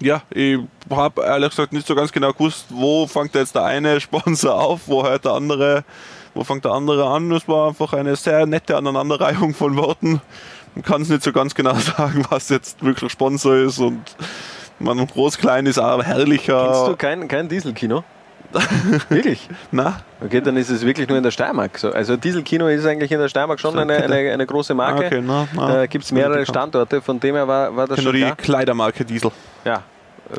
[0.00, 0.58] Ja, ich
[0.90, 4.82] habe ehrlich gesagt nicht so ganz genau gewusst, wo fängt jetzt der eine Sponsor auf,
[4.86, 5.84] wo hört der andere,
[6.34, 7.30] wo fängt der andere an.
[7.32, 10.20] Es war einfach eine sehr nette Aneinanderreihung von Worten.
[10.74, 14.02] Man kann es nicht so ganz genau sagen, was jetzt wirklich Sponsor ist und
[14.78, 16.64] man Groß-Klein ist auch herrlicher.
[16.64, 18.04] Kennst du kein, kein Dieselkino?
[19.08, 19.48] Wirklich?
[19.70, 20.00] Na?
[20.24, 21.92] Okay, dann ist es wirklich nur in der Steiermark so.
[21.92, 25.04] Also Dieselkino ist eigentlich in der Steiermark schon eine, eine, eine große Marke.
[25.04, 25.72] Ah, okay, na, na.
[25.72, 28.36] da gibt es mehrere Standorte, von dem her war, war das schon nur die klar.
[28.36, 29.30] Kleidermarke Diesel.
[29.64, 29.82] Ja.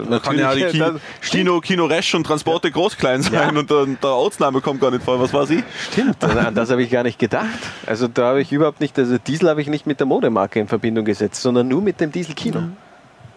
[0.08, 0.84] Da kann ja die Ki
[1.22, 5.04] Kino, Kino Resch und Transporte groß klein sein und der, der Ortsname kommt gar nicht
[5.04, 5.20] vor.
[5.20, 5.64] Was war sie?
[5.92, 7.48] Stimmt, an das habe ich gar nicht gedacht.
[7.88, 10.68] Also da habe ich überhaupt nicht, also Diesel habe ich nicht mit der Modemarke in
[10.68, 12.64] Verbindung gesetzt, sondern nur mit dem Dieselkino.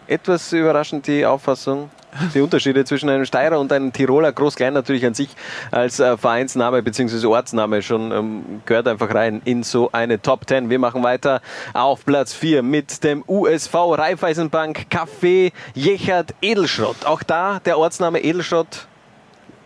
[0.07, 1.89] Etwas überraschend die Auffassung,
[2.33, 5.29] die Unterschiede zwischen einem Steirer und einem Tiroler, groß-klein natürlich an sich
[5.71, 7.25] als äh, Vereinsname bzw.
[7.25, 10.69] Ortsname schon ähm, gehört einfach rein in so eine Top 10.
[10.69, 11.41] Wir machen weiter
[11.73, 17.05] auf Platz 4 mit dem USV Raiffeisenbank Café Jechert Edelschrott.
[17.05, 18.87] Auch da der Ortsname Edelschrott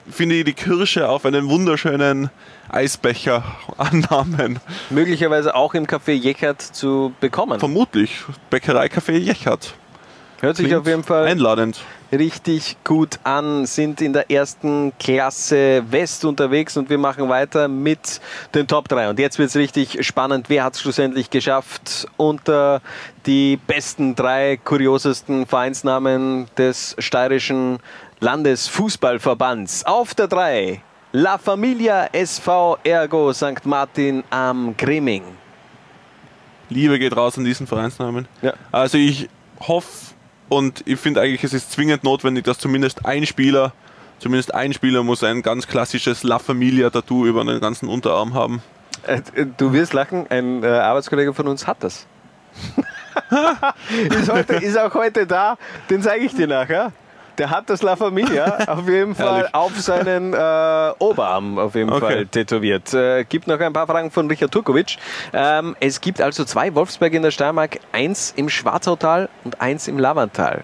[0.09, 2.29] Finde ich die Kirsche auf einen wunderschönen
[2.69, 3.43] Eisbecher
[3.77, 4.59] annahmen.
[4.89, 7.59] möglicherweise auch im Café Jechert zu bekommen.
[7.59, 8.23] Vermutlich.
[8.49, 9.75] Bäckerei-Café Jechert.
[10.39, 11.79] Hört sich auf jeden Fall einladend.
[12.11, 18.21] richtig gut an, sind in der ersten Klasse West unterwegs und wir machen weiter mit
[18.53, 19.09] den Top 3.
[19.09, 20.47] Und jetzt wird es richtig spannend.
[20.47, 22.81] Wer hat es schlussendlich geschafft, unter
[23.25, 27.79] die besten drei kuriosesten Vereinsnamen des steirischen
[28.19, 29.85] Landesfußballverbands?
[29.85, 30.81] Auf der 3
[31.13, 33.65] La Familia SV Ergo St.
[33.65, 35.23] Martin am Grimming.
[36.69, 38.27] Liebe geht raus an diesen Vereinsnamen.
[38.43, 38.53] Ja.
[38.71, 39.29] Also ich
[39.61, 40.16] hoffe
[40.49, 43.73] und ich finde eigentlich, es ist zwingend notwendig, dass zumindest ein Spieler,
[44.19, 48.61] zumindest ein Spieler muss ein ganz klassisches La Familia Tattoo über den ganzen Unterarm haben.
[49.03, 49.21] Äh,
[49.57, 52.07] Du wirst lachen, ein äh, Arbeitskollege von uns hat das.
[54.09, 55.57] ist, heute, ist auch heute da,
[55.89, 56.91] den zeige ich dir nachher.
[57.37, 61.99] Der hat das La Familia auf jeden Fall auf seinen äh, Oberarm auf jeden Okay.
[61.99, 62.93] Fall tätowiert.
[62.93, 64.97] Äh, gibt noch ein paar Fragen von Richard Turkovic.
[65.33, 69.99] Ähm, es gibt also zwei Wolfsberg in der Steiermark, eins im Schwarzautal und eins im
[69.99, 70.63] Lavantal.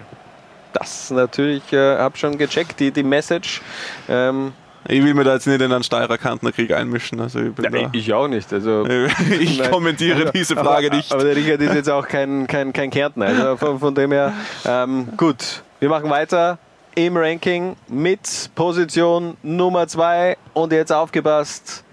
[0.74, 3.62] Das natürlich, äh, habe schon gecheckt, die, die Message.
[4.10, 4.54] Ähm,
[4.88, 7.20] Ich will mir da jetzt nicht in einen Steirer Kantnerkrieg einmischen.
[7.20, 8.52] Also ich, da, ich auch nicht.
[8.52, 8.86] Also,
[9.40, 9.70] ich Nein.
[9.72, 11.14] kommentiere Also, diese Frage aber, nicht.
[11.14, 13.28] Aber der Richard ist jetzt auch kein, kein, kein Kärntner.
[13.28, 14.34] Also von, von dem her,
[14.66, 15.62] ähm, gut.
[15.84, 16.60] Wir machen weiter
[16.96, 21.84] im Ranking mit Position Nummer 2 und jetzt aufgepasst,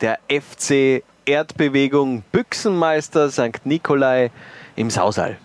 [0.00, 3.60] der FC Erdbewegung Büchsenmeister St.
[3.64, 4.30] Nikolai
[4.74, 5.36] im Sausal.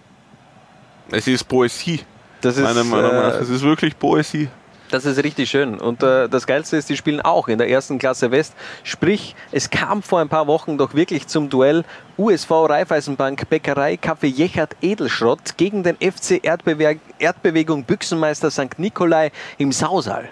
[1.12, 2.00] Es ist Poesie.
[2.40, 3.34] Das ist, meiner Meinung nach.
[3.34, 4.48] äh, Es ist wirklich Poesie.
[4.96, 5.78] Das ist richtig schön.
[5.78, 8.54] Und äh, das Geilste ist, die spielen auch in der ersten Klasse West.
[8.84, 11.84] Sprich, es kam vor ein paar Wochen doch wirklich zum Duell
[12.18, 18.78] USV Raiffeisenbank Bäckerei Kaffee Jechert Edelschrott gegen den FC Erdbewe Erdbewegung Büchsenmeister St.
[18.80, 20.30] Nikolai im Sausal.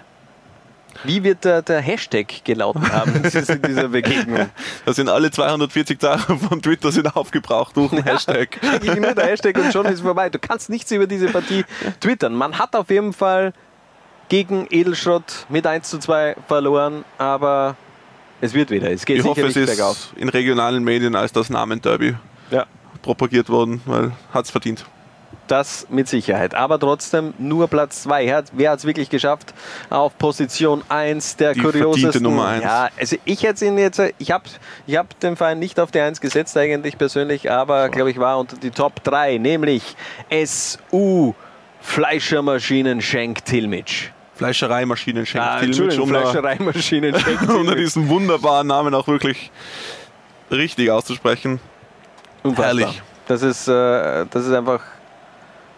[1.03, 4.49] Wie wird der, der Hashtag gelautet haben in dieser- Begegnung?
[4.85, 8.59] Da sind alle 240 Tage von Twitter sind aufgebraucht durch den Hashtag.
[8.61, 10.29] Eigentlich nur der Hashtag und schon ist vorbei.
[10.29, 11.65] Du kannst nichts über diese Partie
[11.99, 12.33] twittern.
[12.33, 13.53] Man hat auf jeden Fall
[14.33, 17.75] gegen Edelschrott mit 1 zu 2 verloren, aber
[18.41, 18.89] es wird wieder.
[18.91, 19.97] Es geht Ich hoffe, es sicherlich ist bergauf.
[20.15, 22.15] in regionalen Medien als das Namen-Derby
[22.49, 22.65] Ja.
[23.03, 24.85] propagiert worden, weil hat es verdient.
[25.45, 26.55] Das mit Sicherheit.
[26.55, 28.43] Aber trotzdem nur Platz 2.
[28.53, 29.53] Wer hat es wirklich geschafft?
[29.91, 32.23] Auf Position 1 der Die kuriosesten.
[32.23, 32.63] Nummer eins.
[32.63, 34.45] Ja, also ich hätte ihn jetzt, ich habe
[34.87, 38.39] ich hab den Verein nicht auf die 1 gesetzt eigentlich persönlich, aber glaube ich war
[38.39, 39.95] unter die Top 3, nämlich
[40.31, 41.35] SU
[41.81, 44.09] Fleischermaschinen Schenk Tilmitsch.
[44.35, 49.51] Fleischereimaschinen schenkt Ah, Entschuldigung, Fleischereimaschinen Schenk unter diesen wunderbaren Namen auch wirklich
[50.49, 51.59] richtig auszusprechen.
[52.43, 52.65] Unfassbar.
[52.65, 53.01] Herrlich.
[53.27, 54.81] Das ist, äh, das ist einfach,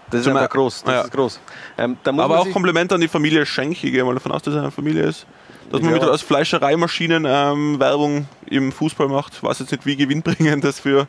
[0.09, 0.83] das ist Zum einfach groß.
[0.83, 1.01] Das ja.
[1.01, 1.39] ist groß.
[1.77, 3.83] Ähm, Aber auch Kompliment an die Familie Schenk.
[3.83, 5.25] Ich gehe mal davon aus, dass er eine Familie ist.
[5.71, 9.33] Dass man mit als Fleischereimaschinen ähm, Werbung im Fußball macht.
[9.33, 11.07] Ich weiß jetzt nicht, wie gewinnbringend das für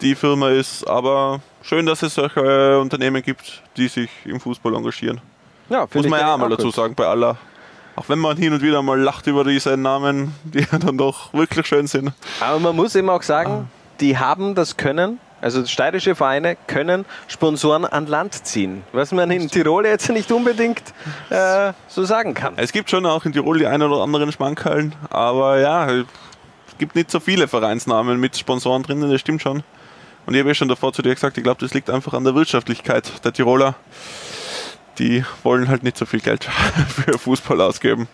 [0.00, 4.74] die Firma ist, aber schön, dass es solche äh, Unternehmen gibt, die sich im Fußball
[4.74, 5.20] engagieren.
[5.68, 6.74] Ja, Muss man ja auch mal dazu gut.
[6.74, 7.36] sagen, bei aller.
[7.96, 11.66] Auch wenn man hin und wieder mal lacht über diese Namen, die dann doch wirklich
[11.66, 12.12] schön sind.
[12.40, 13.70] Aber man muss eben auch sagen,
[14.00, 19.48] die haben das Können, also steirische Vereine können Sponsoren an Land ziehen, was man in
[19.48, 20.82] Tirol jetzt nicht unbedingt
[21.30, 22.54] äh, so sagen kann.
[22.56, 26.04] Es gibt schon auch in Tirol die einen oder anderen Schmankerln, aber ja, es
[26.78, 29.62] gibt nicht so viele Vereinsnamen mit Sponsoren drinnen, das stimmt schon.
[30.26, 32.24] Und ich habe ja schon davor zu dir gesagt, ich glaube, das liegt einfach an
[32.24, 33.74] der Wirtschaftlichkeit der Tiroler.
[34.98, 36.44] Die wollen halt nicht so viel Geld
[36.88, 38.08] für Fußball ausgeben.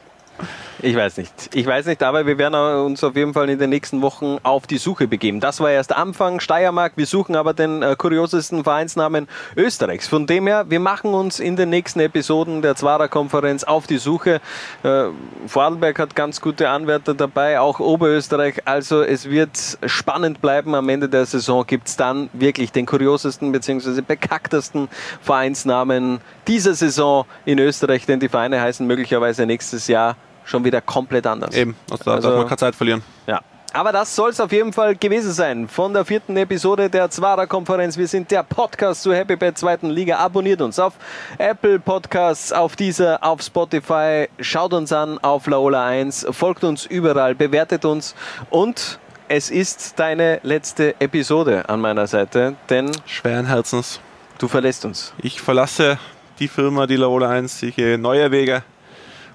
[0.83, 1.55] Ich weiß nicht.
[1.55, 4.67] Ich weiß nicht, aber wir werden uns auf jeden Fall in den nächsten Wochen auf
[4.67, 5.39] die Suche begeben.
[5.39, 6.93] Das war erst Anfang Steiermark.
[6.97, 10.09] Wir suchen aber den äh, kuriosesten Vereinsnamen Österreichs.
[10.09, 14.41] Von dem her, wir machen uns in den nächsten Episoden der Zwarer-Konferenz auf die Suche.
[14.83, 15.09] Äh,
[15.47, 18.63] Vorarlberg hat ganz gute Anwärter dabei, auch Oberösterreich.
[18.67, 20.75] Also es wird spannend bleiben.
[20.75, 24.01] Am Ende der Saison gibt es dann wirklich den kuriosesten bzw.
[24.01, 24.89] bekacktesten
[25.21, 31.27] Vereinsnamen dieser Saison in Österreich, denn die Vereine heißen möglicherweise nächstes Jahr schon wieder komplett
[31.27, 31.55] anders.
[31.55, 33.03] Eben, also da darf man keine Zeit verlieren.
[33.27, 33.41] Ja.
[33.73, 37.97] Aber das soll es auf jeden Fall gewesen sein von der vierten Episode der Zwarer-Konferenz.
[37.97, 40.17] Wir sind der Podcast zur Happy Bad zweiten Liga.
[40.17, 40.95] Abonniert uns auf
[41.39, 44.29] Apple Podcasts, auf dieser, auf Spotify.
[44.41, 46.27] Schaut uns an auf Laola 1.
[46.33, 48.17] Folgt uns überall, bewertet uns
[48.51, 48.99] und
[49.29, 54.01] es ist deine letzte Episode an meiner Seite, denn schweren Herzens.
[54.39, 55.13] Du verlässt uns.
[55.23, 56.01] Ich verlasse
[56.41, 57.63] die Firma, die Laola 1.
[57.63, 58.65] Ich gehe neue Wege.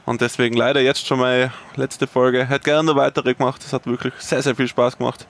[0.05, 2.45] Und deswegen leider jetzt schon meine letzte Folge.
[2.45, 3.61] Hätte gerne eine weitere gemacht.
[3.65, 5.25] Es hat wirklich sehr, sehr viel Spaß gemacht.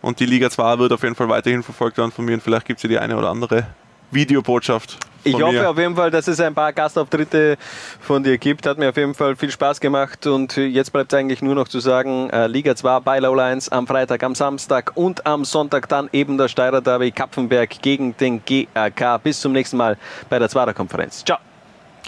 [0.00, 2.34] Und die Liga 2 wird auf jeden Fall weiterhin verfolgt werden von mir.
[2.34, 3.66] Und vielleicht gibt es ja die eine oder andere
[4.10, 4.96] Videobotschaft.
[5.24, 5.68] Ich hoffe mir.
[5.68, 7.56] auf jeden Fall, dass es ein paar Gastauftritte
[8.00, 8.66] von dir gibt.
[8.66, 10.26] Hat mir auf jeden Fall viel Spaß gemacht.
[10.26, 13.68] Und jetzt bleibt es eigentlich nur noch zu sagen, äh, Liga 2 bei Low Lines
[13.68, 18.42] am Freitag, am Samstag und am Sonntag dann eben der Steirer Derby Kapfenberg gegen den
[18.44, 19.18] GRK.
[19.18, 21.24] Bis zum nächsten Mal bei der Zwarer Konferenz.
[21.24, 21.47] Ciao.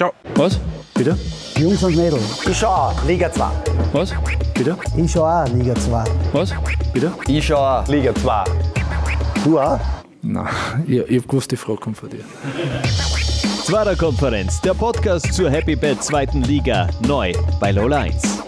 [0.00, 0.14] Ciao.
[0.36, 0.58] Was?
[0.94, 1.14] Bitte?
[1.58, 2.22] Jungs und Mädels.
[2.48, 3.50] Ich schau auch, Liga 2.
[3.92, 4.14] Was?
[4.54, 4.74] Bitte?
[4.96, 6.04] Ich schau auch Liga 2.
[6.32, 6.54] Was?
[6.94, 7.12] Bitte?
[7.28, 8.44] Ich schau auch Liga 2.
[9.44, 9.78] Du auch?
[10.22, 10.48] Nein,
[10.86, 12.24] ich, ich hab gewusst, die Frage kommt von dir.
[13.62, 18.38] Zwarer Konferenz, der Podcast zur Happy Bad zweiten Liga, neu bei Lola 1.